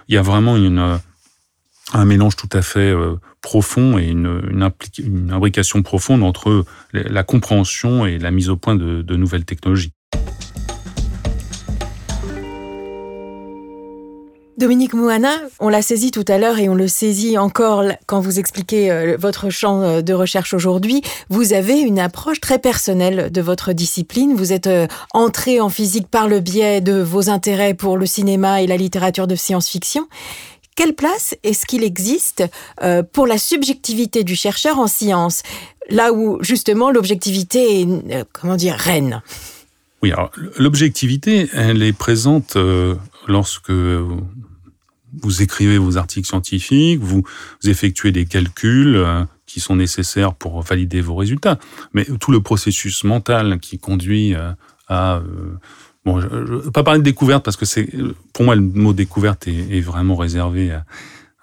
y 0.10 0.18
a 0.18 0.22
vraiment 0.22 0.56
une, 0.56 1.00
un 1.94 2.06
mélange 2.06 2.36
tout 2.36 2.50
à 2.54 2.62
fait 2.62 2.92
euh, 2.92 3.16
profond 3.42 3.98
et 3.98 4.08
une, 4.08 4.42
une, 4.50 4.72
une 5.00 5.32
imbrication 5.32 5.84
profonde 5.84 6.24
entre 6.24 6.66
la 6.94 7.24
compréhension 7.24 8.06
et 8.06 8.18
la 8.18 8.32
mise 8.32 8.50
au 8.50 8.58
point 8.58 8.76
de, 8.76 9.02
de 9.02 9.16
nouvelles 9.16 9.46
technologies. 9.46 9.94
Dominique 14.58 14.96
Mouana, 14.96 15.36
on 15.60 15.70
l'a 15.70 15.84
saisi 15.84 16.10
tout 16.10 16.26
à 16.28 16.40
l'heure 16.40 16.58
et 16.58 16.68
on 16.68 16.74
le 16.74 16.88
saisit 16.88 17.38
encore 17.38 17.84
quand 18.08 18.20
vous 18.20 18.40
expliquez 18.40 18.90
euh, 18.90 19.16
votre 19.16 19.52
champ 19.52 19.84
euh, 19.84 20.02
de 20.02 20.14
recherche 20.16 20.56
aujourd'hui. 20.56 21.04
Vous 21.30 21.54
avez 21.54 21.80
une 21.80 22.00
approche 22.00 22.42
très 22.42 22.58
personnelle 22.58 23.32
de 23.32 23.42
votre 23.42 23.72
discipline. 23.72 24.34
Vous 24.36 24.54
êtes 24.54 24.66
euh, 24.66 24.88
entré 25.14 25.62
en 25.62 25.70
physique 25.70 26.08
par 26.08 26.28
le 26.28 26.40
biais 26.40 26.82
de 26.82 27.00
vos 27.00 27.30
intérêts 27.30 27.76
pour 27.76 27.98
le 27.98 28.08
cinéma 28.08 28.64
et 28.64 28.66
la 28.66 28.78
littérature 28.78 29.28
de 29.28 29.36
science-fiction. 29.36 30.08
Quelle 30.76 30.96
place 30.96 31.36
est-ce 31.44 31.68
qu'il 31.68 31.84
existe 31.84 32.44
pour 33.12 33.26
la 33.26 33.40
subjectivité 33.40 34.24
du 34.24 34.36
chercheur 34.36 34.78
en 34.78 34.86
sciences, 34.86 35.42
là 35.90 36.14
où 36.14 36.38
justement 36.44 36.92
l'objectivité 36.92 37.82
est, 37.82 38.26
comment 38.32 38.56
dire, 38.56 38.76
reine? 38.76 39.24
Oui, 40.04 40.12
alors 40.12 40.30
l'objectivité, 40.60 41.50
elle 41.52 41.82
est 41.82 41.94
présente 41.94 42.56
lorsque 43.28 43.72
vous 45.22 45.42
écrivez 45.42 45.78
vos 45.78 45.98
articles 45.98 46.28
scientifiques, 46.28 47.00
vous, 47.02 47.24
effectuez 47.64 48.12
des 48.12 48.26
calculs 48.26 48.96
euh, 48.96 49.24
qui 49.46 49.60
sont 49.60 49.76
nécessaires 49.76 50.34
pour 50.34 50.62
valider 50.62 51.02
vos 51.02 51.16
résultats. 51.16 51.60
Mais 51.94 52.06
tout 52.20 52.32
le 52.32 52.42
processus 52.42 53.04
mental 53.04 53.60
qui 53.60 53.80
conduit 53.80 54.36
euh, 54.36 54.52
à... 54.88 55.18
Euh, 55.18 55.58
bon, 56.06 56.22
je 56.22 56.28
ne 56.28 56.58
vais 56.60 56.72
pas 56.72 56.84
parler 56.84 57.00
de 57.00 57.06
découverte 57.06 57.44
parce 57.44 57.58
que 57.58 58.14
pour 58.34 58.46
moi 58.46 58.56
le 58.56 58.62
mot 58.62 58.94
découverte 58.94 59.48
est, 59.48 59.82
vraiment 59.82 60.16
réservé 60.16 60.78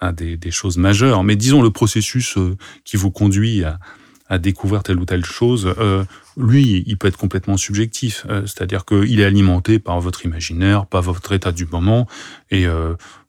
à, 0.00 0.12
des, 0.12 0.50
choses 0.50 0.76
majeures. 0.76 1.24
Mais 1.24 1.36
disons 1.36 1.62
le 1.62 1.70
processus 1.70 2.38
qui 2.84 2.96
vous 2.96 3.10
conduit 3.10 3.64
à, 3.64 3.78
découvrir 4.38 4.82
telle 4.82 4.98
ou 4.98 5.04
telle 5.04 5.24
chose, 5.24 5.72
lui, 6.36 6.82
il 6.86 6.96
peut 6.98 7.08
être 7.08 7.16
complètement 7.16 7.56
subjectif. 7.56 8.26
C'est-à-dire 8.46 8.84
qu'il 8.84 9.20
est 9.20 9.24
alimenté 9.24 9.78
par 9.78 10.00
votre 10.00 10.24
imaginaire, 10.24 10.86
par 10.86 11.02
votre 11.02 11.32
état 11.32 11.52
du 11.52 11.66
moment, 11.66 12.08
et 12.50 12.66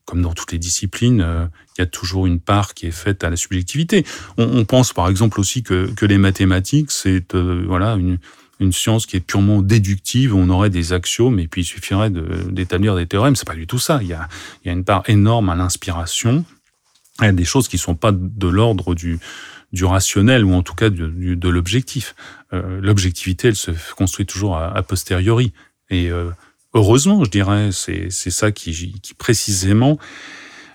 comme 0.05 0.21
dans 0.21 0.33
toutes 0.33 0.51
les 0.51 0.59
disciplines, 0.59 1.21
euh, 1.21 1.45
il 1.77 1.81
y 1.81 1.83
a 1.83 1.87
toujours 1.87 2.25
une 2.27 2.39
part 2.39 2.73
qui 2.73 2.87
est 2.87 2.91
faite 2.91 3.23
à 3.23 3.29
la 3.29 3.35
subjectivité. 3.35 4.05
On, 4.37 4.43
on 4.43 4.65
pense 4.65 4.93
par 4.93 5.09
exemple 5.09 5.39
aussi 5.39 5.63
que, 5.63 5.91
que 5.93 6.05
les 6.05 6.17
mathématiques, 6.17 6.91
c'est 6.91 7.33
euh, 7.35 7.63
voilà 7.67 7.95
une, 7.95 8.19
une 8.59 8.71
science 8.71 9.05
qui 9.05 9.17
est 9.17 9.21
purement 9.21 9.61
déductive, 9.61 10.35
on 10.35 10.49
aurait 10.49 10.69
des 10.69 10.93
axiomes 10.93 11.39
et 11.39 11.47
puis 11.47 11.61
il 11.61 11.65
suffirait 11.65 12.09
d'établir 12.09 12.93
de, 12.95 12.99
des 12.99 13.07
théorèmes. 13.07 13.35
C'est 13.35 13.47
pas 13.47 13.55
du 13.55 13.67
tout 13.67 13.79
ça. 13.79 13.99
Il 14.01 14.07
y 14.07 14.13
a, 14.13 14.27
y 14.63 14.69
a 14.69 14.73
une 14.73 14.85
part 14.85 15.03
énorme 15.07 15.49
à 15.49 15.55
l'inspiration 15.55 16.45
a 17.19 17.31
des 17.31 17.45
choses 17.45 17.67
qui 17.67 17.77
sont 17.77 17.95
pas 17.95 18.11
de 18.11 18.47
l'ordre 18.47 18.93
du, 18.95 19.19
du 19.71 19.85
rationnel 19.85 20.43
ou 20.43 20.53
en 20.53 20.63
tout 20.63 20.75
cas 20.75 20.89
de 20.89 21.49
l'objectif. 21.49 22.15
Euh, 22.53 22.79
l'objectivité, 22.81 23.49
elle 23.49 23.55
se 23.55 23.71
construit 23.95 24.25
toujours 24.25 24.57
a, 24.57 24.81
posteriori. 24.83 25.53
Et 25.89 26.09
euh, 26.09 26.29
heureusement, 26.75 27.23
je 27.23 27.31
dirais, 27.31 27.69
c'est 27.71 28.09
ça 28.11 28.51
qui, 28.51 28.93
précisément 29.17 29.97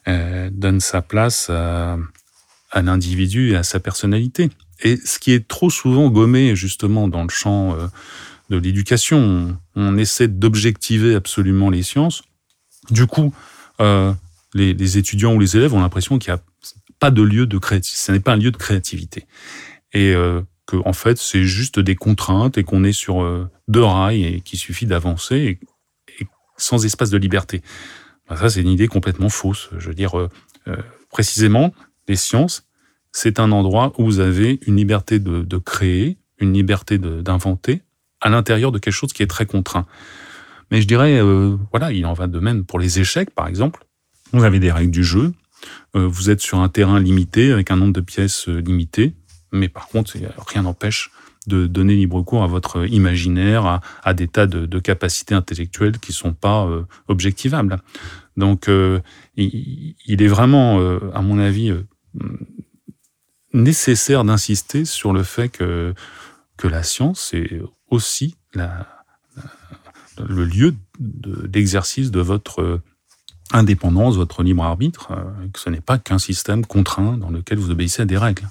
euh, 0.08 0.50
donne 0.52 0.80
sa 0.80 1.02
place 1.02 1.50
à, 1.50 1.96
l'individu 2.74 3.52
et 3.52 3.56
à 3.56 3.62
sa 3.62 3.78
personnalité. 3.78 4.50
Et 4.82 4.96
ce 4.96 5.18
qui 5.18 5.32
est 5.32 5.46
trop 5.46 5.70
souvent 5.70 6.08
gommé 6.08 6.56
justement 6.56 7.06
dans 7.06 7.22
le 7.22 7.28
champ 7.28 7.76
de 8.48 8.56
l'éducation, 8.56 9.56
on, 9.76 9.98
essaie 9.98 10.28
d'objectiver 10.28 11.14
absolument 11.14 11.70
les 11.70 11.82
sciences. 11.82 12.22
Du 12.90 13.06
coup, 13.06 13.34
les, 13.78 14.74
les, 14.74 14.98
étudiants 14.98 15.34
ou 15.34 15.38
les 15.38 15.56
élèves 15.56 15.74
ont 15.74 15.80
l'impression 15.80 16.18
qu'il 16.18 16.32
n'y 16.32 16.38
a 16.38 16.42
pas 17.00 17.10
de 17.10 17.22
lieu 17.22 17.46
de 17.46 17.58
créativité. 17.58 18.00
Ce 18.00 18.12
n'est 18.12 18.20
pas 18.20 18.32
un 18.32 18.36
lieu 18.36 18.52
de 18.52 18.56
créativité. 18.56 19.26
Et 19.92 20.14
euh, 20.14 20.42
que, 20.66 20.76
en 20.84 20.92
fait, 20.92 21.18
c'est 21.18 21.42
juste 21.42 21.80
des 21.80 21.96
contraintes 21.96 22.58
et 22.58 22.62
qu'on 22.62 22.84
est 22.84 22.92
sur 22.92 23.22
euh, 23.22 23.48
deux 23.66 23.82
rails 23.82 24.24
et 24.24 24.40
qu'il 24.42 24.58
suffit 24.58 24.86
d'avancer 24.86 25.58
sans 26.60 26.84
espace 26.84 27.10
de 27.10 27.18
liberté. 27.18 27.62
Ben, 28.28 28.36
ça, 28.36 28.48
c'est 28.48 28.62
une 28.62 28.68
idée 28.68 28.88
complètement 28.88 29.28
fausse. 29.28 29.70
Je 29.78 29.88
veux 29.88 29.94
dire, 29.94 30.18
euh, 30.18 30.28
euh, 30.68 30.76
précisément, 31.10 31.74
les 32.08 32.16
sciences, 32.16 32.66
c'est 33.12 33.40
un 33.40 33.50
endroit 33.50 33.92
où 33.98 34.04
vous 34.04 34.20
avez 34.20 34.60
une 34.66 34.76
liberté 34.76 35.18
de, 35.18 35.58
créer, 35.58 36.16
une 36.38 36.52
liberté 36.52 36.98
d'inventer 36.98 37.82
à 38.20 38.28
l'intérieur 38.28 38.70
de 38.70 38.78
quelque 38.78 38.94
chose 38.94 39.12
qui 39.12 39.22
est 39.22 39.26
très 39.26 39.46
contraint. 39.46 39.86
Mais 40.70 40.80
je 40.80 40.86
dirais, 40.86 41.18
euh, 41.18 41.56
voilà, 41.72 41.90
il 41.92 42.06
en 42.06 42.12
va 42.12 42.28
de 42.28 42.38
même 42.38 42.64
pour 42.64 42.78
les 42.78 43.00
échecs, 43.00 43.30
par 43.30 43.48
exemple. 43.48 43.84
Vous 44.32 44.44
avez 44.44 44.60
des 44.60 44.70
règles 44.70 44.92
du 44.92 45.02
jeu, 45.02 45.32
vous 45.92 46.30
êtes 46.30 46.40
sur 46.40 46.60
un 46.60 46.68
terrain 46.68 47.00
limité 47.00 47.50
avec 47.50 47.72
un 47.72 47.76
nombre 47.76 47.92
de 47.92 48.00
pièces 48.00 48.46
limité, 48.46 49.14
mais 49.50 49.68
par 49.68 49.88
contre, 49.88 50.16
rien 50.46 50.62
n'empêche 50.62 51.10
de 51.46 51.66
donner 51.66 51.94
libre 51.94 52.22
cours 52.22 52.42
à 52.42 52.46
votre 52.46 52.86
imaginaire, 52.86 53.80
à, 54.02 54.14
des 54.14 54.28
tas 54.28 54.46
de, 54.46 54.78
capacités 54.78 55.34
intellectuelles 55.34 55.98
qui 55.98 56.12
sont 56.12 56.34
pas 56.34 56.66
euh, 56.66 56.82
objectivables. 57.08 57.78
Donc, 58.36 58.68
il, 59.36 59.94
est 60.06 60.26
vraiment, 60.28 60.78
à 61.12 61.20
mon 61.20 61.38
avis, 61.38 61.74
nécessaire 63.52 64.24
d'insister 64.24 64.86
sur 64.86 65.12
le 65.12 65.22
fait 65.22 65.50
que, 65.50 65.92
que 66.56 66.68
la 66.68 66.82
science 66.82 67.34
est 67.34 67.60
aussi 67.90 68.36
le 68.54 70.44
lieu 70.44 70.74
d'exercice 70.98 72.10
de 72.10 72.20
votre 72.20 72.80
indépendance, 73.52 74.16
votre 74.16 74.42
libre 74.42 74.64
arbitre, 74.64 75.12
euh, 75.12 75.48
que 75.52 75.58
ce 75.58 75.70
n'est 75.70 75.80
pas 75.80 75.98
qu'un 75.98 76.18
système 76.18 76.64
contraint 76.64 77.16
dans 77.16 77.30
lequel 77.30 77.58
vous 77.58 77.70
obéissez 77.70 78.02
à 78.02 78.04
des 78.04 78.18
règles. 78.18 78.48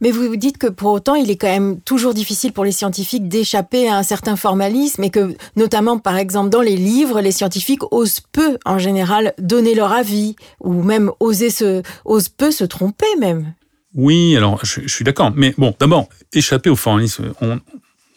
Mais 0.00 0.10
vous 0.10 0.34
dites 0.36 0.56
que 0.56 0.66
pour 0.66 0.92
autant, 0.92 1.14
il 1.14 1.30
est 1.30 1.36
quand 1.36 1.48
même 1.48 1.80
toujours 1.80 2.14
difficile 2.14 2.52
pour 2.52 2.64
les 2.64 2.72
scientifiques 2.72 3.28
d'échapper 3.28 3.88
à 3.88 3.96
un 3.96 4.02
certain 4.02 4.36
formalisme 4.36 5.04
et 5.04 5.10
que, 5.10 5.34
notamment, 5.56 5.98
par 5.98 6.16
exemple, 6.16 6.48
dans 6.48 6.62
les 6.62 6.76
livres, 6.76 7.20
les 7.20 7.32
scientifiques 7.32 7.82
osent 7.92 8.20
peu, 8.32 8.58
en 8.64 8.78
général, 8.78 9.34
donner 9.38 9.74
leur 9.74 9.92
avis 9.92 10.36
ou 10.60 10.82
même 10.82 11.10
oser 11.20 11.50
se, 11.50 11.82
osent 12.04 12.30
peu 12.30 12.50
se 12.50 12.64
tromper 12.64 13.06
même. 13.18 13.52
Oui, 13.94 14.36
alors 14.36 14.64
je, 14.64 14.86
suis 14.86 15.04
d'accord. 15.04 15.32
Mais 15.34 15.54
bon, 15.58 15.74
d'abord, 15.78 16.08
échapper 16.32 16.70
au 16.70 16.76
formalisme, 16.76 17.32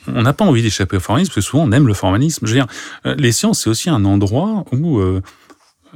on 0.07 0.21
n'a 0.21 0.33
pas 0.33 0.45
envie 0.45 0.61
d'échapper 0.61 0.97
au 0.97 0.99
formalisme 0.99 1.29
parce 1.33 1.45
que 1.45 1.49
souvent 1.49 1.63
on 1.63 1.71
aime 1.71 1.87
le 1.87 1.93
formalisme. 1.93 2.45
Je 2.45 2.51
veux 2.51 2.57
dire, 2.57 2.67
euh, 3.05 3.15
les 3.15 3.31
sciences, 3.31 3.63
c'est 3.63 3.69
aussi 3.69 3.89
un 3.89 4.05
endroit 4.05 4.65
où 4.71 4.99
euh, 4.99 5.21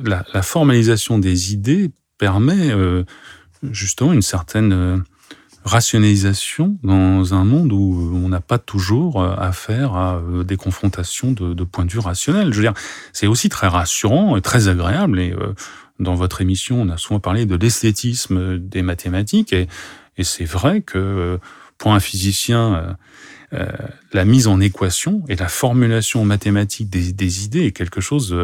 la, 0.03 0.23
formalisation 0.41 1.19
des 1.19 1.53
idées 1.53 1.91
permet 2.17 2.71
euh, 2.71 3.03
justement 3.71 4.13
une 4.13 4.21
certaine 4.21 5.03
rationalisation 5.67 6.77
dans 6.83 7.33
un 7.33 7.43
monde 7.43 7.71
où 7.71 8.11
on 8.13 8.29
n'a 8.29 8.41
pas 8.41 8.57
toujours 8.57 9.21
euh, 9.21 9.35
affaire 9.37 9.95
à 9.95 10.21
des 10.45 10.57
confrontations 10.57 11.31
de, 11.31 11.53
de 11.53 11.63
points 11.63 11.85
de 11.85 11.91
vue 11.91 11.99
rationnels. 11.99 12.51
Je 12.51 12.57
veux 12.57 12.63
dire, 12.63 12.73
c'est 13.13 13.27
aussi 13.27 13.49
très 13.49 13.67
rassurant 13.67 14.35
et 14.37 14.41
très 14.41 14.67
agréable. 14.67 15.19
Et 15.19 15.35
dans 15.99 16.15
votre 16.15 16.41
émission, 16.41 16.81
on 16.81 16.89
a 16.89 16.97
souvent 16.97 17.19
parlé 17.19 17.45
de 17.45 17.55
l'esthétisme 17.55 18.57
des 18.57 18.81
mathématiques, 18.81 19.53
et, 19.53 19.67
c'est 20.23 20.45
vrai 20.45 20.81
que 20.81 21.39
pour 21.77 21.93
un 21.93 21.99
physicien, 21.99 22.97
euh, 23.53 23.65
la 24.13 24.25
mise 24.25 24.47
en 24.47 24.59
équation 24.59 25.23
et 25.29 25.35
la 25.35 25.47
formulation 25.47 26.25
mathématique 26.25 26.89
des 26.89 27.45
idées 27.45 27.65
est 27.65 27.71
quelque 27.71 28.01
chose 28.01 28.35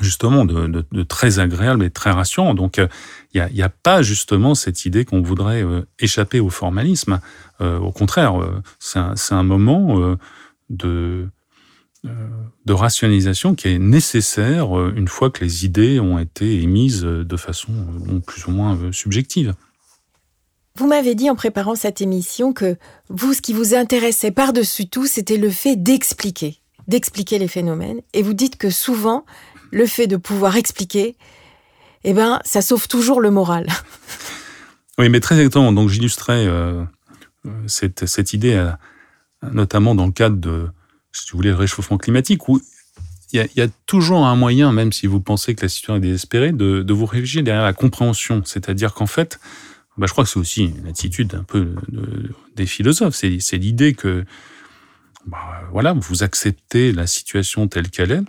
justement 0.00 0.44
de, 0.44 1.02
très 1.02 1.38
agréable 1.38 1.84
et 1.84 1.90
très 1.90 2.10
rassurant. 2.10 2.54
Donc 2.54 2.78
il 2.78 3.40
euh, 3.40 3.48
n'y 3.50 3.62
a, 3.62 3.68
pas 3.68 4.02
justement 4.02 4.54
cette 4.54 4.84
idée 4.84 5.04
qu'on 5.04 5.22
voudrait 5.22 5.62
euh, 5.62 5.82
échapper 5.98 6.40
au 6.40 6.50
formalisme. 6.50 7.20
Euh, 7.60 7.78
au 7.78 7.92
contraire, 7.92 8.34
c'est 8.78 8.98
un, 9.34 9.42
moment 9.42 10.16
de 10.70 11.28
rationalisation 12.68 13.54
qui 13.54 13.68
est 13.68 13.78
nécessaire 13.78 14.76
une 14.90 15.08
fois 15.08 15.30
que 15.30 15.44
les 15.44 15.64
idées 15.64 16.00
ont 16.00 16.18
été 16.18 16.62
émises 16.62 17.02
de 17.02 17.36
façon 17.36 17.72
plus 18.26 18.46
ou 18.46 18.50
moins 18.50 18.78
subjective. 18.92 19.54
Vous 20.76 20.88
m'avez 20.88 21.14
dit 21.14 21.30
en 21.30 21.36
préparant 21.36 21.76
cette 21.76 22.00
émission 22.00 22.52
que 22.52 22.76
vous, 23.08 23.32
ce 23.32 23.40
qui 23.40 23.52
vous 23.52 23.76
intéressait 23.76 24.32
par-dessus 24.32 24.88
tout, 24.88 25.06
c'était 25.06 25.36
le 25.36 25.48
fait 25.48 25.76
d'expliquer, 25.76 26.56
d'expliquer 26.88 27.38
les 27.38 27.46
phénomènes. 27.46 28.00
Et 28.12 28.22
vous 28.22 28.34
dites 28.34 28.56
que 28.56 28.70
souvent, 28.70 29.24
le 29.74 29.86
fait 29.86 30.06
de 30.06 30.16
pouvoir 30.16 30.56
expliquer, 30.56 31.16
eh 32.04 32.14
ben, 32.14 32.40
ça 32.44 32.62
sauve 32.62 32.88
toujours 32.88 33.20
le 33.20 33.30
moral. 33.30 33.66
Oui, 34.96 35.08
mais 35.08 35.18
très 35.18 35.34
exactement. 35.34 35.72
Donc, 35.72 35.88
j'illustrais 35.88 36.46
euh, 36.46 36.84
euh, 37.46 37.50
cette, 37.66 38.06
cette, 38.06 38.32
idée, 38.32 38.54
euh, 38.54 38.70
notamment 39.50 39.96
dans 39.96 40.06
le 40.06 40.12
cadre 40.12 40.36
de, 40.36 40.68
si 41.10 41.32
vous 41.32 41.38
voulez, 41.38 41.50
le 41.50 41.56
réchauffement 41.56 41.98
climatique, 41.98 42.48
où 42.48 42.62
il 43.32 43.44
y, 43.56 43.60
a, 43.60 43.66
toujours 43.86 44.24
un 44.24 44.36
moyen, 44.36 44.70
même 44.70 44.92
si 44.92 45.08
vous 45.08 45.18
pensez 45.18 45.56
que 45.56 45.62
la 45.62 45.68
situation 45.68 45.96
est 45.96 46.00
désespérée, 46.00 46.52
de, 46.52 46.92
vous 46.92 47.06
réfugier 47.06 47.42
derrière 47.42 47.64
la 47.64 47.72
compréhension. 47.72 48.42
C'est-à-dire 48.44 48.94
qu'en 48.94 49.08
fait, 49.08 49.40
bah, 49.98 50.06
je 50.06 50.12
crois 50.12 50.22
que 50.22 50.30
c'est 50.30 50.38
aussi 50.38 50.66
une 50.66 50.86
attitude 50.86 51.34
un 51.34 51.42
peu 51.42 51.74
de, 51.88 52.30
des 52.54 52.66
philosophes. 52.66 53.16
C'est 53.16 53.56
l'idée 53.56 53.94
que, 53.94 54.24
bah, 55.26 55.38
voilà, 55.72 55.92
vous 55.92 56.22
acceptez 56.22 56.92
la 56.92 57.08
situation 57.08 57.66
telle 57.66 57.90
qu'elle 57.90 58.12
est, 58.12 58.22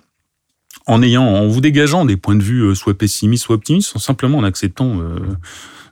en 0.88 1.02
ayant, 1.02 1.26
en 1.26 1.48
vous 1.48 1.62
dégageant 1.62 2.06
des 2.06 2.18
points 2.18 2.36
de 2.36 2.44
vue 2.44 2.62
euh, 2.62 2.76
soit 2.76 2.98
pessimistes, 2.98 3.46
soit 3.46 3.56
optimistes, 3.56 3.98
simplement 3.98 4.38
en 4.38 4.44
acceptant 4.44 5.00
euh, 5.00 5.18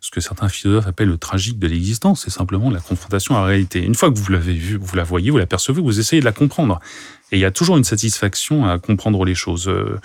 ce 0.02 0.12
que 0.12 0.22
certains 0.22 0.50
philosophes 0.50 0.88
appellent 0.88 1.10
le 1.10 1.18
tragique 1.18 1.58
de 1.60 1.68
l'existence, 1.68 2.24
c'est 2.24 2.30
simplement 2.30 2.70
la 2.70 2.80
confrontation 2.80 3.36
à 3.36 3.40
la 3.40 3.46
réalité. 3.46 3.84
Une 3.84 3.96
fois 3.96 4.12
que 4.12 4.18
vous 4.20 4.32
l'avez 4.32 4.54
vue, 4.54 4.78
vous 4.80 4.96
la 4.96 5.04
voyez, 5.04 5.32
vous 5.32 5.38
la 5.38 5.46
percevez, 5.46 5.82
vous 5.82 6.00
essayez 6.00 6.20
de 6.20 6.26
la 6.26 6.32
comprendre. 6.32 6.80
Et 7.32 7.38
il 7.38 7.40
y 7.40 7.46
a 7.46 7.52
toujours 7.52 7.78
une 7.78 7.84
satisfaction 7.84 8.66
à 8.68 8.78
comprendre 8.78 9.24
les 9.26 9.36
choses, 9.36 9.68
euh, 9.68 10.00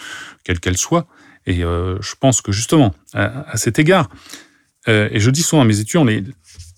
quelles 0.45 0.61
qu'elles 0.61 0.79
soient. 0.79 1.07
Et 1.47 1.61
je 1.61 2.15
pense 2.21 2.43
que 2.43 2.53
justement, 2.53 2.95
à, 3.15 3.57
cet 3.57 3.79
égard, 3.79 4.11
et 4.87 5.19
je 5.19 5.31
dis 5.31 5.43
souvent 5.43 5.63
à 5.63 5.65
mes 5.65 5.81
étudiants, 5.81 6.05
les, 6.05 6.23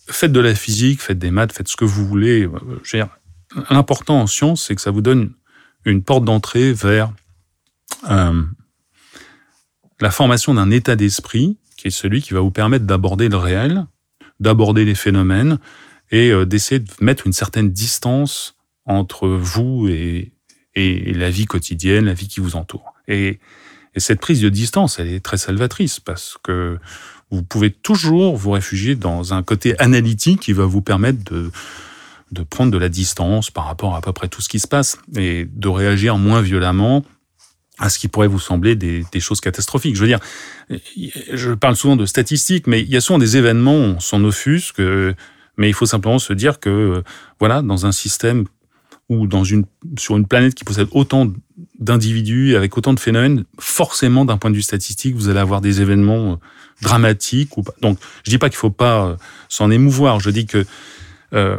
faites 0.06 0.30
de 0.30 0.38
la 0.38 0.54
physique, 0.54 1.00
faites 1.00 1.18
des 1.18 1.32
maths, 1.32 1.52
faites 1.52 1.66
ce 1.66 1.74
que 1.74 1.84
vous 1.84 2.06
voulez. 2.06 2.48
L'important 3.68 4.20
en 4.20 4.28
science, 4.28 4.66
c'est 4.66 4.76
que 4.76 4.80
ça 4.80 4.92
vous 4.92 5.02
donne 5.02 5.32
une 5.84 6.04
porte 6.04 6.24
d'entrée 6.24 6.72
vers 6.72 7.12
euh, 8.08 8.42
la 10.00 10.10
formation 10.10 10.54
d'un 10.54 10.70
état 10.70 10.96
d'esprit 10.96 11.58
qui 11.76 11.88
est 11.88 11.92
celui 11.92 12.22
qui 12.22 12.34
va 12.34 12.40
vous 12.40 12.50
permettre 12.50 12.84
d'aborder 12.84 13.28
le 13.28 13.36
réel, 13.36 13.86
d'aborder 14.38 14.84
les 14.84 14.94
phénomènes 14.94 15.58
et 16.10 16.30
euh, 16.30 16.44
d'essayer 16.44 16.80
de 16.80 16.90
mettre 17.00 17.26
une 17.26 17.32
certaine 17.32 17.70
distance 17.70 18.56
entre 18.84 19.28
vous 19.28 19.88
et, 19.88 20.32
la 20.76 21.30
vie 21.30 21.44
quotidienne, 21.44 22.06
la 22.06 22.14
vie 22.14 22.28
qui 22.28 22.40
vous 22.40 22.56
entoure. 22.56 22.94
Et, 23.06 23.38
et 23.94 24.00
cette 24.00 24.20
prise 24.20 24.40
de 24.40 24.48
distance, 24.48 24.98
elle 24.98 25.08
est 25.08 25.20
très 25.20 25.36
salvatrice 25.36 26.00
parce 26.00 26.38
que 26.42 26.78
vous 27.30 27.42
pouvez 27.42 27.70
toujours 27.70 28.36
vous 28.36 28.52
réfugier 28.52 28.94
dans 28.94 29.34
un 29.34 29.42
côté 29.42 29.78
analytique 29.78 30.40
qui 30.40 30.52
va 30.52 30.64
vous 30.64 30.80
permettre 30.80 31.22
de, 31.30 31.50
de 32.32 32.42
prendre 32.42 32.72
de 32.72 32.78
la 32.78 32.88
distance 32.88 33.50
par 33.50 33.66
rapport 33.66 33.94
à 33.94 33.98
à 33.98 34.00
peu 34.00 34.12
près 34.12 34.28
tout 34.28 34.40
ce 34.40 34.48
qui 34.48 34.60
se 34.60 34.68
passe 34.68 34.98
et 35.16 35.44
de 35.44 35.68
réagir 35.68 36.16
moins 36.16 36.40
violemment 36.40 37.04
à 37.80 37.88
ce 37.88 37.98
qui 37.98 38.08
pourrait 38.08 38.28
vous 38.28 38.38
sembler 38.38 38.76
des, 38.76 39.04
des, 39.10 39.20
choses 39.20 39.40
catastrophiques. 39.40 39.96
Je 39.96 40.02
veux 40.02 40.06
dire, 40.06 40.20
je 41.32 41.52
parle 41.54 41.74
souvent 41.74 41.96
de 41.96 42.06
statistiques, 42.06 42.66
mais 42.66 42.82
il 42.82 42.90
y 42.90 42.96
a 42.96 43.00
souvent 43.00 43.18
des 43.18 43.36
événements, 43.36 43.74
on 43.74 44.00
s'en 44.00 44.22
offusque, 44.22 44.80
mais 45.56 45.68
il 45.68 45.72
faut 45.72 45.86
simplement 45.86 46.18
se 46.18 46.32
dire 46.34 46.60
que, 46.60 47.02
voilà, 47.40 47.62
dans 47.62 47.86
un 47.86 47.92
système 47.92 48.44
ou 49.08 49.26
dans 49.26 49.42
une, 49.42 49.64
sur 49.98 50.16
une 50.16 50.26
planète 50.26 50.54
qui 50.54 50.64
possède 50.64 50.88
autant 50.92 51.32
d'individus, 51.80 52.54
avec 52.54 52.76
autant 52.76 52.92
de 52.92 53.00
phénomènes, 53.00 53.44
forcément, 53.58 54.24
d'un 54.24 54.36
point 54.36 54.50
de 54.50 54.56
vue 54.56 54.62
statistique, 54.62 55.16
vous 55.16 55.28
allez 55.28 55.40
avoir 55.40 55.60
des 55.60 55.80
événements 55.80 56.38
dramatiques 56.82 57.56
ou 57.56 57.62
pas. 57.62 57.74
Donc, 57.80 57.98
je 58.24 58.30
dis 58.30 58.38
pas 58.38 58.50
qu'il 58.50 58.58
faut 58.58 58.70
pas 58.70 59.16
s'en 59.48 59.70
émouvoir, 59.70 60.20
je 60.20 60.30
dis 60.30 60.46
que 60.46 60.64
euh, 61.34 61.58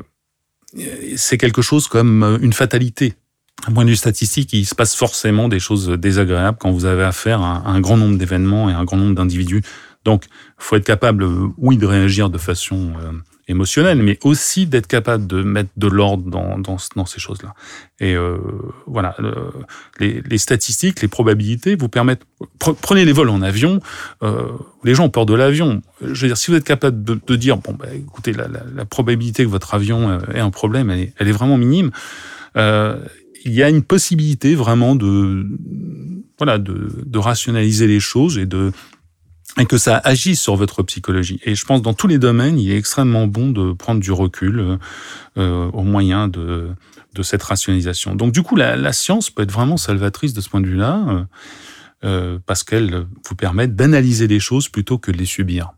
c'est 1.17 1.37
quelque 1.37 1.61
chose 1.61 1.87
comme 1.87 2.39
une 2.41 2.53
fatalité. 2.53 3.15
Un 3.67 3.71
point 3.73 3.85
de 3.85 3.89
vue 3.89 3.95
statistique, 3.95 4.53
il 4.53 4.65
se 4.65 4.75
passe 4.75 4.95
forcément 4.95 5.47
des 5.47 5.59
choses 5.59 5.89
désagréables 5.89 6.57
quand 6.59 6.71
vous 6.71 6.85
avez 6.85 7.03
affaire 7.03 7.41
à 7.41 7.63
un 7.67 7.79
grand 7.79 7.97
nombre 7.97 8.17
d'événements 8.17 8.69
et 8.69 8.73
un 8.73 8.83
grand 8.83 8.97
nombre 8.97 9.15
d'individus 9.15 9.61
Donc, 10.03 10.25
faut 10.57 10.75
être 10.75 10.85
capable, 10.85 11.25
oui, 11.57 11.77
de 11.77 11.85
réagir 11.85 12.29
de 12.29 12.37
façon 12.37 12.93
émotionnel, 13.51 14.01
mais 14.01 14.17
aussi 14.23 14.65
d'être 14.65 14.87
capable 14.87 15.27
de 15.27 15.43
mettre 15.43 15.69
de 15.77 15.87
l'ordre 15.87 16.29
dans, 16.29 16.57
dans, 16.57 16.77
dans, 16.95 17.05
ces 17.05 17.19
choses-là. 17.19 17.53
Et 17.99 18.15
euh, 18.15 18.37
voilà, 18.87 19.15
les, 19.99 20.21
les, 20.25 20.37
statistiques, 20.37 21.01
les 21.01 21.07
probabilités 21.07 21.75
vous 21.75 21.89
permettent. 21.89 22.23
Prenez 22.59 23.05
les 23.05 23.13
vols 23.13 23.29
en 23.29 23.41
avion. 23.41 23.79
Euh, 24.23 24.47
les 24.83 24.95
gens 24.95 25.05
ont 25.05 25.09
peur 25.09 25.25
de 25.25 25.35
l'avion. 25.35 25.81
Je 26.01 26.21
veux 26.21 26.27
dire, 26.27 26.37
si 26.37 26.49
vous 26.49 26.57
êtes 26.57 26.63
capable 26.63 27.03
de, 27.03 27.19
de 27.25 27.35
dire, 27.35 27.57
bon, 27.57 27.73
bah, 27.73 27.87
écoutez, 27.93 28.33
la, 28.33 28.47
la, 28.47 28.61
la, 28.73 28.85
probabilité 28.85 29.43
que 29.43 29.49
votre 29.49 29.73
avion 29.75 30.09
euh, 30.09 30.19
ait 30.33 30.39
un 30.39 30.51
problème, 30.51 30.89
elle 30.89 30.99
est, 30.99 31.13
elle 31.17 31.27
est 31.27 31.33
vraiment 31.33 31.57
minime. 31.57 31.91
Euh, 32.57 32.97
il 33.45 33.53
y 33.53 33.63
a 33.63 33.69
une 33.69 33.83
possibilité 33.83 34.55
vraiment 34.55 34.95
de 34.95 35.45
voilà 36.37 36.57
de, 36.57 37.17
rationaliser 37.17 37.87
les 37.87 37.99
choses 37.99 38.37
et 38.37 38.45
de 38.45 38.71
et 39.59 39.65
que 39.65 39.77
ça 39.77 39.99
agisse 40.03 40.39
sur 40.39 40.55
votre 40.55 40.81
psychologie. 40.83 41.39
Et 41.43 41.55
je 41.55 41.65
pense 41.65 41.81
dans 41.81 41.93
tous 41.93 42.07
les 42.07 42.17
domaines, 42.17 42.57
il 42.57 42.71
est 42.71 42.77
extrêmement 42.77 43.27
bon 43.27 43.49
de 43.49 43.73
prendre 43.73 43.99
du 43.99 44.11
recul 44.11 44.59
euh, 44.59 44.77
euh, 45.37 45.69
au 45.71 45.83
moyen 45.83 46.29
de, 46.29 46.69
de 47.13 47.23
cette 47.23 47.43
rationalisation. 47.43 48.15
Donc 48.15 48.31
du 48.31 48.43
coup, 48.43 48.55
la, 48.55 48.93
science 48.93 49.29
peut 49.29 49.43
être 49.43 49.51
vraiment 49.51 49.75
salvatrice 49.75 50.33
de 50.33 50.39
ce 50.39 50.49
point 50.49 50.61
de 50.61 50.67
vue-là, 50.67 51.27
euh 52.03 52.39
parce 52.47 52.63
qu'elle 52.63 53.05
vous 53.27 53.35
permet 53.35 53.67
d'analyser 53.67 54.27
les 54.27 54.39
choses 54.39 54.69
plutôt 54.69 54.97
que 54.97 55.11
de 55.11 55.17
les 55.17 55.25
subir. 55.25 55.73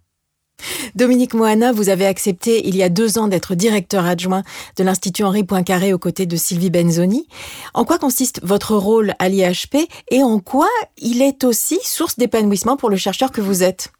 Dominique 0.95 1.33
Moana, 1.33 1.71
vous 1.71 1.89
avez 1.89 2.05
accepté 2.05 2.67
il 2.67 2.75
y 2.75 2.83
a 2.83 2.89
deux 2.89 3.17
ans 3.17 3.27
d'être 3.27 3.55
directeur 3.55 4.05
adjoint 4.05 4.43
de 4.77 4.83
l'Institut 4.83 5.23
Henri 5.23 5.43
Poincaré 5.43 5.93
aux 5.93 5.99
côtés 5.99 6.25
de 6.25 6.35
Sylvie 6.35 6.69
Benzoni. 6.69 7.27
En 7.73 7.85
quoi 7.85 7.99
consiste 7.99 8.39
votre 8.43 8.75
rôle 8.75 9.13
à 9.19 9.29
l'IHP 9.29 9.87
et 10.11 10.23
en 10.23 10.39
quoi 10.39 10.69
il 10.97 11.21
est 11.21 11.43
aussi 11.43 11.79
source 11.83 12.17
d'épanouissement 12.17 12.77
pour 12.77 12.89
le 12.89 12.97
chercheur 12.97 13.31
que 13.31 13.41
vous 13.41 13.63
êtes? 13.63 13.91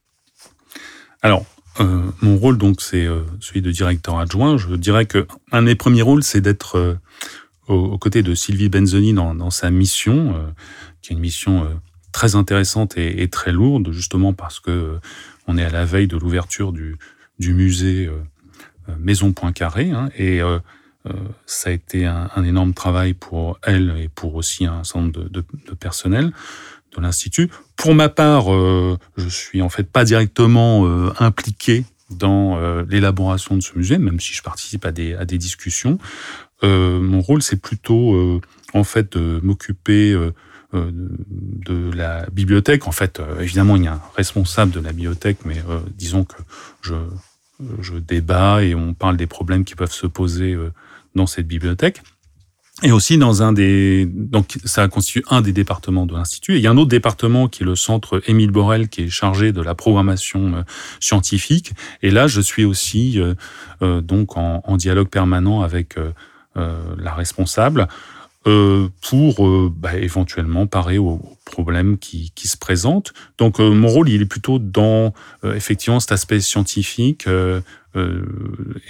Alors, 1.21 1.45
euh, 1.79 2.11
mon 2.21 2.37
rôle, 2.37 2.57
donc, 2.57 2.81
c'est 2.81 3.05
euh, 3.05 3.23
celui 3.39 3.61
de 3.61 3.71
directeur 3.71 4.17
adjoint. 4.19 4.57
Je 4.57 4.75
dirais 4.75 5.05
que 5.05 5.27
un 5.51 5.63
des 5.63 5.75
premiers 5.75 6.01
rôles, 6.01 6.23
c'est 6.23 6.41
d'être 6.41 6.77
euh, 6.77 6.95
aux, 7.67 7.97
côtés 7.97 8.21
de 8.23 8.35
Sylvie 8.35 8.69
Benzoni 8.69 9.13
dans, 9.13 9.49
sa 9.49 9.71
mission, 9.71 10.35
qui 11.01 11.13
est 11.13 11.15
une 11.15 11.21
mission 11.21 11.65
très 12.11 12.35
intéressante 12.35 12.97
et, 12.97 13.29
très 13.29 13.53
lourde, 13.53 13.91
justement 13.91 14.33
parce 14.33 14.59
que 14.59 14.99
on 15.47 15.57
est 15.57 15.63
à 15.63 15.69
la 15.69 15.85
veille 15.85 16.07
de 16.07 16.17
l'ouverture 16.17 16.71
du, 16.71 16.97
musée 17.39 18.07
euh, 18.07 18.93
Maison 18.99 19.33
Poincaré, 19.33 19.91
hein, 19.91 20.09
et 20.17 20.41
euh, 20.41 20.59
euh, 21.07 21.13
ça 21.45 21.69
a 21.69 21.73
été 21.73 22.05
un, 22.05 22.43
énorme 22.43 22.73
travail 22.73 23.13
pour 23.13 23.59
elle 23.63 23.95
et 23.99 24.07
pour 24.07 24.35
aussi 24.35 24.65
un 24.65 24.83
certain 24.83 25.01
nombre 25.01 25.23
de, 25.23 25.29
de, 25.29 25.43
de 25.67 25.73
personnel 25.73 26.31
de 26.95 27.01
l'institut. 27.01 27.49
Pour 27.75 27.93
ma 27.95 28.09
part, 28.09 28.53
euh, 28.53 28.97
je 29.17 29.27
suis 29.27 29.61
en 29.61 29.69
fait 29.69 29.83
pas 29.83 30.05
directement 30.05 30.85
euh, 30.85 31.11
impliqué 31.19 31.85
dans 32.09 32.57
euh, 32.57 32.83
l'élaboration 32.87 33.55
de 33.55 33.61
ce 33.61 33.75
musée, 33.75 33.97
même 33.97 34.19
si 34.19 34.33
je 34.33 34.43
participe 34.43 34.85
à 34.85 34.91
des, 34.91 35.15
à 35.15 35.25
des 35.25 35.37
discussions. 35.37 35.97
mon 36.61 37.19
rôle, 37.19 37.41
c'est 37.41 37.61
plutôt 37.61 38.41
en 38.73 38.83
fait 38.83 39.17
de 39.17 39.39
m'occuper 39.43 40.13
euh, 40.13 40.33
de 40.73 41.91
la 41.91 42.25
bibliothèque. 42.31 42.87
En 42.87 42.91
fait, 42.91 43.19
euh, 43.19 43.41
évidemment, 43.41 43.75
il 43.75 43.83
y 43.83 43.87
a 43.87 43.93
un 43.93 44.01
responsable 44.15 44.71
de 44.71 44.79
la 44.79 44.91
bibliothèque, 44.91 45.37
mais 45.45 45.57
euh, 45.69 45.79
disons 45.97 46.23
que 46.23 46.37
je, 46.81 46.95
je 47.79 47.95
débat 47.95 48.63
et 48.63 48.75
on 48.75 48.93
parle 48.93 49.17
des 49.17 49.27
problèmes 49.27 49.63
qui 49.63 49.75
peuvent 49.75 49.91
se 49.91 50.07
poser 50.07 50.57
dans 51.15 51.27
cette 51.27 51.47
bibliothèque. 51.47 52.01
Et 52.81 52.91
aussi 52.91 53.19
dans 53.19 53.43
un 53.43 53.53
des 53.53 54.05
donc 54.11 54.57
ça 54.65 54.87
constitue 54.87 55.23
un 55.29 55.41
des 55.41 55.53
départements 55.53 56.07
de 56.07 56.13
l'institut. 56.13 56.55
Et 56.55 56.57
il 56.57 56.63
y 56.63 56.67
a 56.67 56.71
un 56.71 56.77
autre 56.77 56.89
département 56.89 57.47
qui 57.47 57.61
est 57.61 57.65
le 57.65 57.75
centre 57.75 58.21
Émile 58.25 58.49
Borel 58.49 58.89
qui 58.89 59.03
est 59.03 59.09
chargé 59.09 59.51
de 59.51 59.61
la 59.61 59.75
programmation 59.75 60.65
scientifique. 60.99 61.73
Et 62.01 62.09
là, 62.09 62.25
je 62.25 62.41
suis 62.41 62.65
aussi 62.65 63.21
euh, 63.83 64.01
donc 64.01 64.37
en, 64.37 64.63
en, 64.65 64.75
dialogue 64.75 65.07
permanent 65.07 65.61
avec 65.61 65.97
euh, 66.55 66.83
la 66.99 67.15
responsable 67.15 67.87
euh, 68.45 68.89
pour 69.01 69.47
euh, 69.47 69.71
bah, 69.73 69.95
éventuellement 69.95 70.67
parer 70.67 70.97
aux 70.97 71.21
problèmes 71.45 71.97
qui, 71.97 72.31
qui 72.35 72.47
se 72.47 72.57
présentent. 72.57 73.13
Donc 73.37 73.59
euh, 73.59 73.71
mon 73.71 73.87
rôle, 73.87 74.09
il 74.09 74.21
est 74.21 74.25
plutôt 74.25 74.59
dans 74.59 75.13
euh, 75.43 75.55
effectivement 75.55 75.99
cet 75.99 76.11
aspect 76.11 76.41
scientifique 76.41 77.27
euh, 77.27 77.61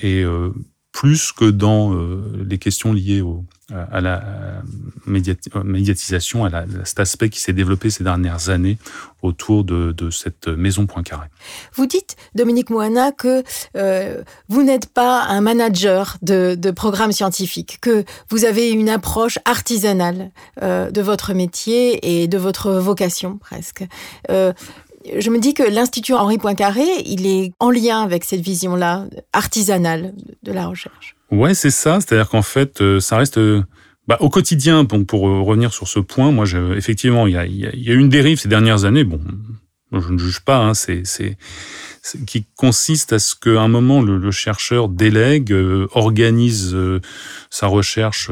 et 0.01 0.23
plus 0.93 1.33
que 1.33 1.45
dans 1.45 1.93
les 2.45 2.57
questions 2.57 2.93
liées 2.93 3.19
au, 3.19 3.43
à 3.71 4.01
la 4.01 4.21
médiatisation, 5.05 6.45
à, 6.45 6.49
la, 6.49 6.59
à 6.59 6.85
cet 6.85 6.99
aspect 6.99 7.29
qui 7.29 7.39
s'est 7.39 7.53
développé 7.53 7.89
ces 7.89 8.03
dernières 8.03 8.49
années 8.49 8.77
autour 9.21 9.63
de, 9.63 10.09
cette 10.11 10.47
maison 10.47 10.85
Poincaré. 10.85 11.27
Vous 11.73 11.85
dites, 11.85 12.15
Dominique 12.35 12.69
Moana, 12.69 13.11
que 13.11 13.43
euh, 13.77 14.21
vous 14.49 14.63
n'êtes 14.63 14.87
pas 14.87 15.23
un 15.23 15.41
manager 15.41 16.17
de, 16.21 16.55
de 16.55 16.71
programmes 16.71 17.13
scientifiques, 17.13 17.79
que 17.81 18.03
vous 18.29 18.45
avez 18.45 18.71
une 18.71 18.89
approche 18.89 19.39
artisanale 19.45 20.31
euh, 20.61 20.91
de 20.91 21.01
votre 21.01 21.33
métier 21.33 22.21
et 22.21 22.27
de 22.27 22.37
votre 22.37 22.73
vocation 22.73 23.37
presque. 23.37 23.85
Euh, 24.29 24.51
je 25.17 25.29
me 25.29 25.39
dis 25.39 25.53
que 25.53 25.63
l'Institut 25.63 26.13
Henri 26.13 26.37
Poincaré, 26.37 26.85
il 27.05 27.25
est 27.25 27.53
en 27.59 27.69
lien 27.69 28.01
avec 28.01 28.23
cette 28.23 28.41
vision-là 28.41 29.05
artisanale 29.33 30.13
de 30.43 30.51
la 30.51 30.67
recherche. 30.67 31.15
Ouais, 31.33 31.55
c'est 31.55 31.71
ça. 31.71 31.99
C'est-à-dire 31.99 32.29
qu'en 32.29 32.43
fait, 32.43 32.79
euh, 32.81 32.99
ça 32.99 33.17
reste 33.17 33.39
euh, 33.39 33.63
bah, 34.07 34.17
au 34.19 34.29
quotidien. 34.29 34.85
Pour 34.85 35.27
euh, 35.27 35.41
revenir 35.41 35.73
sur 35.73 35.87
ce 35.87 35.99
point, 35.99 36.31
moi, 36.31 36.45
effectivement, 36.75 37.25
il 37.25 37.33
y 37.33 37.37
a, 37.37 37.45
y 37.45 37.91
une 37.91 38.09
dérive 38.09 38.39
ces 38.39 38.49
dernières 38.49 38.85
années. 38.85 39.03
Bon, 39.03 39.19
je 39.91 40.11
ne 40.11 40.17
juge 40.19 40.41
pas. 40.41 40.57
Hein, 40.57 40.73
c'est, 40.75 41.03
qui 42.27 42.45
consiste 42.55 43.13
à 43.13 43.19
ce 43.19 43.35
qu'à 43.35 43.61
un 43.61 43.67
moment 43.67 44.01
le, 44.01 44.29
chercheur 44.31 44.89
délègue, 44.89 45.53
organise 45.91 46.77
sa 47.49 47.67
recherche. 47.67 48.29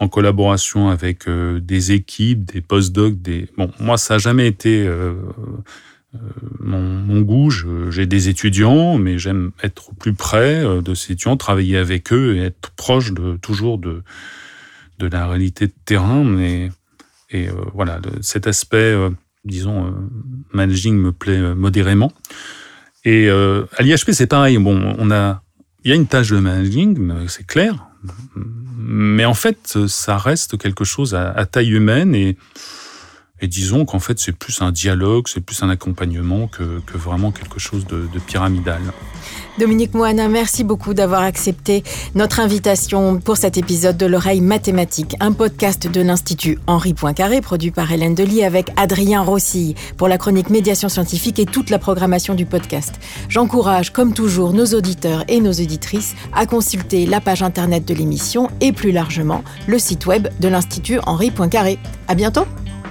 En 0.00 0.08
collaboration 0.08 0.88
avec 0.88 1.28
des 1.28 1.92
équipes, 1.92 2.44
des 2.52 2.60
postdocs, 2.60 3.22
des 3.22 3.46
bon 3.56 3.70
moi 3.78 3.96
ça 3.96 4.14
a 4.14 4.18
jamais 4.18 4.48
été 4.48 4.90
mon, 6.60 6.80
mon 6.80 7.20
goût. 7.20 7.50
J'ai 7.90 8.06
des 8.06 8.28
étudiants, 8.28 8.98
mais 8.98 9.18
j'aime 9.18 9.52
être 9.62 9.94
plus 9.94 10.14
près 10.14 10.64
euh, 10.64 10.80
de 10.80 10.94
ces 10.94 11.12
étudiants, 11.12 11.36
travailler 11.36 11.76
avec 11.76 12.12
eux 12.12 12.36
et 12.36 12.42
être 12.42 12.70
proche 12.76 13.12
de 13.12 13.36
toujours 13.36 13.78
de 13.78 14.02
de 14.98 15.06
la 15.06 15.26
réalité 15.26 15.66
de 15.66 15.72
terrain. 15.84 16.38
Et 16.38 16.70
euh, 17.34 17.52
voilà 17.74 18.00
cet 18.20 18.46
aspect, 18.46 18.76
euh, 18.76 19.10
disons, 19.44 19.86
euh, 19.86 19.90
managing 20.52 20.96
me 20.96 21.12
plaît 21.12 21.38
euh, 21.38 21.54
modérément. 21.54 22.12
Et 23.04 23.28
euh, 23.28 23.64
à 23.76 23.82
l'IHP 23.82 24.12
c'est 24.12 24.26
pareil. 24.26 24.58
Bon, 24.58 24.94
on 24.98 25.10
a 25.10 25.42
il 25.84 25.90
y 25.90 25.92
a 25.92 25.96
une 25.96 26.06
tâche 26.06 26.30
de 26.30 26.38
managing, 26.38 27.26
c'est 27.28 27.46
clair 27.46 27.88
mais 28.86 29.24
en 29.24 29.34
fait, 29.34 29.78
ça 29.88 30.18
reste 30.18 30.58
quelque 30.58 30.84
chose 30.84 31.14
à, 31.14 31.30
à 31.30 31.46
taille 31.46 31.72
humaine 31.72 32.14
et, 32.14 32.36
et 33.44 33.46
disons 33.46 33.84
qu'en 33.84 33.98
fait, 33.98 34.18
c'est 34.18 34.32
plus 34.32 34.62
un 34.62 34.72
dialogue, 34.72 35.26
c'est 35.28 35.42
plus 35.42 35.62
un 35.62 35.68
accompagnement 35.68 36.46
que, 36.46 36.80
vraiment 36.94 37.30
quelque 37.30 37.58
chose 37.58 37.86
de, 37.86 38.08
de 38.10 38.18
pyramidal. 38.18 38.80
Dominique 39.58 39.92
Moana, 39.92 40.28
merci 40.28 40.64
beaucoup 40.64 40.94
d'avoir 40.94 41.20
accepté 41.20 41.84
notre 42.14 42.40
invitation 42.40 43.20
pour 43.20 43.36
cet 43.36 43.58
épisode 43.58 43.98
de 43.98 44.06
l'oreille 44.06 44.40
mathématique, 44.40 45.14
un 45.20 45.32
podcast 45.32 45.86
de 45.86 46.00
l'Institut 46.00 46.58
Henri 46.66 46.94
Poincaré, 46.94 47.42
produit 47.42 47.70
par 47.70 47.92
Hélène 47.92 48.14
Delis 48.14 48.42
avec 48.44 48.70
Adrien 48.76 49.20
Rossi 49.20 49.74
pour 49.98 50.08
la 50.08 50.16
chronique 50.16 50.48
médiation 50.48 50.88
scientifique 50.88 51.38
et 51.38 51.44
toute 51.44 51.68
la 51.68 51.78
programmation 51.78 52.34
du 52.34 52.46
podcast. 52.46 52.94
J'encourage, 53.28 53.92
comme 53.92 54.14
toujours, 54.14 54.54
nos 54.54 54.68
auditeurs 54.68 55.24
et 55.28 55.40
nos 55.40 55.52
auditrices 55.52 56.14
à 56.32 56.46
consulter 56.46 57.04
la 57.04 57.20
page 57.20 57.42
internet 57.42 57.84
de 57.84 57.92
l'émission 57.92 58.48
et 58.62 58.72
plus 58.72 58.90
largement 58.90 59.44
le 59.66 59.78
site 59.78 60.06
web 60.06 60.28
de 60.40 60.48
l'Institut 60.48 60.98
Henri 61.04 61.30
Poincaré. 61.30 61.78
À 62.08 62.14
bientôt. 62.14 62.46